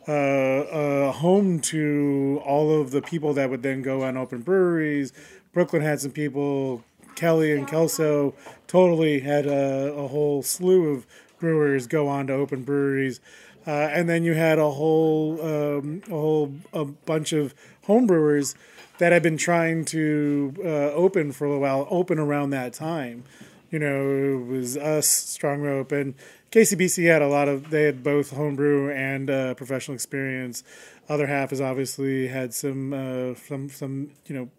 uh, 0.09 0.13
uh, 0.13 1.13
home 1.13 1.61
to 1.61 2.43
all 2.45 2.81
of 2.81 2.91
the 2.91 3.01
people 3.01 3.33
that 3.35 3.51
would 3.51 3.63
then 3.63 3.83
go 3.83 4.03
and 4.03 4.19
open 4.19 4.41
breweries. 4.41 5.13
Brooklyn 5.53 5.83
had 5.83 6.01
some 6.01 6.11
people. 6.11 6.83
Kelly 7.15 7.53
and 7.53 7.69
Kelso 7.69 8.35
totally 8.67 9.21
had 9.21 9.47
a, 9.47 9.93
a 9.93 10.09
whole 10.09 10.43
slew 10.43 10.89
of 10.89 11.07
brewers 11.39 11.87
go 11.87 12.09
on 12.09 12.27
to 12.29 12.33
open 12.33 12.63
breweries. 12.65 13.21
Uh, 13.67 13.71
and 13.71 14.09
then 14.09 14.25
you 14.25 14.35
had 14.35 14.59
a 14.59 14.71
whole 14.71 15.41
um, 15.41 16.03
a 16.07 16.11
whole 16.11 16.55
a 16.73 16.85
bunch 16.85 17.33
of 17.33 17.55
home 17.85 18.07
brewers 18.07 18.55
that 18.99 19.13
had 19.13 19.23
been 19.23 19.37
trying 19.37 19.85
to 19.85 20.55
uh, 20.65 20.91
open 20.95 21.33
for 21.33 21.47
a 21.47 21.59
while, 21.59 21.87
open 21.91 22.19
around 22.19 22.51
that 22.51 22.73
time. 22.73 23.25
You 23.73 23.79
know, 23.79 24.43
it 24.43 24.47
was 24.47 24.77
us, 24.77 25.09
Strong 25.09 25.63
Rope, 25.63 25.93
and 25.93 26.15
KCBC 26.51 27.07
had 27.07 27.23
a 27.23 27.29
lot 27.29 27.49
of. 27.49 27.71
They 27.71 27.85
had 27.85 28.05
both 28.05 28.31
homebrew 28.31 28.93
and 28.93 29.31
uh, 29.31 29.55
professional 29.55 29.95
experience. 29.95 30.63
Other 31.09 31.27
half 31.27 31.51
has 31.51 31.61
obviously 31.61 32.29
had 32.29 32.53
some 32.53 32.93
uh, 32.93 33.35
some 33.35 33.71
some 33.71 34.11
you 34.27 34.37
know 34.37 34.51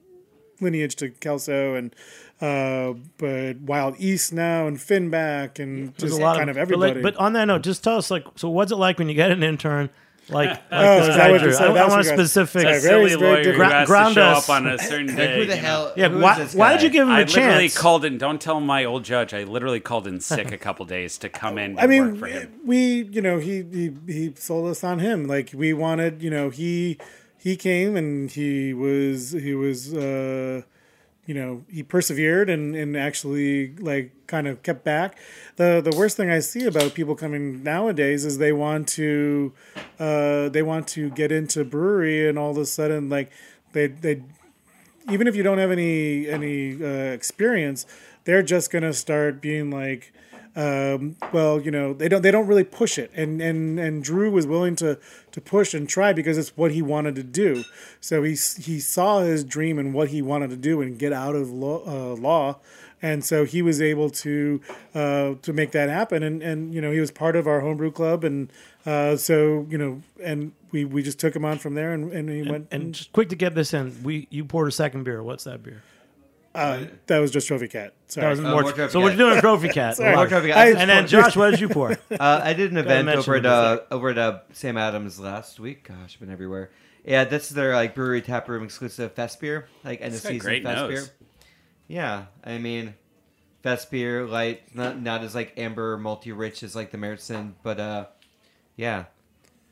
lineage 0.60 0.95
to 0.95 1.10
Kelso 1.10 1.76
and 1.76 1.95
uh, 2.41 2.93
but 3.17 3.62
Wild 3.62 3.95
East 3.99 4.34
now 4.34 4.65
and 4.65 4.78
Finback 4.78 5.60
and 5.60 5.95
just 5.97 6.17
a 6.17 6.21
lot 6.21 6.38
kind 6.38 6.49
of, 6.49 6.56
but, 6.56 6.62
everybody. 6.62 6.93
like, 6.95 7.04
but 7.04 7.15
on 7.17 7.34
that 7.34 7.45
note, 7.45 7.62
just 7.62 7.84
tell 7.84 7.97
us 7.97 8.10
like, 8.10 8.26
so 8.36 8.49
what's 8.49 8.71
it 8.71 8.78
like 8.78 8.97
when 8.97 9.10
you 9.10 9.15
get 9.15 9.32
an 9.32 9.43
intern? 9.43 9.89
Like, 10.30 10.50
like 10.50 10.60
Oh, 10.72 11.06
this 11.06 11.16
guy 11.18 11.32
what 11.32 11.42
Drew? 11.42 11.54
said? 11.54 11.62
I, 11.64 11.66
I 11.66 11.70
want 11.74 11.90
what 11.92 11.98
you 12.06 12.12
guys- 12.12 12.20
specific. 12.32 12.66
A 12.68 12.80
silly 12.80 13.10
very 13.10 13.16
lawyer 13.16 13.54
who 13.54 13.62
has 13.62 13.88
Ground 13.88 14.16
to 14.16 14.22
show 14.22 14.26
us. 14.28 14.50
up 14.50 14.56
on 14.56 14.68
a 14.68 14.78
certain 14.80 15.08
Like, 15.08 15.18
day. 15.18 15.36
who 15.40 15.46
the 15.46 15.56
you 15.58 15.62
know? 15.62 15.68
hell? 15.68 15.94
yeah, 15.98 16.08
who 16.10 16.18
is 16.18 16.24
why, 16.24 16.40
this 16.40 16.56
why 16.56 16.74
did 16.74 16.82
you 16.84 16.90
give 16.90 17.08
him 17.08 17.14
a 17.14 17.18
I 17.18 17.24
chance? 17.26 17.36
I 17.38 17.42
literally 17.42 17.70
called 17.70 18.06
in. 18.06 18.18
Don't 18.18 18.40
tell 18.42 18.60
my 18.62 18.86
old 18.86 19.04
judge. 19.04 19.34
I 19.34 19.44
literally 19.44 19.80
called 19.82 20.08
in 20.08 20.20
sick 20.22 20.52
a 20.52 20.58
couple 20.58 20.86
days 20.86 21.18
to 21.20 21.30
come 21.30 21.58
in. 21.58 21.72
And 21.72 21.80
I 21.80 21.88
mean, 21.88 22.12
work 22.12 22.20
for 22.20 22.28
him. 22.28 22.54
we, 22.66 23.04
you 23.04 23.22
know, 23.22 23.40
he, 23.40 23.64
he 23.64 23.92
he 24.08 24.34
sold 24.38 24.70
us 24.70 24.84
on 24.84 25.00
him. 25.00 25.26
Like 25.28 25.52
we 25.54 25.74
wanted, 25.74 26.22
you 26.24 26.30
know, 26.30 26.50
he 26.50 26.98
he 27.38 27.58
came 27.58 27.98
and 27.98 28.32
he 28.32 28.74
was 28.74 29.32
he 29.32 29.54
was 29.54 29.94
uh 29.94 30.62
you 31.26 31.34
know, 31.34 31.64
he 31.70 31.84
persevered 31.84 32.50
and 32.50 32.76
and 32.76 32.98
actually 32.98 33.76
like 33.76 34.12
kind 34.28 34.48
of 34.48 34.62
kept 34.64 34.84
back. 34.84 35.18
The 35.56 35.82
the 35.82 35.96
worst 35.96 36.18
thing 36.18 36.30
I 36.30 36.40
see 36.40 36.66
about 36.66 36.94
people 36.94 37.16
coming 37.16 37.64
nowadays 37.64 38.26
is 38.26 38.38
they 38.38 38.54
want 38.54 38.88
to 38.90 39.54
uh 40.00 40.50
they 40.50 40.62
want 40.62 40.88
to 40.90 41.10
get 41.12 41.32
into 41.32 41.64
brewery 41.64 42.28
and 42.28 42.38
all 42.38 42.52
of 42.52 42.58
a 42.58 42.66
sudden 42.66 43.10
like 43.10 43.32
they 43.72 43.88
they 43.88 44.22
even 45.10 45.28
if 45.28 45.36
you 45.36 45.44
don't 45.44 45.58
have 45.58 45.72
any 45.72 46.30
any 46.30 46.82
uh, 46.82 46.88
experience, 47.12 47.86
they're 48.24 48.44
just 48.44 48.72
gonna 48.72 48.94
start 48.94 49.42
being 49.42 49.70
like, 49.70 50.12
um, 50.56 51.16
well, 51.32 51.60
you 51.60 51.72
know, 51.72 51.94
they 51.94 52.08
don't 52.08 52.22
they 52.22 52.30
don't 52.30 52.46
really 52.46 52.63
push 52.63 53.00
it, 53.00 53.12
and 53.16 53.42
and 53.42 53.80
and 53.80 54.04
Drew 54.04 54.30
was 54.30 54.46
willing 54.46 54.76
to 54.78 55.00
to 55.32 55.42
push 55.42 55.74
and 55.74 55.89
try 55.89 56.13
because 56.13 56.38
it's 56.38 56.56
what 56.56 56.72
he 56.72 56.82
wanted 56.82 57.16
to 57.16 57.24
do. 57.24 57.63
So 58.00 58.22
he 58.22 58.32
he 58.32 58.80
saw 58.80 59.22
his 59.22 59.44
dream 59.44 59.80
and 59.80 59.94
what 59.94 60.10
he 60.10 60.22
wanted 60.22 60.52
to 60.52 60.58
do 60.58 60.82
and 60.82 61.00
get 61.00 61.12
out 61.12 61.36
of 61.36 61.50
law, 61.50 61.84
uh, 61.86 62.16
law. 62.16 62.60
And 63.02 63.26
so 63.26 63.44
he 63.44 63.62
was 63.62 63.82
able 63.82 64.10
to 64.12 64.62
uh, 64.96 65.34
to 65.42 65.52
make 65.52 65.72
that 65.72 65.89
happen, 65.89 66.24
and, 66.24 66.42
and 66.42 66.74
you 66.74 66.82
know 66.82 66.92
he 66.92 67.00
was 67.00 67.12
part 67.12 67.36
of 67.36 67.48
our 67.48 67.60
homebrew 67.60 67.92
club, 67.92 68.24
and 68.24 68.50
uh, 68.86 69.18
so 69.18 69.66
you 69.70 69.78
know, 69.78 70.02
and 70.22 70.54
we, 70.72 70.86
we 70.86 71.04
just 71.04 71.20
took 71.20 71.36
him 71.36 71.44
on 71.44 71.58
from 71.58 71.74
there, 71.74 71.92
and, 71.92 72.13
and 72.13 72.30
he 72.30 72.50
went 72.50 72.68
and 72.72 72.94
just 72.94 73.12
quick 73.12 73.28
to 73.30 73.36
get 73.36 73.56
this 73.56 73.74
in, 73.74 74.04
we 74.04 74.28
you 74.30 74.46
poured 74.46 74.70
a 74.70 74.72
second 74.72 75.04
beer. 75.04 75.22
What's 75.22 75.44
that 75.44 75.63
beer? 75.63 75.84
Uh, 76.56 76.86
that 77.08 77.19
was 77.19 77.32
just 77.32 77.48
Trophy 77.48 77.67
Cat. 77.67 77.94
Sorry. 78.08 78.25
That 78.25 78.30
was 78.30 78.40
Uh, 78.40 78.44
more, 78.44 78.62
more 78.62 78.71
Trophy 78.73 78.92
so 78.92 79.02
we're 79.02 79.15
doing 79.15 79.38
a 79.38 79.42
trophy 79.48 79.69
cat. 79.69 79.98
Sorry. 79.98 80.15
More 80.15 80.27
Trophy 80.27 80.50
Cat. 80.50 80.58
I- 80.58 80.80
And 80.80 80.90
then 80.90 81.08
Josh, 81.08 81.36
what 81.36 81.50
did 81.52 81.60
you 81.60 81.69
pour? 81.69 81.92
Uh, 82.12 82.42
I 82.44 82.54
did 82.54 82.71
an 82.71 82.77
event 82.77 83.10
over 83.10 83.36
at 83.36 83.46
uh, 83.46 83.80
over 83.90 84.10
at 84.10 84.17
uh, 84.19 84.40
Sam 84.52 84.77
Adams 84.77 85.19
last 85.19 85.60
week. 85.60 85.88
Gosh, 85.88 86.13
I've 86.15 86.19
been 86.19 86.30
everywhere. 86.32 86.69
Yeah, 87.04 87.23
this 87.25 87.50
is 87.50 87.56
their 87.56 87.73
like 87.75 87.96
brewery 87.96 88.21
tap 88.21 88.48
room 88.48 88.63
exclusive 88.63 89.13
fest 89.13 89.42
beer, 89.42 89.67
like 89.84 90.00
end 90.02 90.13
of 90.13 90.21
season 90.21 90.63
fest 90.63 90.63
nose. 90.63 90.90
beer. 90.90 91.06
Yeah, 91.88 92.25
I 92.46 92.60
mean, 92.60 92.94
fest 93.63 93.90
beer, 93.92 94.25
light, 94.25 94.73
not 94.75 95.02
not 95.02 95.23
as 95.23 95.34
like 95.36 95.54
amber 95.58 95.98
multi 95.98 96.32
rich 96.32 96.62
as 96.63 96.75
like 96.75 96.92
the 96.92 96.98
Märzen, 96.98 97.54
but 97.63 97.80
uh, 97.80 98.06
yeah, 98.77 99.06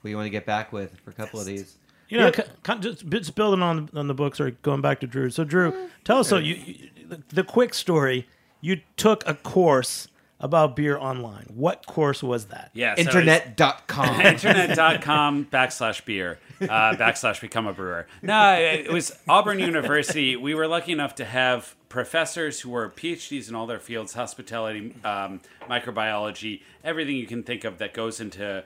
we 0.04 0.14
want 0.16 0.26
to 0.26 0.30
get 0.32 0.46
back 0.48 0.74
with 0.74 1.00
for 1.02 1.12
a 1.12 1.14
couple 1.14 1.40
of 1.40 1.46
these. 1.46 1.78
You 2.12 2.18
know, 2.20 2.32
c- 2.32 2.44
c- 2.68 2.80
just, 2.82 3.08
just 3.10 3.36
building 3.36 3.64
on 3.64 3.90
on 3.96 4.08
the 4.08 4.14
books 4.14 4.40
or 4.40 4.52
going 4.52 4.82
back 4.82 5.00
to 5.00 5.08
Drew. 5.08 5.30
So, 5.30 5.44
Drew, 5.44 5.90
tell 6.04 6.20
us. 6.20 6.28
So, 6.28 6.38
you, 6.38 6.56
you 6.56 6.90
the, 7.08 7.22
the 7.30 7.44
quick 7.44 7.74
story. 7.74 8.28
You 8.62 8.82
took 8.98 9.28
a 9.28 9.34
course 9.34 10.08
about 10.40 10.76
beer 10.76 10.98
online. 10.98 11.46
What 11.54 11.86
course 11.88 12.22
was 12.24 12.46
that? 12.48 12.70
Yeah, 12.74 12.96
so 12.96 13.02
it's- 13.02 13.16
Internet.com. 13.16 14.22
internet.com 14.22 15.46
backslash 15.46 16.04
beer 16.06 16.40
uh, 16.62 16.94
backslash 16.96 17.40
become 17.42 17.66
a 17.68 17.74
brewer 17.74 18.08
no 18.22 18.54
it 18.60 18.92
was 18.92 19.12
auburn 19.30 19.60
university 19.60 20.36
we 20.36 20.54
were 20.56 20.68
lucky 20.68 20.92
enough 20.92 21.16
to 21.16 21.26
have 21.26 21.76
professors 21.90 22.60
who 22.62 22.70
were 22.72 22.90
phds 22.90 23.50
in 23.50 23.56
all 23.56 23.66
their 23.68 23.80
fields 23.80 24.14
hospitality 24.14 24.94
um, 25.04 25.40
microbiology 25.70 26.62
everything 26.84 27.16
you 27.16 27.28
can 27.28 27.44
think 27.44 27.64
of 27.64 27.78
that 27.80 27.94
goes 27.94 28.20
into 28.20 28.64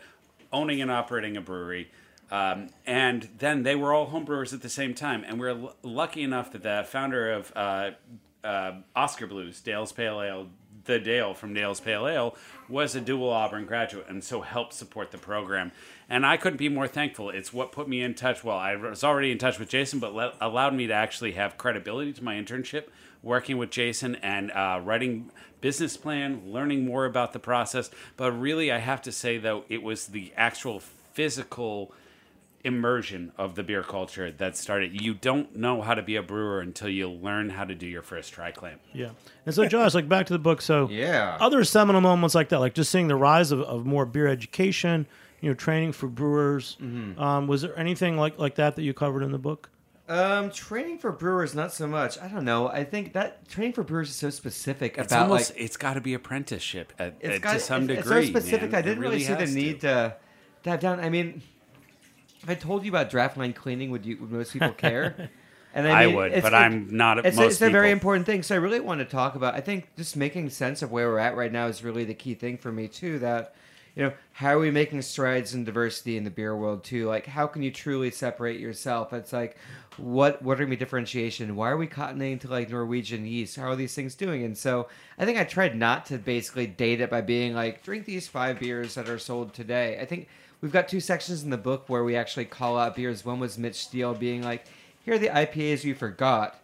owning 0.51 0.81
and 0.81 0.91
operating 0.91 1.35
a 1.37 1.41
brewery 1.41 1.89
um, 2.31 2.69
and 2.85 3.29
then 3.39 3.63
they 3.63 3.75
were 3.75 3.93
all 3.93 4.07
homebrewers 4.07 4.53
at 4.53 4.61
the 4.61 4.69
same 4.69 4.93
time 4.93 5.23
and 5.27 5.39
we 5.39 5.47
are 5.47 5.57
l- 5.57 5.75
lucky 5.83 6.23
enough 6.23 6.51
that 6.51 6.63
the 6.63 6.85
founder 6.87 7.31
of 7.31 7.51
uh, 7.55 7.91
uh, 8.43 8.73
Oskar 8.95 9.27
Blues 9.27 9.61
dale's 9.61 9.91
pale 9.91 10.21
ale 10.21 10.47
the 10.85 10.99
Dale 10.99 11.33
from 11.33 11.53
Dale's 11.53 11.79
Pale 11.79 12.07
Ale 12.07 12.35
was 12.69 12.95
a 12.95 13.01
dual 13.01 13.29
Auburn 13.29 13.65
graduate 13.65 14.05
and 14.07 14.23
so 14.23 14.41
helped 14.41 14.73
support 14.73 15.11
the 15.11 15.17
program. 15.17 15.71
And 16.07 16.25
I 16.25 16.37
couldn't 16.37 16.57
be 16.57 16.69
more 16.69 16.87
thankful. 16.87 17.29
It's 17.29 17.51
what 17.51 17.71
put 17.71 17.89
me 17.89 18.01
in 18.01 18.13
touch. 18.13 18.43
Well, 18.43 18.57
I 18.57 18.75
was 18.75 19.03
already 19.03 19.31
in 19.31 19.37
touch 19.37 19.59
with 19.59 19.69
Jason, 19.69 19.99
but 19.99 20.13
let, 20.13 20.33
allowed 20.39 20.75
me 20.75 20.87
to 20.87 20.93
actually 20.93 21.33
have 21.33 21.57
credibility 21.57 22.13
to 22.13 22.23
my 22.23 22.35
internship 22.35 22.85
working 23.23 23.57
with 23.57 23.71
Jason 23.71 24.15
and 24.17 24.51
uh, 24.51 24.79
writing 24.83 25.31
business 25.59 25.97
plan, 25.97 26.43
learning 26.45 26.85
more 26.85 27.05
about 27.05 27.33
the 27.33 27.39
process. 27.39 27.89
But 28.15 28.31
really, 28.33 28.71
I 28.71 28.77
have 28.77 29.01
to 29.01 29.11
say, 29.11 29.39
though, 29.39 29.63
it 29.67 29.81
was 29.81 30.07
the 30.07 30.31
actual 30.37 30.79
physical 30.79 31.91
immersion 32.65 33.31
of 33.37 33.55
the 33.55 33.63
beer 33.63 33.83
culture 33.83 34.31
that 34.31 34.57
started. 34.57 34.99
You 35.01 35.13
don't 35.13 35.55
know 35.55 35.81
how 35.81 35.93
to 35.93 36.01
be 36.01 36.15
a 36.15 36.23
brewer 36.23 36.59
until 36.61 36.89
you 36.89 37.09
learn 37.09 37.49
how 37.49 37.63
to 37.63 37.75
do 37.75 37.85
your 37.85 38.01
first 38.01 38.33
tri 38.33 38.51
clamp. 38.51 38.81
Yeah. 38.93 39.09
And 39.45 39.53
so, 39.53 39.67
Josh, 39.67 39.93
like 39.93 40.09
back 40.09 40.25
to 40.27 40.33
the 40.33 40.39
book. 40.39 40.61
So, 40.61 40.89
Yeah. 40.89 41.37
other 41.39 41.63
seminal 41.63 42.01
moments 42.01 42.35
like 42.35 42.49
that, 42.49 42.59
like 42.59 42.73
just 42.73 42.91
seeing 42.91 43.07
the 43.07 43.15
rise 43.15 43.51
of, 43.51 43.61
of 43.61 43.85
more 43.85 44.05
beer 44.05 44.27
education, 44.27 45.07
you 45.41 45.49
know, 45.49 45.53
training 45.55 45.91
for 45.91 46.07
brewers. 46.07 46.77
Um, 47.17 47.47
was 47.47 47.61
there 47.61 47.77
anything 47.77 48.17
like 48.17 48.39
like 48.39 48.55
that 48.55 48.75
that 48.75 48.81
you 48.83 48.93
covered 48.93 49.21
in 49.23 49.31
the 49.31 49.37
book? 49.37 49.69
Um, 50.07 50.51
training 50.51 50.99
for 50.99 51.11
brewers, 51.11 51.55
not 51.55 51.73
so 51.73 51.87
much. 51.87 52.19
I 52.19 52.27
don't 52.27 52.45
know. 52.45 52.67
I 52.67 52.83
think 52.83 53.13
that 53.13 53.49
training 53.49 53.73
for 53.73 53.83
brewers 53.83 54.09
is 54.09 54.15
so 54.15 54.29
specific 54.29 54.99
It's 54.99 55.11
about 55.11 55.23
almost 55.23 55.51
like 55.53 55.61
it's 55.61 55.77
got 55.77 55.95
to 55.95 56.01
be 56.01 56.13
apprenticeship 56.13 56.93
at, 56.99 57.15
it's 57.21 57.37
at- 57.37 57.41
got 57.41 57.53
to 57.53 57.59
some 57.59 57.89
it's, 57.89 58.03
degree. 58.03 58.17
It's 58.19 58.27
so 58.27 58.39
specific. 58.39 58.71
man. 58.71 58.79
I 58.79 58.81
didn't 58.83 58.99
It 58.99 59.01
really, 59.01 59.19
see 59.23 59.33
the 59.33 59.45
to. 59.47 59.51
need 59.51 59.81
to 59.81 60.15
dive 60.61 60.79
down. 60.79 60.99
I 60.99 61.09
mean, 61.09 61.41
if 62.45 62.49
I 62.51 62.55
told 62.55 62.85
you 62.85 62.91
about 62.91 63.09
draft 63.09 63.37
line 63.37 63.53
cleaning, 63.53 63.91
would 63.91 64.05
you? 64.05 64.17
Would 64.17 64.31
most 64.31 64.53
people 64.53 64.71
care? 64.71 65.29
And 65.77 65.85
I 65.89 66.05
mean, 66.05 66.15
would, 66.15 66.31
but 66.41 66.53
it- 66.53 66.55
I'm 66.55 66.95
not. 66.95 67.25
It's, 67.25 67.35
most 67.35 67.51
it's 67.51 67.61
a 67.61 67.69
very 67.69 67.91
important 67.91 68.25
thing. 68.25 68.43
So 68.43 68.55
I 68.55 68.59
really 68.59 68.79
want 68.79 68.99
to 68.99 69.05
talk 69.05 69.35
about. 69.35 69.55
I 69.55 69.59
think 69.59 69.93
just 69.97 70.15
making 70.15 70.49
sense 70.49 70.81
of 70.81 70.89
where 70.89 71.09
we're 71.09 71.19
at 71.19 71.35
right 71.35 71.51
now 71.51 71.67
is 71.67 71.83
really 71.83 72.05
the 72.05 72.13
key 72.13 72.33
thing 72.33 72.57
for 72.57 72.71
me 72.71 72.87
too. 72.87 73.19
That 73.19 73.55
you 73.93 74.03
know, 74.03 74.13
how 74.31 74.51
are 74.51 74.59
we 74.59 74.71
making 74.71 75.01
strides 75.01 75.53
in 75.53 75.65
diversity 75.65 76.15
in 76.15 76.23
the 76.23 76.29
beer 76.29 76.55
world 76.55 76.85
too? 76.85 77.07
Like, 77.07 77.25
how 77.25 77.45
can 77.45 77.61
you 77.61 77.71
truly 77.71 78.09
separate 78.09 78.57
yourself? 78.57 79.11
It's 79.11 79.33
like, 79.33 79.57
what 79.97 80.41
what 80.41 80.61
are 80.61 80.65
we 80.65 80.77
differentiation? 80.77 81.57
Why 81.57 81.71
are 81.71 81.77
we 81.77 81.87
cottoning 81.87 82.39
to 82.41 82.47
like 82.47 82.69
Norwegian 82.69 83.25
yeast? 83.25 83.57
How 83.57 83.69
are 83.71 83.75
these 83.75 83.93
things 83.93 84.15
doing? 84.15 84.43
And 84.43 84.57
so 84.57 84.87
I 85.17 85.25
think 85.25 85.37
I 85.37 85.43
tried 85.43 85.75
not 85.75 86.05
to 86.05 86.17
basically 86.17 86.67
date 86.67 87.01
it 87.01 87.09
by 87.09 87.19
being 87.19 87.53
like, 87.53 87.83
drink 87.83 88.05
these 88.05 88.29
five 88.29 88.59
beers 88.59 88.95
that 88.95 89.09
are 89.09 89.19
sold 89.19 89.53
today. 89.53 89.97
I 89.99 90.05
think 90.05 90.29
we've 90.61 90.71
got 90.71 90.87
two 90.87 90.99
sections 90.99 91.43
in 91.43 91.49
the 91.49 91.57
book 91.57 91.85
where 91.87 92.03
we 92.03 92.15
actually 92.15 92.45
call 92.45 92.77
out 92.77 92.95
beers. 92.95 93.25
One 93.25 93.39
was 93.39 93.57
Mitch 93.57 93.75
Steele 93.75 94.13
being 94.13 94.41
like, 94.41 94.65
here 95.03 95.15
are 95.15 95.19
the 95.19 95.27
IPAs 95.29 95.83
you 95.83 95.93
forgot 95.95 96.59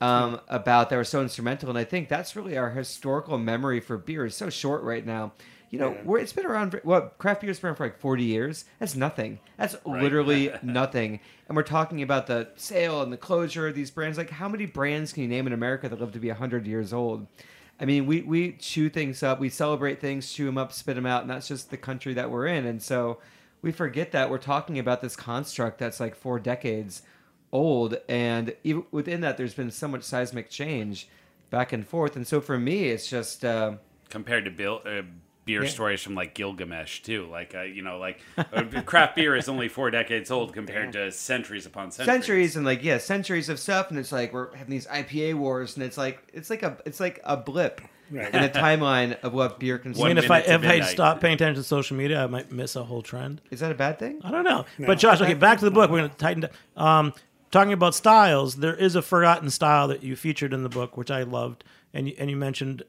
um, 0.00 0.40
about 0.48 0.90
that 0.90 0.96
were 0.96 1.04
so 1.04 1.22
instrumental. 1.22 1.68
And 1.68 1.78
I 1.78 1.84
think 1.84 2.08
that's 2.08 2.36
really 2.36 2.56
our 2.58 2.70
historical 2.70 3.38
memory 3.38 3.80
for 3.80 3.96
beer 3.96 4.26
is 4.26 4.34
so 4.34 4.50
short 4.50 4.82
right 4.82 5.04
now. 5.04 5.32
You 5.70 5.80
know, 5.80 5.96
we're, 6.04 6.18
it's 6.18 6.32
been 6.32 6.46
around. 6.46 6.70
For, 6.70 6.80
what 6.84 7.18
craft 7.18 7.40
beer's 7.40 7.58
been 7.58 7.68
around 7.68 7.76
for 7.76 7.86
like 7.86 7.98
forty 7.98 8.22
years. 8.22 8.64
That's 8.78 8.94
nothing. 8.94 9.40
That's 9.56 9.74
literally 9.84 10.52
nothing. 10.62 11.18
And 11.48 11.56
we're 11.56 11.64
talking 11.64 12.00
about 12.00 12.28
the 12.28 12.48
sale 12.54 13.02
and 13.02 13.12
the 13.12 13.16
closure 13.16 13.66
of 13.66 13.74
these 13.74 13.90
brands. 13.90 14.16
Like, 14.16 14.30
how 14.30 14.48
many 14.48 14.66
brands 14.66 15.12
can 15.12 15.24
you 15.24 15.28
name 15.28 15.48
in 15.48 15.52
America 15.52 15.88
that 15.88 16.00
live 16.00 16.12
to 16.12 16.20
be 16.20 16.28
hundred 16.28 16.68
years 16.68 16.92
old? 16.92 17.26
I 17.80 17.86
mean, 17.86 18.06
we 18.06 18.20
we 18.20 18.52
chew 18.52 18.88
things 18.88 19.24
up, 19.24 19.40
we 19.40 19.48
celebrate 19.48 20.00
things, 20.00 20.32
chew 20.32 20.46
them 20.46 20.58
up, 20.58 20.72
spit 20.72 20.94
them 20.94 21.06
out, 21.06 21.22
and 21.22 21.30
that's 21.30 21.48
just 21.48 21.70
the 21.70 21.76
country 21.76 22.14
that 22.14 22.30
we're 22.30 22.46
in. 22.46 22.66
And 22.66 22.80
so 22.80 23.18
we 23.64 23.72
forget 23.72 24.12
that 24.12 24.28
we're 24.28 24.36
talking 24.36 24.78
about 24.78 25.00
this 25.00 25.16
construct 25.16 25.78
that's 25.78 25.98
like 25.98 26.14
four 26.14 26.38
decades 26.38 27.00
old, 27.50 27.96
and 28.10 28.54
even 28.62 28.84
within 28.90 29.22
that, 29.22 29.38
there's 29.38 29.54
been 29.54 29.70
so 29.70 29.88
much 29.88 30.02
seismic 30.02 30.50
change 30.50 31.08
back 31.48 31.72
and 31.72 31.86
forth. 31.86 32.14
And 32.14 32.26
so 32.26 32.42
for 32.42 32.58
me, 32.58 32.90
it's 32.90 33.08
just 33.08 33.42
uh, 33.42 33.76
compared 34.10 34.44
to 34.44 34.50
Bill. 34.50 34.82
Uh, 34.84 35.02
Beer 35.46 35.64
Yeah. 35.64 35.68
stories 35.68 36.02
from 36.02 36.14
like 36.14 36.34
Gilgamesh 36.34 37.02
too, 37.02 37.26
like 37.30 37.54
uh, 37.54 37.62
you 37.62 37.82
know, 37.82 37.98
like 37.98 38.18
uh, 38.38 38.64
craft 38.86 39.14
beer 39.14 39.36
is 39.36 39.46
only 39.46 39.68
four 39.68 39.90
decades 39.90 40.30
old 40.30 40.54
compared 40.54 40.92
to 40.94 41.12
centuries 41.12 41.66
upon 41.66 41.90
centuries. 41.90 42.14
centuries 42.24 42.56
and 42.56 42.64
like 42.64 42.82
yeah, 42.82 42.96
centuries 42.96 43.50
of 43.50 43.58
stuff. 43.58 43.90
And 43.90 43.98
it's 43.98 44.10
like 44.10 44.32
we're 44.32 44.54
having 44.56 44.70
these 44.70 44.86
IPA 44.86 45.34
wars, 45.34 45.76
and 45.76 45.84
it's 45.84 45.98
like 45.98 46.22
it's 46.32 46.48
like 46.48 46.62
a 46.62 46.78
it's 46.86 46.98
like 46.98 47.20
a 47.24 47.36
blip 47.36 47.82
Right. 48.10 48.34
in 48.34 48.44
a 48.44 48.48
timeline 48.48 49.18
of 49.20 49.32
what 49.32 49.58
beer 49.58 49.80
I 49.84 49.88
mean, 49.88 50.18
if 50.18 50.30
I 50.30 50.40
minute 50.40 50.46
to 50.46 50.54
if 50.54 50.64
I 50.64 50.80
stop 50.82 51.20
paying 51.20 51.34
attention 51.34 51.56
to 51.56 51.66
social 51.66 51.96
media, 51.96 52.22
I 52.22 52.26
might 52.26 52.52
miss 52.52 52.76
a 52.76 52.84
whole 52.84 53.02
trend. 53.02 53.40
Is 53.50 53.60
that 53.60 53.72
a 53.72 53.74
bad 53.74 53.98
thing? 53.98 54.20
I 54.22 54.30
don't 54.30 54.44
know. 54.44 54.66
But 54.78 54.98
Josh, 54.98 55.20
okay, 55.20 55.34
back 55.34 55.58
to 55.60 55.64
the 55.64 55.70
book. 55.70 55.90
We're 55.90 55.98
going 55.98 56.10
to 56.10 56.16
tighten. 56.16 56.40
down. 56.42 56.50
Um, 56.76 57.14
talking 57.50 57.72
about 57.72 57.94
styles, 57.94 58.56
there 58.56 58.74
is 58.74 58.96
a 58.96 59.02
forgotten 59.02 59.48
style 59.48 59.88
that 59.88 60.02
you 60.02 60.16
featured 60.16 60.52
in 60.52 60.64
the 60.64 60.68
book, 60.68 60.96
which 60.96 61.10
I 61.10 61.22
loved, 61.22 61.64
and 61.92 62.08
you, 62.08 62.14
and 62.18 62.28
you 62.28 62.36
mentioned 62.36 62.82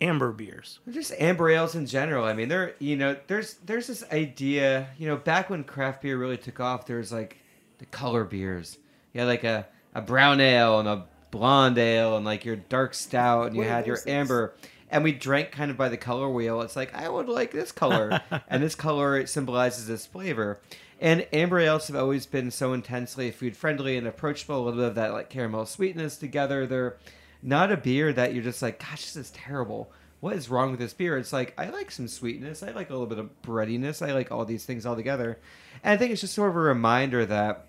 amber 0.00 0.32
beers. 0.32 0.80
just 0.90 1.12
amber 1.18 1.50
ales 1.50 1.74
in 1.74 1.86
general. 1.86 2.24
I 2.24 2.32
mean, 2.32 2.48
there 2.48 2.74
you 2.78 2.96
know, 2.96 3.16
there's 3.26 3.54
there's 3.64 3.86
this 3.86 4.04
idea, 4.12 4.88
you 4.98 5.06
know, 5.06 5.16
back 5.16 5.50
when 5.50 5.64
craft 5.64 6.02
beer 6.02 6.18
really 6.18 6.38
took 6.38 6.60
off, 6.60 6.86
there 6.86 6.98
was 6.98 7.12
like 7.12 7.38
the 7.78 7.86
color 7.86 8.24
beers. 8.24 8.78
You 9.12 9.20
had 9.20 9.26
like 9.26 9.44
a, 9.44 9.66
a 9.94 10.02
brown 10.02 10.40
ale 10.40 10.80
and 10.80 10.88
a 10.88 11.06
blonde 11.36 11.78
ale 11.78 12.16
and 12.16 12.24
like 12.24 12.44
your 12.44 12.56
dark 12.56 12.94
stout 12.94 13.48
and 13.48 13.56
you 13.56 13.62
had 13.62 13.86
your 13.86 13.98
amber. 14.06 14.54
And 14.90 15.02
we 15.02 15.12
drank 15.12 15.50
kind 15.50 15.70
of 15.70 15.76
by 15.76 15.88
the 15.88 15.96
color 15.96 16.28
wheel. 16.28 16.60
It's 16.62 16.76
like 16.76 16.94
I 16.94 17.08
would 17.08 17.28
like 17.28 17.50
this 17.50 17.72
color, 17.72 18.20
and 18.48 18.62
this 18.62 18.74
color 18.74 19.26
symbolizes 19.26 19.86
this 19.86 20.06
flavor. 20.06 20.60
And 21.00 21.26
amber 21.32 21.58
ales 21.58 21.88
have 21.88 21.96
always 21.96 22.24
been 22.24 22.50
so 22.50 22.72
intensely 22.72 23.30
food 23.30 23.56
friendly 23.56 23.96
and 23.96 24.06
approachable. 24.06 24.56
A 24.56 24.62
little 24.64 24.80
bit 24.80 24.88
of 24.88 24.94
that 24.94 25.12
like 25.12 25.28
caramel 25.28 25.66
sweetness 25.66 26.16
together. 26.16 26.66
They're 26.66 26.96
not 27.42 27.72
a 27.72 27.76
beer 27.76 28.12
that 28.12 28.32
you're 28.32 28.44
just 28.44 28.62
like, 28.62 28.78
gosh, 28.78 29.04
this 29.04 29.16
is 29.16 29.30
terrible. 29.32 29.90
What 30.20 30.36
is 30.36 30.48
wrong 30.48 30.70
with 30.70 30.80
this 30.80 30.94
beer? 30.94 31.18
It's 31.18 31.32
like 31.32 31.52
I 31.58 31.68
like 31.68 31.90
some 31.90 32.08
sweetness. 32.08 32.62
I 32.62 32.70
like 32.70 32.88
a 32.88 32.92
little 32.92 33.06
bit 33.06 33.18
of 33.18 33.42
breadiness. 33.42 34.00
I 34.00 34.12
like 34.12 34.32
all 34.32 34.44
these 34.44 34.64
things 34.64 34.86
all 34.86 34.96
together. 34.96 35.38
And 35.82 35.92
I 35.92 35.96
think 35.96 36.12
it's 36.12 36.22
just 36.22 36.34
sort 36.34 36.50
of 36.50 36.56
a 36.56 36.60
reminder 36.60 37.26
that 37.26 37.66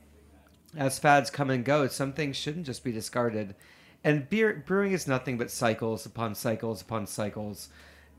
as 0.76 1.00
fads 1.00 1.30
come 1.30 1.50
and 1.50 1.64
go, 1.64 1.88
some 1.88 2.14
things 2.14 2.36
shouldn't 2.36 2.66
just 2.66 2.84
be 2.84 2.92
discarded. 2.92 3.56
And 4.04 4.30
beer 4.30 4.64
brewing 4.66 4.92
is 4.92 5.08
nothing 5.08 5.38
but 5.38 5.52
cycles 5.52 6.06
upon 6.06 6.36
cycles 6.36 6.82
upon 6.82 7.08
cycles. 7.08 7.70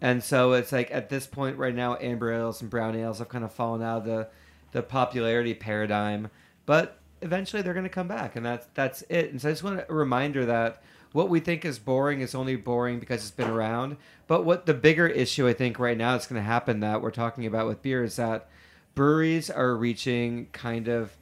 And 0.01 0.23
so 0.23 0.53
it's 0.53 0.73
like 0.73 0.91
at 0.91 1.09
this 1.09 1.27
point 1.27 1.57
right 1.57 1.75
now, 1.75 1.97
amber 2.01 2.33
ales 2.33 2.61
and 2.61 2.71
brown 2.71 2.95
ales 2.95 3.19
have 3.19 3.29
kind 3.29 3.45
of 3.45 3.53
fallen 3.53 3.83
out 3.83 3.99
of 3.99 4.05
the 4.05 4.29
the 4.73 4.83
popularity 4.83 5.55
paradigm. 5.55 6.31
But 6.67 6.99
eventually 7.23 7.63
they're 7.63 7.75
going 7.75 7.85
to 7.85 7.91
come 7.91 8.09
back, 8.09 8.37
and 8.37 8.45
that's 8.45 8.67
that's 8.75 9.03
it. 9.09 9.31
And 9.31 9.41
so 9.41 9.49
I 9.49 9.53
just 9.53 9.63
want 9.63 9.85
a 9.89 9.95
reminder 9.95 10.45
that 10.47 10.83
what 11.13 11.29
we 11.29 11.41
think 11.41 11.65
is 11.65 11.79
boring 11.79 12.21
is 12.21 12.35
only 12.35 12.57
boring 12.57 13.01
because 13.01 13.23
it's 13.23 13.31
been 13.31 13.49
around. 13.49 13.97
But 14.27 14.45
what 14.45 14.67
the 14.67 14.75
bigger 14.75 15.07
issue 15.07 15.49
I 15.49 15.55
think 15.55 15.79
right 15.79 15.97
now 15.97 16.15
is 16.15 16.27
going 16.27 16.41
to 16.41 16.47
happen 16.47 16.81
that 16.81 17.01
we're 17.01 17.11
talking 17.11 17.47
about 17.47 17.67
with 17.67 17.83
beer 17.83 18.05
is 18.05 18.17
that 18.17 18.49
breweries 18.95 19.49
are 19.49 19.75
reaching 19.75 20.49
kind 20.53 20.89
of 20.89 21.17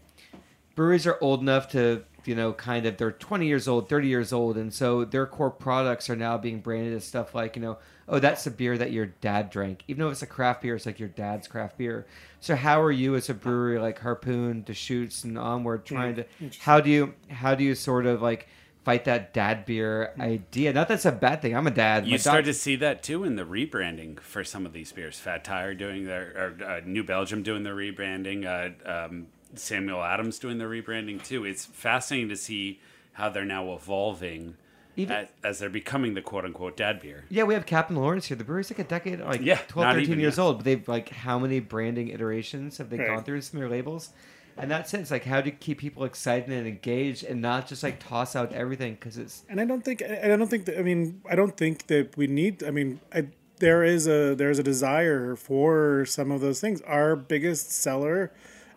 breweries 0.76 1.06
are 1.06 1.18
old 1.20 1.40
enough 1.40 1.68
to 1.70 2.04
you 2.24 2.34
know 2.36 2.52
kind 2.52 2.86
of 2.86 2.96
they're 2.96 3.10
20 3.12 3.46
years 3.46 3.66
old 3.68 3.88
30 3.88 4.08
years 4.08 4.32
old 4.32 4.56
and 4.56 4.72
so 4.74 5.04
their 5.04 5.26
core 5.26 5.50
products 5.50 6.08
are 6.10 6.16
now 6.16 6.36
being 6.38 6.60
branded 6.60 6.92
as 6.92 7.04
stuff 7.04 7.34
like 7.34 7.54
you 7.56 7.62
know 7.62 7.78
oh 8.08 8.18
that's 8.18 8.46
a 8.46 8.50
beer 8.50 8.76
that 8.76 8.90
your 8.92 9.06
dad 9.06 9.48
drank 9.50 9.82
even 9.88 10.00
though 10.04 10.10
it's 10.10 10.22
a 10.22 10.26
craft 10.26 10.62
beer 10.62 10.74
it's 10.76 10.86
like 10.86 10.98
your 10.98 11.08
dad's 11.08 11.46
craft 11.48 11.78
beer 11.78 12.04
so 12.40 12.54
how 12.56 12.80
are 12.82 12.90
you 12.92 13.14
as 13.14 13.28
a 13.30 13.34
brewery 13.34 13.78
like 13.78 13.98
harpoon 14.00 14.62
deschutes 14.64 15.22
and 15.24 15.38
onward 15.38 15.84
trying 15.84 16.16
to 16.16 16.24
how 16.60 16.80
do 16.80 16.90
you 16.90 17.14
how 17.30 17.54
do 17.54 17.62
you 17.64 17.74
sort 17.76 18.04
of 18.06 18.20
like 18.20 18.48
fight 18.84 19.04
that 19.04 19.32
dad 19.32 19.64
beer 19.64 20.12
idea 20.18 20.72
not 20.72 20.88
that's 20.88 21.04
a 21.04 21.12
bad 21.12 21.40
thing 21.40 21.56
i'm 21.56 21.66
a 21.68 21.70
dad 21.72 22.06
You 22.06 22.12
My 22.12 22.16
start 22.18 22.44
dad- 22.44 22.50
to 22.50 22.54
see 22.54 22.74
that 22.76 23.02
too 23.04 23.22
in 23.22 23.36
the 23.36 23.44
rebranding 23.44 24.18
for 24.20 24.42
some 24.44 24.66
of 24.66 24.72
these 24.72 24.90
beers. 24.92 25.18
Fat 25.18 25.42
Tire 25.44 25.74
doing 25.74 26.04
their, 26.06 26.56
or 26.60 26.64
uh, 26.64 26.80
New 26.84 27.02
Belgium 27.02 27.42
doing 27.42 27.64
their 27.64 27.74
rebranding. 27.74 28.44
Uh, 28.46 28.88
um, 28.88 29.26
Samuel 29.54 30.02
Adams 30.02 30.38
doing 30.38 30.58
the 30.58 30.64
rebranding 30.64 31.22
too. 31.24 31.44
It's 31.44 31.64
fascinating 31.64 32.28
to 32.30 32.36
see 32.36 32.80
how 33.12 33.28
they're 33.30 33.44
now 33.44 33.72
evolving 33.72 34.56
Even- 34.96 35.16
as, 35.16 35.28
as 35.44 35.58
they're 35.58 35.70
becoming 35.70 36.14
the 36.14 36.22
quote 36.22 36.44
unquote 36.44 36.76
dad 36.76 37.00
beer. 37.00 37.24
Yeah, 37.28 37.44
we 37.44 37.54
have 37.54 37.66
Captain 37.66 37.96
Lawrence 37.96 38.26
here. 38.26 38.36
The 38.36 38.44
brewery's 38.44 38.70
like 38.70 38.78
a 38.78 38.84
decade, 38.84 39.20
like 39.20 39.40
Yeah, 39.42 39.58
12, 39.68 39.92
13 39.94 40.02
even, 40.08 40.20
years 40.20 40.36
yeah. 40.38 40.44
old. 40.44 40.58
But 40.58 40.64
they've 40.64 40.88
like 40.88 41.08
how 41.10 41.38
many 41.38 41.60
branding 41.60 42.08
iterations 42.08 42.78
have 42.78 42.90
they 42.90 42.98
Right. 42.98 43.08
gone 43.08 43.24
through 43.24 43.40
some 43.42 43.58
of 43.58 43.60
their 43.62 43.70
labels? 43.70 44.10
And 44.58 44.70
that's 44.70 44.94
it. 44.94 45.00
It's 45.00 45.10
like 45.10 45.24
how 45.24 45.42
to 45.42 45.50
keep 45.50 45.76
people 45.78 46.04
excited 46.04 46.48
and 46.50 46.66
engaged, 46.66 47.24
and 47.24 47.42
not 47.42 47.68
just 47.68 47.82
like 47.82 47.98
toss 48.00 48.34
out 48.34 48.54
everything 48.54 48.94
because 48.94 49.18
it's 49.18 49.42
and 49.50 49.60
I 49.60 49.66
don't 49.66 49.84
think 49.84 50.02
I 50.02 50.28
don't 50.28 50.48
think 50.48 50.64
that 50.64 50.78
I 50.78 50.82
mean 50.82 51.20
I 51.28 51.34
don't 51.34 51.54
think 51.56 51.88
that 51.88 52.16
we 52.16 52.26
need 52.26 52.62
I 52.64 52.70
mean 52.70 53.00
I, 53.14 53.26
there 53.58 53.84
is 53.84 54.06
a 54.08 54.34
there's 54.34 54.58
a 54.58 54.62
desire 54.62 55.36
for 55.36 56.06
some 56.06 56.30
of 56.30 56.40
those 56.40 56.58
things. 56.58 56.80
Our 56.82 57.16
biggest 57.16 57.70
seller 57.70 58.32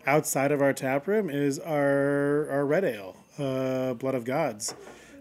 outside 0.06 0.52
of 0.52 0.62
our 0.62 0.72
tap 0.72 1.06
room 1.06 1.30
is 1.30 1.58
our 1.58 2.48
our 2.50 2.66
red 2.66 2.84
ale, 2.84 3.16
uh, 3.38 3.94
Blood 3.94 4.14
of 4.14 4.24
Gods. 4.24 4.74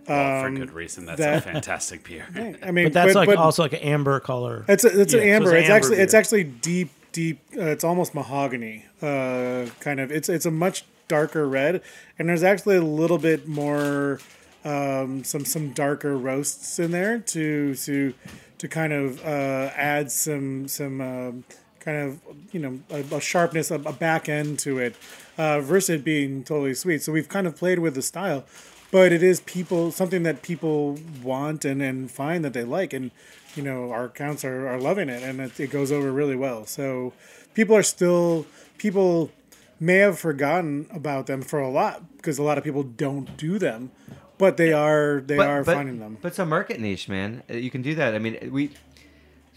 Well, 0.08 0.44
for 0.44 0.50
good 0.52 0.72
reason. 0.72 1.06
That's 1.06 1.22
a 1.22 1.40
fantastic 1.42 2.04
beer. 2.04 2.26
I 2.64 2.72
mean, 2.72 2.86
But 2.86 2.94
that's 2.94 3.14
like 3.16 3.30
also 3.38 3.62
like 3.62 3.74
an 3.74 3.80
amber 3.80 4.20
color. 4.20 4.66
It's 4.68 4.84
a, 4.84 5.02
it's 5.02 5.14
Yeah, 5.14 5.22
an 5.22 5.28
so 5.28 5.34
amber. 5.36 5.56
it's 5.56 5.62
It's, 5.62 5.70
amber 5.70 5.76
actually 5.76 5.98
it's 5.98 6.14
actually 6.16 6.44
deep 6.46 6.90
deep. 7.12 7.40
Uh, 7.56 7.62
it's 7.66 7.84
almost 7.84 8.16
mahogany. 8.16 8.86
Uh, 9.02 9.68
kind 9.80 10.00
of. 10.00 10.12
It's 10.12 10.28
it's 10.30 10.46
a 10.48 10.52
much 10.52 10.84
darker 11.08 11.48
red, 11.48 11.82
and 12.18 12.28
there's 12.28 12.44
actually 12.44 12.78
a 12.78 12.82
little 12.84 13.18
bit 13.20 13.48
more 13.48 14.20
um, 14.66 15.24
some 15.24 15.46
some 15.46 15.74
darker 15.74 16.18
roasts 16.18 16.80
in 16.80 16.90
there 16.92 17.20
to 17.20 17.76
to 17.76 18.14
to 18.58 18.68
kind 18.68 18.94
of 18.94 19.24
uh, 19.24 19.70
add 19.76 20.12
some 20.12 20.68
some 20.68 21.02
um, 21.02 21.44
kind 21.90 22.08
of 22.08 22.20
you 22.52 22.60
know 22.60 22.80
a, 22.90 23.16
a 23.16 23.22
sharpness, 23.22 23.72
a, 23.72 23.76
a 23.76 23.94
back 23.94 24.30
end 24.30 24.60
to 24.60 24.78
it, 24.78 24.96
uh, 25.38 25.60
versus 25.62 25.90
it 25.90 26.04
being 26.04 26.44
totally 26.44 26.74
sweet. 26.74 27.02
So 27.02 27.12
we've 27.12 27.30
kind 27.30 27.48
of 27.48 27.56
played 27.56 27.80
with 27.80 27.96
the 27.96 28.02
style, 28.02 28.46
but 28.92 29.12
it 29.12 29.24
is 29.24 29.40
people 29.42 29.92
something 29.92 30.24
that 30.24 30.42
people 30.42 31.00
want 31.24 31.66
and, 31.66 31.82
and 31.82 32.10
find 32.12 32.46
that 32.46 32.54
they 32.54 32.64
like, 32.64 32.94
and 32.94 33.12
you 33.56 33.64
know 33.64 33.92
our 33.92 34.06
accounts 34.06 34.46
are, 34.46 34.68
are 34.68 34.80
loving 34.80 35.10
it, 35.10 35.24
and 35.24 35.40
it, 35.40 35.60
it 35.60 35.72
goes 35.72 35.92
over 35.92 36.12
really 36.12 36.36
well. 36.36 36.66
So 36.66 37.14
people 37.54 37.76
are 37.76 37.84
still 37.84 38.46
people 38.78 39.32
may 39.80 39.98
have 39.98 40.20
forgotten 40.20 40.88
about 40.92 41.26
them 41.26 41.42
for 41.42 41.60
a 41.60 41.70
lot 41.70 42.04
because 42.18 42.38
a 42.38 42.44
lot 42.44 42.58
of 42.58 42.64
people 42.64 42.84
don't 42.84 43.36
do 43.38 43.58
them, 43.58 43.92
but 44.38 44.58
they 44.58 44.74
are 44.74 45.22
they 45.26 45.38
are 45.38 45.64
finding 45.64 46.00
them. 46.00 46.18
But 46.22 46.30
it's 46.30 46.40
a 46.40 46.46
market 46.46 46.80
niche, 46.80 47.10
man. 47.10 47.42
You 47.50 47.72
can 47.72 47.82
do 47.82 47.96
that. 47.96 48.14
I 48.14 48.20
mean, 48.20 48.38
we 48.52 48.72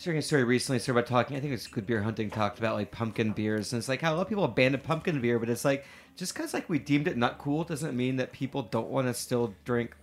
sharing 0.03 0.18
a 0.18 0.22
story 0.22 0.44
recently, 0.44 0.78
started 0.78 1.00
about 1.00 1.09
talking. 1.09 1.36
I 1.36 1.40
think 1.40 1.50
it 1.50 1.55
was 1.55 1.66
Good 1.66 1.86
Beer 1.86 2.03
Hunting 2.03 2.30
talked 2.30 2.59
about 2.59 2.74
like 2.74 2.90
pumpkin 2.90 3.32
beers, 3.32 3.72
and 3.72 3.78
it's 3.78 3.88
like 3.88 4.00
how 4.00 4.14
a 4.14 4.16
lot 4.16 4.22
of 4.22 4.28
people 4.28 4.44
abandon 4.44 4.80
pumpkin 4.80 5.20
beer, 5.20 5.38
but 5.38 5.48
it's 5.48 5.64
like 5.64 5.86
just 6.16 6.34
because 6.34 6.53
like 6.53 6.68
we 6.68 6.78
deemed 6.78 7.07
it 7.07 7.16
not 7.16 7.38
cool 7.38 7.64
doesn't 7.64 7.96
mean 7.96 8.16
that 8.16 8.32
people 8.32 8.62
don't 8.62 8.88
want 8.88 9.07
to 9.07 9.14
still 9.14 9.55
drink 9.64 9.94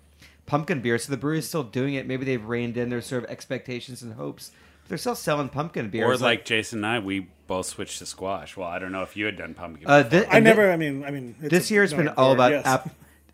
pumpkin 0.45 0.81
beer. 0.81 0.97
So 0.97 1.11
the 1.11 1.17
brewery 1.17 1.39
is 1.39 1.47
still 1.47 1.63
doing 1.63 1.95
it. 1.95 2.07
Maybe 2.07 2.25
they've 2.25 2.43
reined 2.43 2.77
in 2.77 2.89
their 2.89 3.01
sort 3.01 3.23
of 3.23 3.29
expectations 3.29 4.01
and 4.01 4.13
hopes. 4.13 4.51
But 4.83 4.89
they're 4.89 4.97
still 4.97 5.15
selling 5.15 5.49
pumpkin 5.49 5.89
beer. 5.89 6.05
Or 6.05 6.17
like 6.17 6.45
Jason 6.45 6.79
and 6.79 6.85
I, 6.85 6.99
we 6.99 7.27
both 7.47 7.67
switched 7.67 7.99
to 7.99 8.05
squash. 8.05 8.57
Well, 8.57 8.67
I 8.67 8.79
don't 8.79 8.91
know 8.91 9.03
if 9.03 9.15
you 9.17 9.25
had 9.25 9.37
done 9.37 9.53
pumpkin. 9.53 9.87
uh, 9.87 10.03
before. 10.03 10.19
I 10.19 10.23
and 10.23 10.31
thi- 10.31 10.39
never. 10.49 10.71
I 10.71 10.77
mean, 10.77 11.03
I 11.03 11.11
mean, 11.11 11.35
this 11.39 11.69
year 11.69 11.81
has 11.81 11.93
been 11.93 12.07
all 12.09 12.31
about 12.31 12.51
yes. 12.51 12.65
app. 12.65 12.89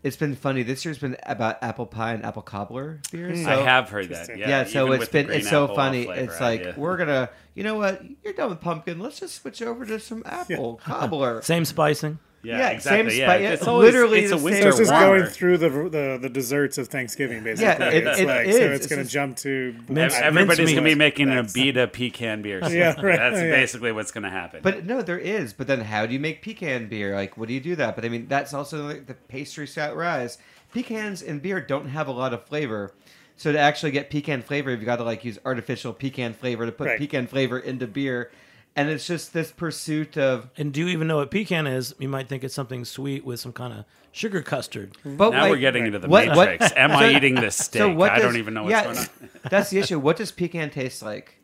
It's 0.06 0.16
been 0.16 0.36
funny. 0.36 0.62
This 0.62 0.86
year's 0.86 1.00
been 1.00 1.18
about 1.24 1.64
apple 1.64 1.88
pie 1.88 2.14
and 2.14 2.24
apple 2.24 2.44
cobbler 2.44 3.02
beers. 3.12 3.42
Hmm. 3.42 3.48
I 3.50 3.56
have 3.56 3.90
heard 3.90 4.10
that. 4.10 4.38
Yeah, 4.38 4.48
yeah, 4.48 4.64
so 4.66 4.92
it's 4.92 5.08
been 5.08 5.32
it's 5.32 5.50
so 5.50 5.68
funny. 5.68 6.04
it's 6.04 6.40
like 6.40 6.60
idea. 6.60 6.76
we're 6.78 6.96
gonna, 6.96 7.32
you 7.56 7.64
know 7.64 7.74
what? 7.74 8.04
You're 8.24 8.34
done 8.34 8.52
with 8.52 8.62
pumpkin. 8.62 9.00
Let's 9.00 9.20
just 9.20 9.42
switch 9.42 9.64
over 9.64 9.84
to 9.84 10.00
some 10.00 10.22
apple 10.28 10.76
cobbler. 10.76 11.42
Same 11.42 11.66
spicing. 11.66 12.20
Yeah, 12.46 12.58
yeah, 12.60 12.70
exactly. 12.70 13.10
same 13.12 13.20
yeah, 13.20 13.28
spi- 13.34 13.42
yeah, 13.44 13.50
it's 13.54 13.68
always, 13.68 13.94
literally 13.94 14.20
it's 14.20 14.30
the 14.30 14.36
a 14.36 14.40
same- 14.40 14.44
winter 14.46 14.62
So 14.62 14.68
it's 14.70 14.78
just 14.78 14.92
warmer. 14.92 15.20
going 15.20 15.30
through 15.32 15.58
the, 15.58 15.70
the 15.70 16.20
the 16.22 16.30
desserts 16.30 16.78
of 16.78 16.88
Thanksgiving, 16.88 17.44
basically. 17.44 17.66
Yeah, 17.86 17.90
it- 17.92 18.08
it's 18.08 18.20
it 18.20 18.28
like, 18.28 18.48
is. 18.48 18.56
So 18.58 18.62
it's 18.64 18.86
It's 18.86 18.94
going 18.96 19.06
to 19.06 19.12
jump 19.12 19.38
to 19.38 19.76
Mince- 19.90 20.14
Everybody's 20.22 20.70
gonna 20.72 20.82
be 20.84 20.96
making 20.96 21.30
an 21.30 21.36
That's- 21.46 21.54
Abita 21.54 21.92
pecan 21.92 22.42
beer. 22.42 22.62
soon. 22.64 22.72
Yeah, 22.78 23.00
right, 23.02 23.18
That's 23.18 23.38
yeah. 23.38 23.50
basically 23.52 23.92
what's 23.92 24.12
gonna 24.12 24.30
happen. 24.30 24.60
But 24.64 24.86
no, 24.86 25.02
there 25.02 25.20
is. 25.20 25.54
But 25.54 25.68
then, 25.68 25.82
how 25.82 26.06
do 26.06 26.14
you 26.14 26.20
make 26.20 26.42
pecan 26.42 26.88
beer? 26.88 27.16
Like, 27.16 27.38
what 27.38 27.48
do 27.48 27.54
you 27.54 27.60
do 27.60 27.76
that? 27.78 27.96
But 27.96 28.06
I 28.06 28.10
mean, 28.10 28.28
that's 28.28 28.54
also 28.54 28.86
like 28.88 29.08
the 29.08 29.14
pastry 29.14 29.68
stout 29.68 29.96
rise. 29.96 30.38
Pecans 30.74 31.22
and 31.22 31.42
beer 31.42 31.62
don't 31.62 31.88
have 31.90 32.08
a 32.08 32.12
lot 32.12 32.34
of 32.34 32.44
flavor. 32.44 32.92
So 33.38 33.52
to 33.52 33.60
actually 33.60 33.92
get 33.92 34.10
pecan 34.10 34.42
flavor, 34.42 34.72
you've 34.72 34.86
got 34.86 34.98
to 34.98 35.04
like 35.04 35.26
use 35.26 35.38
artificial 35.46 35.94
pecan 35.94 36.34
flavor 36.34 36.66
to 36.66 36.72
put 36.72 36.88
Right. 36.88 36.98
pecan 37.00 37.28
flavor 37.28 37.60
into 37.60 37.86
beer, 37.88 38.32
and 38.76 38.90
it's 38.90 39.08
just 39.08 39.34
this 39.34 39.52
pursuit 39.52 40.18
of. 40.18 40.50
And 40.58 40.74
do 40.74 40.82
you 40.82 40.88
even 40.90 41.08
know 41.08 41.18
what 41.18 41.32
pecan 41.32 41.68
is? 41.68 41.96
You 42.00 42.10
might 42.10 42.28
think 42.28 42.44
it's 42.44 42.54
something 42.56 42.84
sweet 42.86 43.24
with 43.26 43.40
some 43.40 43.54
kind 43.54 43.74
of 43.74 43.86
sugar 44.12 44.42
custard. 44.42 44.98
But 45.04 45.32
now 45.32 45.44
like- 45.44 45.52
we're 45.52 45.58
getting 45.58 45.86
into 45.86 46.00
the 46.00 46.08
What- 46.08 46.28
what- 46.36 46.50
matrix. 46.50 46.74
Am 46.76 46.92
I 46.92 47.12
eating 47.16 47.36
this 47.36 47.56
steak? 47.56 47.80
So 47.80 47.94
what 47.94 48.12
I 48.12 48.20
don't 48.20 48.38
even 48.38 48.54
know 48.54 48.64
what's 48.64 48.72
yeah, 48.72 48.84
going 48.84 48.98
on. 48.98 49.06
that's 49.50 49.70
the 49.70 49.80
issue. 49.80 50.00
What 50.00 50.18
does 50.18 50.32
pecan 50.32 50.70
taste 50.70 51.02
like? 51.02 51.40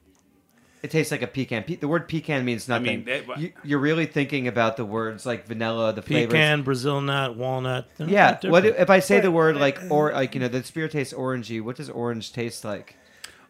It 0.83 0.89
tastes 0.89 1.11
like 1.11 1.21
a 1.21 1.27
pecan. 1.27 1.61
Pe- 1.63 1.75
the 1.75 1.87
word 1.87 2.07
pecan 2.09 2.43
means 2.43 2.67
nothing. 2.67 2.87
I 2.87 2.95
mean, 2.97 3.07
it- 3.07 3.25
you, 3.37 3.53
you're 3.63 3.79
really 3.79 4.07
thinking 4.07 4.47
about 4.47 4.77
the 4.77 4.85
words 4.85 5.25
like 5.27 5.45
vanilla, 5.45 5.93
the 5.93 6.01
flavors. 6.01 6.33
Pecan, 6.33 6.63
Brazil 6.63 7.01
nut, 7.01 7.35
walnut. 7.37 7.87
Yeah. 7.99 8.39
What 8.45 8.65
if 8.65 8.89
I 8.89 8.99
say 8.99 9.19
the 9.19 9.29
word 9.31 9.57
like 9.57 9.79
or 9.91 10.11
like 10.11 10.33
you 10.33 10.41
know 10.41 10.47
the 10.47 10.63
spirit 10.63 10.91
tastes 10.91 11.13
orangey? 11.13 11.61
What 11.61 11.75
does 11.75 11.89
orange 11.89 12.33
taste 12.33 12.65
like? 12.65 12.95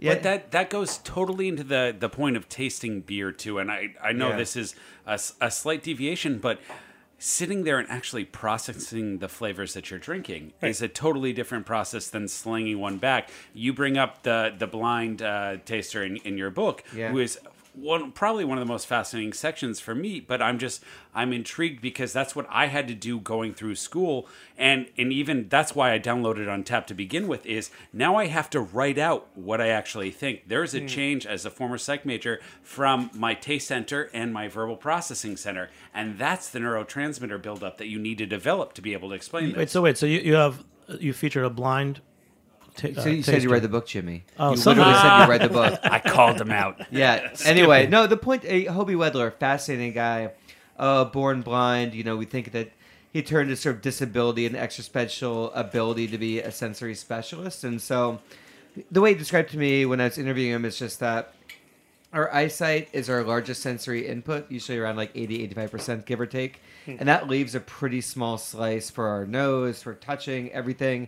Yeah. 0.01 0.15
But 0.15 0.23
that 0.23 0.51
that 0.51 0.69
goes 0.69 0.97
totally 0.97 1.47
into 1.47 1.63
the 1.63 1.95
the 1.97 2.09
point 2.09 2.35
of 2.35 2.49
tasting 2.49 2.99
beer 3.01 3.31
too. 3.31 3.59
And 3.59 3.71
I 3.71 3.93
I 4.03 4.11
know 4.11 4.29
Yeah. 4.31 4.37
this 4.37 4.55
is 4.57 4.75
a, 5.05 5.17
a 5.39 5.49
slight 5.51 5.83
deviation, 5.83 6.39
but 6.39 6.59
sitting 7.19 7.63
there 7.65 7.77
and 7.77 7.87
actually 7.89 8.25
processing 8.25 9.19
the 9.19 9.29
flavors 9.29 9.75
that 9.75 9.91
you're 9.91 9.99
drinking 9.99 10.53
is 10.61 10.81
a 10.81 10.87
totally 10.87 11.31
different 11.33 11.67
process 11.67 12.07
than 12.09 12.27
slinging 12.27 12.79
one 12.79 12.97
back. 12.97 13.29
You 13.53 13.73
bring 13.73 13.95
up 13.95 14.23
the 14.23 14.51
the 14.57 14.65
blind 14.67 15.21
uh, 15.21 15.57
taster 15.65 16.03
in, 16.03 16.17
in 16.17 16.35
your 16.37 16.49
book, 16.49 16.83
Yeah. 16.95 17.11
who 17.11 17.19
is 17.19 17.37
one 17.73 18.11
probably 18.11 18.43
one 18.43 18.57
of 18.57 18.65
the 18.65 18.71
most 18.71 18.85
fascinating 18.85 19.31
sections 19.33 19.79
for 19.79 19.95
me 19.95 20.19
but 20.19 20.41
i'm 20.41 20.59
just 20.59 20.83
i'm 21.13 21.31
intrigued 21.31 21.81
because 21.81 22.11
that's 22.11 22.35
what 22.35 22.45
i 22.49 22.67
had 22.67 22.87
to 22.87 22.93
do 22.93 23.19
going 23.19 23.53
through 23.53 23.75
school. 23.75 24.27
And 24.57 24.87
and 24.97 25.11
even 25.11 25.47
that's 25.49 25.73
why 25.73 25.93
i 25.93 25.99
downloaded 25.99 26.47
Untappd 26.47 26.87
to 26.87 26.93
begin 26.93 27.27
with 27.27 27.45
is 27.45 27.71
now 27.91 28.15
i 28.15 28.27
have 28.27 28.49
to 28.51 28.59
write 28.59 28.97
out 28.97 29.27
what 29.35 29.61
i 29.61 29.69
actually 29.69 30.11
think. 30.11 30.47
There's 30.47 30.73
a 30.73 30.81
hmm. 30.81 30.87
change 30.87 31.25
as 31.25 31.45
a 31.45 31.49
former 31.49 31.77
psych 31.77 32.05
major 32.05 32.39
from 32.61 33.09
my 33.13 33.33
taste 33.33 33.67
center 33.67 34.09
and 34.13 34.33
my 34.33 34.47
verbal 34.47 34.75
processing 34.75 35.37
center. 35.37 35.69
And 35.93 36.17
that's 36.17 36.49
the 36.49 36.59
neurotransmitter 36.59 37.41
buildup 37.41 37.77
that 37.77 37.87
you 37.87 37.99
need 37.99 38.17
to 38.19 38.25
develop 38.25 38.73
to 38.73 38.81
be 38.81 38.93
able 38.93 39.09
to 39.09 39.15
explain 39.15 39.45
Wait, 39.45 39.55
this. 39.55 39.71
so 39.71 39.81
wait, 39.81 39.97
so 39.97 40.05
you, 40.05 40.19
you 40.19 40.35
have 40.35 40.63
you 40.99 41.13
featured 41.13 41.45
a 41.45 41.49
blind. 41.49 42.01
Ta- 42.75 43.01
so 43.01 43.09
you 43.09 43.19
uh, 43.19 43.23
said 43.23 43.43
you 43.43 43.49
read 43.51 43.61
the 43.61 43.69
book, 43.69 43.87
Jimmy. 43.87 44.23
Oh, 44.39 44.51
you 44.51 44.57
somebody- 44.57 44.89
literally 44.89 45.01
said 45.01 45.23
you 45.25 45.29
read 45.29 45.41
the 45.41 45.49
book. 45.49 45.79
i 45.83 45.99
called 45.99 46.37
them 46.37 46.51
out 46.51 46.81
Yeah. 46.91 47.33
Anyway, 47.45 47.87
no. 47.87 48.07
The 48.07 48.17
point. 48.17 48.45
Uh, 48.45 48.71
Hoby 48.71 48.95
Wedler, 48.95 49.33
fascinating 49.33 49.93
guy, 49.93 50.31
uh, 50.77 51.05
born 51.05 51.41
blind. 51.41 51.93
You 51.93 52.03
know, 52.03 52.17
we 52.17 52.25
think 52.25 52.51
that 52.53 52.71
he 53.11 53.21
turned 53.21 53.49
his 53.49 53.59
sort 53.59 53.75
of 53.75 53.81
disability 53.81 54.45
and 54.45 54.55
extra 54.55 54.83
special 54.83 55.51
ability 55.53 56.07
to 56.07 56.17
be 56.17 56.39
a 56.39 56.51
sensory 56.51 56.95
specialist, 56.95 57.63
and 57.63 57.81
so 57.81 58.19
the 58.89 59.01
way 59.01 59.13
he 59.13 59.19
described 59.19 59.51
to 59.51 59.57
me 59.57 59.85
when 59.85 59.99
I 59.99 60.05
was 60.05 60.17
interviewing 60.17 60.53
him 60.53 60.65
is 60.65 60.77
just 60.79 60.99
that 61.01 61.33
our 62.13 62.33
eyesight 62.33 62.89
is 62.93 63.09
our 63.09 63.23
largest 63.23 63.61
sensory 63.61 64.07
input, 64.07 64.49
usually 64.51 64.77
around 64.77 64.97
like 64.97 65.11
80, 65.15 65.47
85%, 65.49 66.05
give 66.05 66.19
or 66.19 66.25
take. 66.25 66.61
And 66.87 67.07
that 67.07 67.29
leaves 67.29 67.55
a 67.55 67.59
pretty 67.59 68.01
small 68.01 68.37
slice 68.37 68.89
for 68.89 69.07
our 69.07 69.25
nose, 69.25 69.81
for 69.81 69.93
touching, 69.93 70.51
everything. 70.51 71.07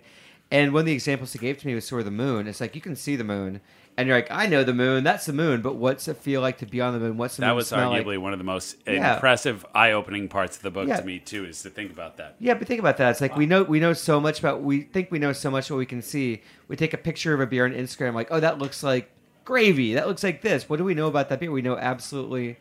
And 0.51 0.71
one 0.73 0.81
of 0.81 0.85
the 0.85 0.93
examples 0.93 1.33
he 1.33 1.39
gave 1.39 1.57
to 1.59 1.67
me 1.67 1.73
was 1.73 1.87
sort 1.87 1.99
of 1.99 2.05
the 2.05 2.11
moon. 2.11 2.47
It's 2.47 2.61
like 2.61 2.75
you 2.75 2.81
can 2.81 2.95
see 2.95 3.15
the 3.15 3.23
moon, 3.23 3.59
and 3.97 4.07
you're 4.07 4.17
like, 4.17 4.29
I 4.29 4.45
know 4.45 4.63
the 4.63 4.73
moon, 4.73 5.03
that's 5.03 5.25
the 5.25 5.33
moon, 5.33 5.61
but 5.63 5.75
what's 5.77 6.07
it 6.07 6.17
feel 6.17 6.41
like 6.41 6.59
to 6.59 6.67
be 6.67 6.79
on 6.79 6.93
the 6.93 6.99
moon? 6.99 7.17
What's 7.17 7.37
the 7.37 7.41
that 7.41 7.47
moon 7.47 7.55
was 7.55 7.67
smell 7.69 7.91
arguably 7.91 8.05
like? 8.15 8.19
one 8.21 8.33
of 8.33 8.39
the 8.39 8.45
most 8.45 8.77
Yeah. 8.85 9.15
impressive 9.15 9.65
eye-opening 9.73 10.27
parts 10.27 10.55
of 10.57 10.61
the 10.61 10.69
book 10.69 10.87
Yeah. 10.87 10.97
to 10.97 11.05
me 11.05 11.17
too 11.17 11.45
is 11.45 11.61
to 11.63 11.69
think 11.71 11.91
about 11.91 12.17
that 12.17 12.35
Yeah, 12.39 12.53
but 12.53 12.67
think 12.67 12.79
about 12.79 12.97
that. 12.97 13.09
It's 13.11 13.21
like 13.21 13.35
we 13.35 13.45
know 13.47 13.63
we 13.63 13.79
know 13.79 13.93
so 13.93 14.19
much 14.19 14.37
about 14.39 14.61
we 14.61 14.81
think 14.81 15.09
we 15.11 15.17
know 15.19 15.33
so 15.33 15.49
much 15.49 15.71
what 15.71 15.77
we 15.77 15.85
can 15.87 16.01
see. 16.03 16.41
We 16.67 16.75
take 16.75 16.93
a 16.93 16.97
picture 16.97 17.33
of 17.33 17.39
a 17.39 17.47
beer 17.47 17.65
on 17.65 17.71
Instagram, 17.73 18.13
like, 18.13 18.27
oh, 18.29 18.39
that 18.39 18.59
looks 18.59 18.83
like 18.83 19.09
gravy. 19.45 19.93
That 19.95 20.07
looks 20.07 20.23
like 20.23 20.41
this. 20.43 20.69
What 20.69 20.77
do 20.77 20.83
we 20.83 20.93
know 20.93 21.07
about 21.07 21.29
that 21.29 21.39
beer? 21.39 21.51
We 21.51 21.61
know 21.63 21.77
absolutely, 21.77 22.57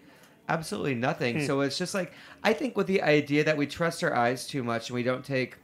absolutely 0.48 0.94
nothing. 0.94 1.40
Hmm. 1.40 1.46
So 1.46 1.60
it's 1.60 1.76
just 1.78 1.94
like 1.94 2.12
I 2.42 2.52
think 2.54 2.74
with 2.76 2.86
the 2.86 3.02
idea 3.02 3.44
that 3.44 3.56
we 3.58 3.66
trust 3.66 4.02
our 4.02 4.14
eyes 4.14 4.46
too 4.46 4.62
much 4.62 4.88
and 4.88 4.94
we 4.94 5.02
don't 5.02 5.24
take. 5.24 5.56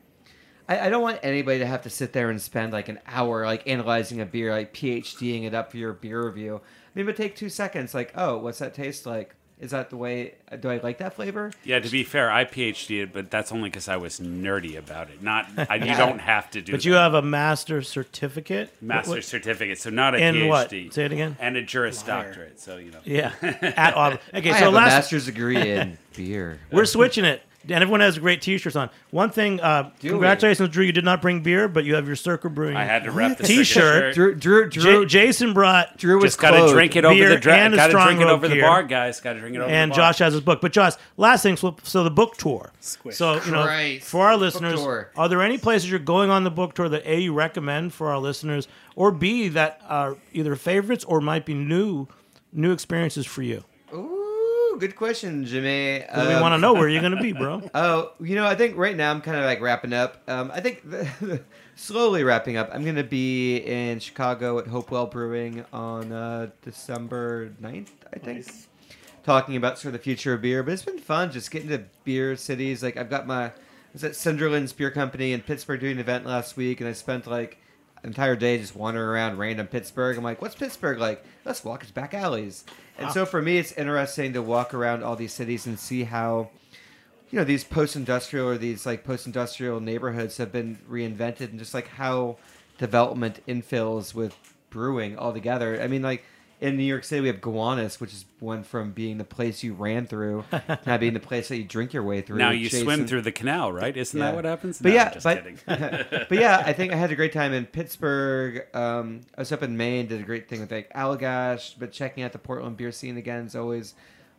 I, 0.68 0.86
I 0.86 0.88
don't 0.90 1.02
want 1.02 1.20
anybody 1.22 1.58
to 1.60 1.66
have 1.66 1.82
to 1.82 1.90
sit 1.90 2.12
there 2.12 2.30
and 2.30 2.40
spend 2.40 2.72
like 2.72 2.88
an 2.88 2.98
hour 3.06 3.44
like 3.46 3.66
analyzing 3.66 4.20
a 4.20 4.26
beer, 4.26 4.50
like 4.52 4.74
PhDing 4.74 5.44
it 5.44 5.54
up 5.54 5.70
for 5.70 5.78
your 5.78 5.92
beer 5.92 6.24
review. 6.26 6.60
I 6.62 6.98
mean, 6.98 7.06
but 7.06 7.16
take 7.16 7.36
two 7.36 7.48
seconds, 7.48 7.94
like, 7.94 8.12
oh, 8.16 8.38
what's 8.38 8.58
that 8.58 8.74
taste 8.74 9.06
like? 9.06 9.34
Is 9.60 9.72
that 9.72 9.90
the 9.90 9.96
way? 9.96 10.34
Do 10.60 10.70
I 10.70 10.78
like 10.78 10.98
that 10.98 11.14
flavor? 11.14 11.50
Yeah, 11.64 11.80
to 11.80 11.88
be 11.90 12.04
fair, 12.04 12.30
I 12.30 12.44
PhD'd, 12.44 13.12
but 13.12 13.28
that's 13.28 13.50
only 13.50 13.68
because 13.70 13.88
I 13.88 13.96
was 13.96 14.20
nerdy 14.20 14.78
about 14.78 15.10
it. 15.10 15.20
Not, 15.20 15.48
I, 15.68 15.74
you 15.74 15.96
don't 15.96 16.20
have 16.20 16.48
to 16.52 16.60
do. 16.62 16.70
But 16.70 16.78
that. 16.82 16.84
you 16.84 16.92
have 16.92 17.14
a 17.14 17.22
master's 17.22 17.88
certificate. 17.88 18.72
master's 18.80 19.14
What- 19.14 19.24
certificate, 19.24 19.78
so 19.78 19.90
not 19.90 20.14
a 20.14 20.18
In 20.18 20.36
PhD. 20.36 20.48
what? 20.48 20.70
Say 20.70 21.04
it 21.06 21.12
again. 21.12 21.36
And 21.40 21.56
a 21.56 21.62
Juris 21.62 22.00
Doctorate. 22.04 22.60
So 22.60 22.76
you 22.76 22.92
know. 22.92 23.00
Yeah, 23.04 23.32
at 23.42 23.96
Auburn. 23.96 24.20
Okay, 24.32 24.50
I 24.52 24.58
so 24.60 24.64
have 24.66 24.74
last 24.74 24.86
a 24.92 24.96
master's 24.96 25.26
degree 25.26 25.56
in 25.72 25.98
beer. 26.16 26.60
we're 26.70 26.84
switching 26.84 27.24
it. 27.24 27.42
And 27.64 27.72
everyone 27.82 28.00
has 28.00 28.18
great 28.18 28.40
T-shirts 28.40 28.76
on. 28.76 28.88
One 29.10 29.30
thing, 29.30 29.60
uh, 29.60 29.90
we? 30.02 30.10
congratulations, 30.10 30.68
Drew. 30.70 30.84
You 30.84 30.92
did 30.92 31.04
not 31.04 31.20
bring 31.20 31.42
beer, 31.42 31.68
but 31.68 31.84
you 31.84 31.96
have 31.96 32.06
your 32.06 32.16
Circa 32.16 32.48
Brewing 32.48 32.76
I 32.76 32.84
had 32.84 33.04
to 33.04 33.10
rep 33.10 33.36
the 33.36 33.44
T-shirt. 33.44 34.14
Circa 34.14 34.38
Drew, 34.38 34.68
Drew, 34.70 35.04
J- 35.04 35.26
Jason 35.26 35.52
brought 35.52 35.96
Drew 35.98 36.16
was 36.16 36.24
Just 36.32 36.38
got 36.40 36.52
to 36.52 36.72
drink 36.72 36.96
it 36.96 37.04
over 37.04 37.28
the 37.28 37.36
dra- 37.36 37.56
and 37.56 37.74
Got 37.74 37.88
to 37.88 37.92
drink 37.92 38.20
it 38.20 38.26
over 38.26 38.48
the 38.48 38.60
bar, 38.60 38.84
guys. 38.84 39.20
Got 39.20 39.34
to 39.34 39.40
drink 39.40 39.56
it 39.56 39.58
over 39.58 39.68
and 39.68 39.90
the 39.90 39.94
bar. 39.96 40.02
And 40.02 40.12
Josh 40.12 40.18
has 40.20 40.32
his 40.32 40.40
book. 40.40 40.60
But 40.60 40.72
Josh, 40.72 40.94
last 41.16 41.42
thing, 41.42 41.56
so, 41.56 41.76
so 41.82 42.04
the 42.04 42.10
book 42.10 42.36
tour. 42.36 42.72
Squish. 42.80 43.16
So 43.16 43.42
you 43.44 43.50
know, 43.50 43.64
Christ. 43.64 44.06
for 44.06 44.26
our 44.26 44.36
listeners, 44.36 44.80
are 45.16 45.28
there 45.28 45.42
any 45.42 45.58
places 45.58 45.90
you're 45.90 45.98
going 45.98 46.30
on 46.30 46.44
the 46.44 46.50
book 46.50 46.74
tour 46.74 46.88
that 46.88 47.06
a 47.06 47.20
you 47.20 47.34
recommend 47.34 47.92
for 47.92 48.08
our 48.10 48.18
listeners, 48.18 48.68
or 48.96 49.10
b 49.10 49.48
that 49.48 49.82
are 49.88 50.16
either 50.32 50.54
favorites 50.56 51.04
or 51.04 51.20
might 51.20 51.44
be 51.44 51.54
new, 51.54 52.06
new 52.52 52.72
experiences 52.72 53.26
for 53.26 53.42
you? 53.42 53.64
Ooh, 54.78 54.80
good 54.80 54.96
question, 54.96 55.44
Jimmy. 55.44 56.04
'Cause 56.08 56.28
we 56.28 56.34
Um, 56.34 56.40
want 56.40 56.54
to 56.54 56.58
know 56.58 56.72
where 56.72 56.88
you're 56.88 57.00
going 57.00 57.16
to 57.16 57.20
be, 57.22 57.32
bro. 57.32 57.68
Oh, 57.74 58.12
you 58.20 58.36
know, 58.36 58.46
I 58.46 58.54
think 58.54 58.76
right 58.76 58.96
now 58.96 59.10
I'm 59.10 59.20
kind 59.20 59.36
of 59.36 59.44
like 59.44 59.60
wrapping 59.60 59.92
up. 59.92 60.22
Um, 60.28 60.50
I 60.54 60.60
think 60.60 60.82
slowly 61.76 62.22
wrapping 62.24 62.56
up. 62.56 62.70
I'm 62.72 62.84
going 62.84 62.96
to 62.96 63.04
be 63.04 63.56
in 63.58 63.98
Chicago 64.00 64.58
at 64.58 64.68
Hopewell 64.68 65.06
Brewing 65.06 65.64
on 65.72 66.12
uh, 66.12 66.50
December 66.62 67.50
9th, 67.60 67.88
I 68.14 68.18
think. 68.18 68.46
Talking 69.24 69.56
about 69.56 69.78
sort 69.78 69.94
of 69.94 70.00
the 70.00 70.04
future 70.04 70.34
of 70.34 70.42
beer. 70.42 70.62
But 70.62 70.72
it's 70.74 70.82
been 70.84 70.98
fun 70.98 71.30
just 71.32 71.50
getting 71.50 71.68
to 71.70 71.82
beer 72.04 72.36
cities. 72.36 72.82
Like, 72.82 72.96
I've 72.96 73.10
got 73.10 73.26
my, 73.26 73.46
I 73.46 73.52
was 73.92 74.04
at 74.04 74.12
Cinderlands 74.12 74.74
Beer 74.76 74.90
Company 74.90 75.32
in 75.32 75.40
Pittsburgh 75.42 75.80
doing 75.80 75.92
an 75.94 75.98
event 75.98 76.24
last 76.24 76.56
week, 76.56 76.80
and 76.80 76.88
I 76.88 76.92
spent 76.92 77.26
like 77.26 77.52
an 77.52 77.58
entire 78.04 78.36
day 78.36 78.58
just 78.58 78.76
wandering 78.76 79.08
around 79.08 79.38
random 79.38 79.66
Pittsburgh. 79.66 80.16
I'm 80.16 80.24
like, 80.24 80.40
what's 80.40 80.54
Pittsburgh 80.54 80.98
like? 80.98 81.24
Let's 81.44 81.64
walk 81.64 81.82
its 81.82 81.90
back 81.90 82.14
alleys. 82.14 82.64
And 82.98 83.12
so 83.12 83.24
for 83.24 83.40
me, 83.40 83.58
it's 83.58 83.72
interesting 83.72 84.32
to 84.32 84.42
walk 84.42 84.74
around 84.74 85.02
all 85.04 85.14
these 85.14 85.32
cities 85.32 85.66
and 85.66 85.78
see 85.78 86.04
how 86.04 86.50
you 87.30 87.38
know 87.38 87.44
these 87.44 87.64
post-industrial 87.64 88.46
or 88.46 88.58
these 88.58 88.86
like 88.86 89.04
post-industrial 89.04 89.80
neighborhoods 89.80 90.36
have 90.38 90.50
been 90.50 90.78
reinvented 90.90 91.50
and 91.50 91.58
just 91.58 91.74
like 91.74 91.88
how 91.88 92.38
development 92.78 93.40
infills 93.46 94.14
with 94.14 94.34
brewing 94.70 95.18
altogether 95.18 95.80
i 95.82 95.86
mean 95.86 96.02
like 96.02 96.24
in 96.60 96.76
new 96.76 96.82
york 96.82 97.04
city 97.04 97.20
we 97.20 97.28
have 97.28 97.40
gowanus 97.40 98.00
which 98.00 98.12
is 98.12 98.24
one 98.40 98.62
from 98.64 98.90
being 98.92 99.16
the 99.18 99.24
place 99.24 99.62
you 99.62 99.72
ran 99.74 100.06
through 100.06 100.44
now 100.86 100.96
being 100.98 101.14
the 101.14 101.20
place 101.20 101.48
that 101.48 101.56
you 101.56 101.64
drink 101.64 101.92
your 101.92 102.02
way 102.02 102.20
through 102.20 102.36
Now 102.36 102.50
you 102.50 102.68
swim 102.68 103.06
through 103.06 103.22
the 103.22 103.32
canal, 103.32 103.72
right? 103.72 103.96
Isn't 103.96 104.18
Yeah. 104.18 104.26
that 104.26 104.34
what 104.34 104.44
happens? 104.44 104.78
But 104.80 104.88
No, 104.88 104.94
yeah, 104.94 105.06
I'm 105.06 105.12
just 105.14 105.24
but, 105.24 105.36
kidding. 105.38 105.58
but 106.28 106.38
yeah, 106.38 106.62
I 106.64 106.72
think 106.72 106.92
I 106.92 106.96
had 106.96 107.10
a 107.10 107.16
great 107.16 107.32
time 107.32 107.52
in 107.52 107.66
Pittsburgh. 107.66 108.64
Um, 108.74 109.20
I 109.36 109.40
was 109.40 109.50
up 109.52 109.62
in 109.62 109.76
Maine, 109.76 110.06
did 110.06 110.20
a 110.20 110.24
great 110.24 110.48
thing 110.48 110.60
with 110.60 110.70
like 110.70 110.92
Allagash, 110.94 111.74
but 111.78 111.90
checking 111.92 112.22
out 112.22 112.32
the 112.32 112.38
Portland 112.38 112.76
beer 112.76 112.92
scene 112.92 113.16
again 113.16 113.46
is 113.46 113.56
always 113.56 113.94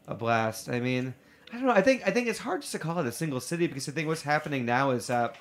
a 0.08 0.14
blast. 0.16 0.70
I 0.70 0.80
mean, 0.80 1.14
I 1.52 1.56
don't 1.58 1.66
know. 1.66 1.72
I 1.74 1.82
think 1.82 2.04
I 2.06 2.12
think 2.12 2.28
it's 2.28 2.40
hard 2.40 2.62
just 2.62 2.72
to 2.74 2.80
call 2.80 3.00
it 3.00 3.06
a 3.08 3.12
single 3.12 3.40
city 3.42 3.68
because 3.68 3.88
I 3.90 3.92
think 3.92 4.08
what's 4.08 4.24
happening 4.24 4.66
now 4.66 4.92
is 4.92 5.08
that 5.08 5.36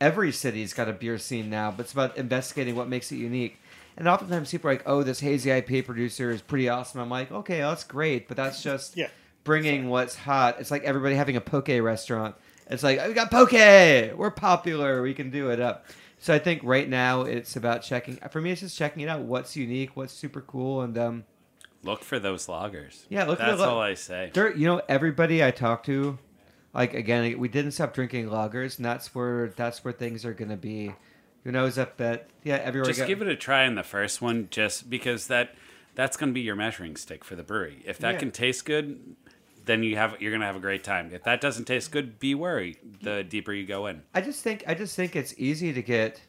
every 0.00 0.32
city's 0.32 0.72
got 0.72 0.88
a 0.88 0.92
beer 0.92 1.18
scene 1.18 1.48
now, 1.50 1.70
but 1.70 1.80
it's 1.84 1.92
about 1.92 2.16
investigating 2.16 2.74
what 2.74 2.88
makes 2.88 3.12
it 3.12 3.16
unique. 3.16 3.58
And 3.96 4.08
oftentimes 4.08 4.50
people 4.50 4.70
are 4.70 4.74
like, 4.74 4.82
"Oh, 4.86 5.02
this 5.02 5.20
hazy 5.20 5.50
IPA 5.50 5.84
producer 5.86 6.30
is 6.30 6.40
pretty 6.42 6.68
awesome." 6.68 7.00
I'm 7.00 7.10
like, 7.10 7.30
"Okay, 7.30 7.58
that's 7.58 7.84
great," 7.84 8.28
but 8.28 8.36
that's 8.36 8.62
just 8.62 8.96
Yeah. 8.96 9.08
bringing 9.44 9.88
what's 9.88 10.14
hot. 10.16 10.56
It's 10.60 10.70
like 10.70 10.84
everybody 10.84 11.14
having 11.14 11.36
a 11.36 11.40
poke 11.40 11.68
restaurant. 11.68 12.34
It's 12.70 12.82
like, 12.82 13.06
we 13.06 13.12
got 13.12 13.30
poke. 13.30 13.52
We're 13.52 14.30
popular. 14.30 15.02
We 15.02 15.12
can 15.14 15.30
do 15.30 15.50
it 15.50 15.60
up. 15.60 15.84
So 16.18 16.32
I 16.32 16.38
think 16.38 16.60
right 16.64 16.88
now 16.88 17.22
it's 17.22 17.56
about 17.56 17.82
checking. 17.82 18.16
For 18.30 18.40
me, 18.40 18.52
it's 18.52 18.60
just 18.60 18.78
checking 18.78 19.02
it 19.02 19.08
out. 19.08 19.20
What's 19.22 19.56
unique? 19.56 19.90
What's 19.96 20.12
super 20.14 20.40
cool? 20.40 20.80
And 20.82 20.96
um, 20.96 21.24
Look 21.82 22.04
for 22.04 22.20
those 22.20 22.46
lagers. 22.46 23.02
Yeah, 23.08 23.24
look 23.24 23.40
for 23.40 23.44
That's 23.46 23.58
the 23.58 23.66
lo- 23.66 23.74
all 23.74 23.80
I 23.80 23.94
say. 23.94 24.30
there, 24.32 24.56
you 24.56 24.66
know, 24.66 24.80
everybody 24.88 25.42
I 25.44 25.50
talk 25.50 25.82
to, 25.86 26.16
like 26.72 26.94
again, 26.94 27.36
we 27.38 27.48
didn't 27.48 27.72
stop 27.72 27.92
drinking 27.92 28.28
lagers, 28.28 28.76
and 28.76 28.86
that's 28.86 29.12
where 29.16 29.48
that's 29.56 29.84
where 29.84 29.92
things 29.92 30.24
are 30.24 30.32
gonna 30.32 30.56
be. 30.56 30.94
Who 31.44 31.52
nose 31.52 31.78
up 31.78 31.96
that? 31.96 32.28
Yeah, 32.44 32.56
everywhere. 32.56 32.92
Just 32.92 33.06
give 33.06 33.20
it 33.22 33.28
a 33.28 33.36
try 33.36 33.64
in 33.64 33.74
the 33.74 33.82
first 33.82 34.22
one, 34.22 34.48
just 34.50 34.88
because 34.88 35.26
that 35.26 35.54
that's 35.94 36.16
going 36.16 36.30
to 36.30 36.34
be 36.34 36.40
your 36.40 36.56
measuring 36.56 36.96
stick 36.96 37.24
for 37.24 37.36
the 37.36 37.42
brewery. 37.42 37.82
If 37.84 37.98
that 37.98 38.14
Yeah. 38.14 38.18
can 38.20 38.30
taste 38.30 38.64
good, 38.64 39.16
then 39.64 39.82
you 39.82 39.96
have 39.96 40.20
you're 40.20 40.30
going 40.30 40.40
to 40.40 40.46
have 40.46 40.56
a 40.56 40.60
great 40.60 40.84
time. 40.84 41.10
If 41.12 41.24
that 41.24 41.40
doesn't 41.40 41.64
taste 41.64 41.90
good, 41.92 42.18
be 42.18 42.34
wary. 42.34 42.76
The 43.02 43.24
deeper 43.24 43.52
you 43.52 43.66
go 43.66 43.86
in. 43.86 44.02
I 44.14 44.20
just 44.20 44.42
think 44.42 44.64
I 44.66 44.74
just 44.74 44.96
think 44.96 45.16
it's 45.16 45.34
easy 45.36 45.72
to 45.72 45.82
get. 45.82 46.20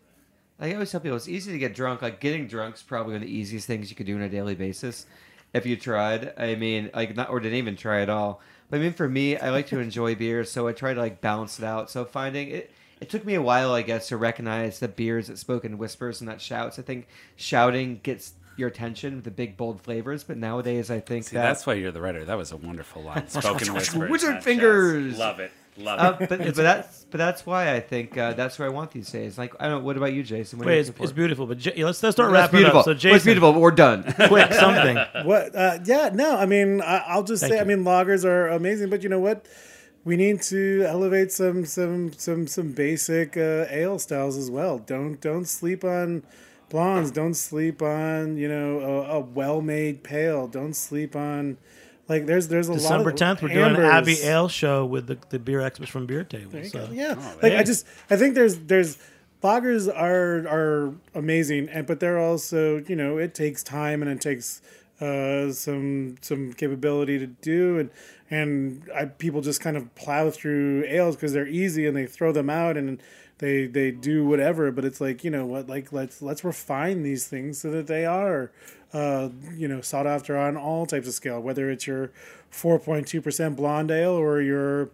Like 0.59 0.71
I 0.71 0.73
always 0.75 0.91
tell 0.91 0.99
people, 1.01 1.17
it's 1.17 1.27
easy 1.27 1.51
to 1.51 1.57
get 1.57 1.73
drunk. 1.75 2.01
Like 2.01 2.19
getting 2.19 2.47
drunk 2.47 2.75
is 2.75 2.83
probably 2.83 3.13
one 3.13 3.21
of 3.23 3.27
the 3.27 3.33
easiest 3.35 3.67
things 3.67 3.89
you 3.89 3.95
could 3.95 4.05
do 4.05 4.15
on 4.15 4.21
a 4.21 4.29
daily 4.29 4.55
basis, 4.55 5.05
if 5.53 5.65
you 5.65 5.75
tried. 5.75 6.33
I 6.37 6.55
mean, 6.55 6.89
like 6.93 7.15
not 7.15 7.29
or 7.29 7.39
didn't 7.39 7.57
even 7.57 7.75
try 7.75 8.01
at 8.01 8.09
all. 8.09 8.41
But 8.69 8.77
I 8.79 8.83
mean, 8.83 8.93
for 8.93 9.09
me, 9.09 9.37
I 9.37 9.49
like 9.51 9.67
to 9.67 9.79
enjoy 9.79 10.15
beer, 10.15 10.43
so 10.43 10.67
I 10.67 10.73
try 10.73 10.93
to 10.93 10.99
like 10.99 11.21
balance 11.21 11.59
it 11.59 11.65
out. 11.65 11.89
So 11.89 12.05
finding 12.05 12.49
it, 12.49 12.71
it 13.03 13.09
took 13.09 13.25
me 13.25 13.33
a 13.35 13.41
while, 13.41 13.73
I 13.73 13.81
guess, 13.81 14.07
to 14.07 14.17
recognize 14.17 14.79
the 14.79 14.87
beers 14.87 15.27
that 15.27 15.37
spoke 15.37 15.65
in 15.65 15.77
whispers 15.77 16.21
and 16.21 16.29
not 16.29 16.39
shouts. 16.39 16.79
I 16.79 16.83
think 16.83 17.07
shouting 17.35 17.99
gets 18.01 18.31
your 18.55 18.69
attention 18.69 19.15
with 19.15 19.25
the 19.25 19.31
big 19.31 19.57
bold 19.57 19.81
flavors, 19.81 20.23
but 20.23 20.37
nowadays 20.37 20.89
I 20.89 21.01
think 21.01 21.25
See, 21.25 21.35
that 21.35 21.41
that's 21.43 21.65
why 21.67 21.73
you're 21.73 21.91
the 21.91 21.99
writer. 21.99 22.23
That 22.23 22.37
was 22.37 22.53
a 22.53 22.57
wonderful 22.57 23.03
line. 23.03 23.27
Spoken 23.27 23.73
whisper. 23.73 24.07
Wizard 24.07 24.35
not 24.35 24.43
fingers. 24.45 25.17
shouts. 25.17 25.19
Love 25.19 25.39
it. 25.41 25.51
Love 25.75 25.99
uh, 25.99 26.23
it. 26.23 26.29
but, 26.29 26.39
but 26.39 26.55
that's 26.55 27.05
but 27.11 27.17
that's 27.17 27.45
why 27.45 27.73
I 27.73 27.81
think 27.81 28.17
uh, 28.17 28.31
that's 28.33 28.57
where 28.57 28.69
I 28.69 28.71
want 28.71 28.91
these 28.91 29.11
days. 29.11 29.37
Like 29.37 29.53
I 29.59 29.67
don't. 29.67 29.79
know, 29.79 29.85
What 29.85 29.97
about 29.97 30.13
you, 30.13 30.23
Jason? 30.23 30.59
What 30.59 30.67
Wait, 30.67 30.75
you 30.75 30.79
it's, 30.79 30.91
it's 30.97 31.11
beautiful. 31.11 31.45
But 31.45 31.57
J- 31.57 31.83
let's 31.83 32.01
let's 32.01 32.15
start 32.15 32.31
That's 32.31 32.43
wrapping 32.53 32.59
beautiful. 32.59 32.79
it 32.79 32.81
up. 32.81 32.85
So 32.85 32.91
Well, 32.91 32.99
Jason, 32.99 33.15
it's 33.17 33.25
beautiful, 33.25 33.51
but 33.51 33.59
we're 33.59 33.71
done. 33.71 34.03
quick 34.27 34.53
something. 34.53 34.95
What? 35.25 35.53
Uh, 35.53 35.79
yeah, 35.83 36.11
no. 36.13 36.37
I 36.37 36.45
mean, 36.45 36.81
I, 36.81 37.03
I'll 37.07 37.23
just 37.23 37.41
Thank 37.41 37.53
say. 37.53 37.59
I 37.59 37.65
mean, 37.65 37.83
lagers 37.83 38.23
are 38.23 38.47
amazing, 38.47 38.89
but 38.89 39.03
you 39.03 39.09
know 39.09 39.19
what? 39.19 39.45
We 40.05 40.17
need 40.17 40.41
to 40.43 40.83
elevate 40.85 41.31
some 41.31 41.65
some 41.65 42.11
some 42.13 42.47
some 42.47 42.71
basic 42.71 43.37
uh, 43.37 43.65
ale 43.69 43.99
styles 43.99 44.37
as 44.37 44.51
well. 44.51 44.79
Don't 44.79 45.19
don't 45.21 45.45
sleep 45.45 45.83
on 45.83 46.23
blondes. 46.69 47.11
Don't 47.11 47.35
sleep 47.35 47.81
on 47.81 48.35
you 48.37 48.49
know 48.49 48.79
a, 48.81 49.17
a 49.17 49.19
well 49.21 49.61
made 49.61 50.03
pale. 50.03 50.47
Don't 50.47 50.73
sleep 50.73 51.15
on 51.15 51.57
like 52.09 52.25
there's 52.25 52.49
there's 52.49 52.67
a 52.67 52.73
December 52.73 53.11
lot 53.11 53.21
of 53.21 53.37
10th, 53.37 53.41
we're 53.43 53.47
doing 53.49 53.59
an 53.63 53.75
ambers. 53.77 53.85
Abbey 53.85 54.27
Ale 54.27 54.49
show 54.49 54.85
with 54.85 55.07
the, 55.07 55.17
the 55.29 55.39
beer 55.39 55.61
experts 55.61 55.89
from 55.89 56.05
Beer 56.05 56.25
Table. 56.25 56.51
There 56.51 56.63
you 56.63 56.69
So. 56.69 56.87
go. 56.87 56.91
Yeah, 56.93 57.15
Oh, 57.17 57.37
like. 57.41 57.53
I 57.53 57.63
just 57.63 57.85
I 58.09 58.17
think 58.17 58.35
there's 58.35 58.57
there's 58.59 58.97
lagers 59.41 59.87
are 59.87 60.45
are 60.47 60.93
amazing, 61.15 61.69
and 61.69 61.87
but 61.87 62.01
they're 62.01 62.19
also 62.19 62.83
you 62.89 62.95
know 62.97 63.17
it 63.17 63.33
takes 63.33 63.63
time 63.63 64.01
and 64.01 64.11
it 64.11 64.19
takes 64.19 64.61
uh, 64.99 65.51
some 65.53 66.17
some 66.19 66.51
capability 66.51 67.19
to 67.19 67.27
do, 67.27 67.79
and 67.79 67.89
and 68.33 68.89
I, 68.95 69.05
people 69.05 69.41
just 69.41 69.61
kind 69.61 69.77
of 69.77 69.93
plow 69.95 70.29
through 70.29 70.85
ales 70.87 71.15
because 71.15 71.33
they're 71.33 71.47
easy 71.47 71.85
and 71.85 71.95
they 71.95 72.07
throw 72.07 72.31
them 72.31 72.49
out 72.49 72.77
and 72.77 73.01
they 73.37 73.67
they 73.67 73.91
do 73.91 74.25
whatever. 74.25 74.71
But 74.71 74.85
it's 74.85 74.99
like 74.99 75.23
you 75.23 75.29
know 75.29 75.45
what 75.45 75.67
like 75.67 75.91
let's 75.91 76.21
let's 76.21 76.43
refine 76.43 77.03
these 77.03 77.27
things 77.27 77.59
so 77.59 77.69
that 77.71 77.87
they 77.87 78.05
are. 78.05 78.51
Uh, 78.91 79.29
you 79.55 79.67
know, 79.67 79.81
sought 79.81 80.05
after 80.05 80.37
on 80.37 80.55
all 80.55 80.85
types 80.85 81.07
of 81.07 81.15
scale, 81.15 81.39
whether 81.39 81.71
it's 81.71 81.87
your 81.87 82.11
4.2% 82.51 83.55
blonde 83.55 83.89
ale 83.89 84.11
or 84.11 84.39
your 84.39 84.91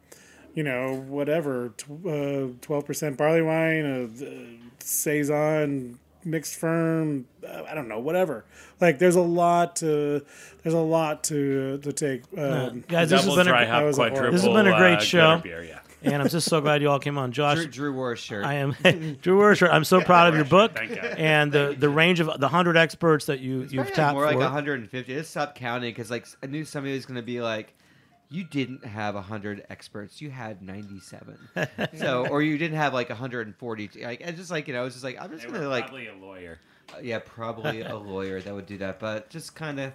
you 0.56 0.64
know, 0.64 1.06
whatever, 1.08 1.74
uh, 2.06 2.48
twelve 2.62 2.86
percent 2.86 3.18
barley 3.18 3.42
wine, 3.42 3.86
a, 3.86 4.26
uh 4.26 4.70
saison 4.80 6.00
mixed 6.24 6.56
ferm. 6.56 7.26
Uh, 7.46 7.64
I 7.68 7.74
don't 7.74 7.88
know, 7.88 8.00
whatever. 8.00 8.46
Like, 8.80 9.00
there's 9.00 9.16
a 9.16 9.22
lot 9.22 9.78
to 9.78 10.26
there's 10.64 10.74
a 10.74 10.80
lot 10.80 11.24
to 11.26 11.78
to 11.80 11.94
take. 11.94 12.24
Um, 12.38 12.84
Guys, 12.88 13.10
this 13.10 13.24
has 13.24 13.36
been 13.36 13.48
a, 13.48 13.52
that 13.52 13.68
hop, 13.68 13.84
was 13.84 14.00
a. 14.00 14.10
This 14.32 14.44
has 14.44 14.54
been 14.54 14.68
a 14.68 14.78
great 14.78 14.98
uh, 14.98 15.02
show. 15.02 15.38
Beer, 15.44 15.64
yeah. 15.64 15.80
and 16.02 16.22
I'm 16.22 16.30
just 16.30 16.50
so 16.50 16.62
glad 16.62 16.82
you 16.82 16.90
all 16.90 17.00
came 17.00 17.18
on. 17.18 17.32
Josh, 17.32 17.58
Drew, 17.58 17.68
Drew 17.68 17.94
wore 17.94 18.14
a 18.14 18.18
shirt. 18.18 18.46
I 18.46 18.56
am 18.56 18.76
Drew 19.22 19.38
wore 19.38 19.52
a 19.52 19.56
shirt 19.56 19.72
I'm 19.72 19.84
so 19.84 20.02
proud 20.02 20.30
of 20.30 20.36
your 20.36 20.46
book 20.46 20.74
Thank 20.74 20.96
God. 20.96 21.16
and 21.18 21.52
the, 21.52 21.76
the 21.78 21.90
range 21.90 22.20
of 22.20 22.40
the 22.40 22.48
hundred 22.48 22.78
experts 22.78 23.26
that 23.26 23.40
you 23.40 23.62
you've 23.62 23.72
Probably 23.72 23.94
tapped 23.94 24.14
more 24.16 24.26
like 24.26 24.38
150. 24.38 25.14
I 25.14 25.18
just 25.18 25.32
stopped 25.32 25.56
counting 25.56 25.92
because 25.92 26.10
like 26.10 26.26
I 26.44 26.48
knew 26.48 26.66
somebody 26.66 26.96
was 26.96 27.06
going 27.06 27.18
to 27.18 27.22
be 27.22 27.42
like, 27.42 27.74
"You 28.30 28.44
didn't 28.44 28.86
have 28.86 29.16
100 29.16 29.66
experts. 29.70 30.22
You 30.22 30.30
had 30.30 30.62
97." 30.62 31.38
so, 31.96 32.28
or 32.28 32.42
you 32.42 32.58
didn't 32.58 32.78
have 32.78 32.94
like 32.94 33.10
140. 33.10 33.90
Like, 34.04 34.22
it's 34.22 34.38
just 34.38 34.52
like 34.52 34.68
you 34.68 34.74
know, 34.74 34.86
it's 34.86 34.96
just 34.96 35.04
like 35.04 35.20
I'm 35.20 35.30
just 35.32 35.44
They 35.44 35.50
going 35.50 35.60
were 35.62 35.66
to 35.66 35.70
like, 35.70 35.86
probably 35.88 36.08
a 36.08 36.16
lawyer. 36.16 36.60
uh, 36.94 37.00
yeah, 37.02 37.20
probably 37.26 37.82
a 37.82 37.96
lawyer 37.98 38.42
that 38.42 38.54
would 38.54 38.66
do 38.66 38.78
that, 38.80 39.00
but 39.00 39.30
just 39.30 39.56
kind 39.56 39.80
of 39.80 39.94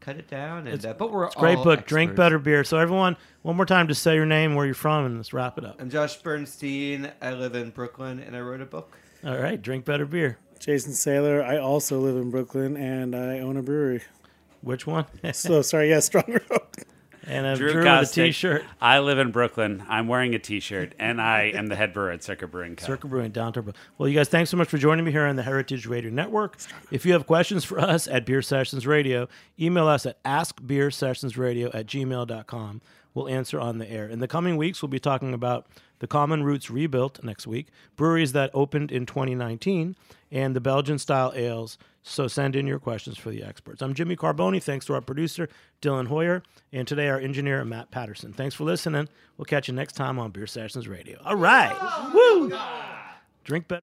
cut 0.00 0.16
it 0.16 0.28
down. 0.28 0.58
And 0.66 0.68
It's- 0.68 0.84
uh, 0.84 0.92
but 0.94 1.10
we're 1.12 1.24
It's 1.26 1.36
a 1.36 1.38
great 1.38 1.58
all 1.58 1.64
book. 1.64 1.86
Drink 1.86 2.14
better 2.14 2.38
beer. 2.38 2.64
So 2.64 2.78
everyone, 2.78 3.16
one 3.42 3.56
more 3.56 3.66
time, 3.66 3.88
just 3.88 4.02
say 4.02 4.14
your 4.14 4.26
name, 4.26 4.54
where 4.54 4.66
you're 4.66 4.74
from, 4.74 5.06
and 5.06 5.16
let's 5.16 5.32
wrap 5.32 5.56
it 5.58 5.64
up. 5.64 5.80
I'm 5.80 5.88
Josh 5.90 6.16
Bernstein. 6.16 7.10
I 7.22 7.32
live 7.32 7.54
in 7.54 7.70
Brooklyn, 7.70 8.20
and 8.20 8.36
I 8.36 8.40
wrote 8.40 8.60
a 8.60 8.66
book. 8.66 8.96
All 9.24 9.36
right, 9.38 9.60
drink 9.60 9.84
better 9.84 10.04
beer. 10.06 10.38
Jason 10.60 10.92
Sahler. 10.92 11.44
I 11.44 11.58
also 11.58 11.98
live 12.00 12.16
in 12.16 12.30
Brooklyn 12.30 12.76
and 12.76 13.14
I 13.14 13.40
own 13.40 13.56
a 13.56 13.62
brewery. 13.62 14.02
Which 14.62 14.86
one? 14.86 15.04
So 15.32 15.60
sorry, 15.62 15.90
yeah, 15.90 16.00
Strong 16.00 16.38
Rope. 16.50 16.76
and 17.26 17.46
a 17.46 17.56
Drew, 17.56 17.72
Drew, 17.72 17.84
with 17.84 18.10
a. 18.10 18.12
T-shirt. 18.12 18.64
I 18.80 19.00
live 19.00 19.18
in 19.18 19.30
Brooklyn. 19.30 19.84
I'm 19.88 20.08
wearing 20.08 20.34
a 20.34 20.38
T-shirt, 20.38 20.94
and 20.98 21.20
I 21.20 21.44
am 21.54 21.66
the 21.66 21.76
head 21.76 21.92
brewer 21.92 22.10
at 22.10 22.22
Circa 22.22 22.46
Brewing 22.46 22.76
Co. 22.76 22.86
Circle 22.86 23.10
Brewing 23.10 23.32
Down 23.32 23.52
Turbo. 23.52 23.72
Well, 23.98 24.08
you 24.08 24.14
guys, 24.14 24.28
thanks 24.28 24.50
so 24.50 24.56
much 24.56 24.68
for 24.68 24.78
joining 24.78 25.04
me 25.04 25.12
here 25.12 25.26
on 25.26 25.36
the 25.36 25.42
Heritage 25.42 25.86
Radio 25.86 26.10
Network. 26.10 26.56
If 26.90 27.04
you 27.04 27.12
have 27.12 27.26
questions 27.26 27.64
for 27.64 27.78
us 27.78 28.06
at 28.08 28.24
Beer 28.24 28.42
Sessions 28.42 28.86
Radio, 28.86 29.28
email 29.60 29.88
us 29.88 30.06
at 30.06 30.22
askbeersessionsradio 30.24 31.74
at 31.74 31.86
gmail.com. 31.86 32.80
we'll 33.16 33.28
answer 33.28 33.58
on 33.58 33.78
the 33.78 33.90
air. 33.90 34.06
In 34.06 34.20
the 34.20 34.28
coming 34.28 34.56
weeks, 34.56 34.82
we'll 34.82 34.90
be 34.90 35.00
talking 35.00 35.32
about 35.32 35.66
the 35.98 36.06
Common 36.06 36.44
Roots 36.44 36.70
Rebuilt 36.70 37.24
next 37.24 37.46
week, 37.46 37.68
breweries 37.96 38.32
that 38.32 38.50
opened 38.52 38.92
in 38.92 39.06
2019, 39.06 39.96
and 40.30 40.54
the 40.54 40.60
Belgian 40.60 40.98
style 40.98 41.32
ales. 41.34 41.78
So 42.02 42.28
send 42.28 42.54
in 42.54 42.66
your 42.66 42.78
questions 42.78 43.16
for 43.16 43.30
the 43.30 43.42
experts. 43.42 43.80
I'm 43.82 43.94
Jimmy 43.94 44.14
Carbone. 44.14 44.62
Thanks 44.62 44.84
to 44.86 44.94
our 44.94 45.00
producer, 45.00 45.48
Dylan 45.80 46.06
Hoyer, 46.06 46.42
and 46.72 46.86
today 46.86 47.08
our 47.08 47.18
engineer, 47.18 47.64
Matt 47.64 47.90
Patterson. 47.90 48.34
Thanks 48.34 48.54
for 48.54 48.64
listening. 48.64 49.08
We'll 49.38 49.46
catch 49.46 49.66
you 49.66 49.74
next 49.74 49.94
time 49.94 50.18
on 50.18 50.30
Beer 50.30 50.46
Sessions 50.46 50.86
Radio. 50.86 51.18
All 51.24 51.36
right. 51.36 51.74
Woo! 52.12 52.52
Drink 53.44 53.66
better. 53.66 53.82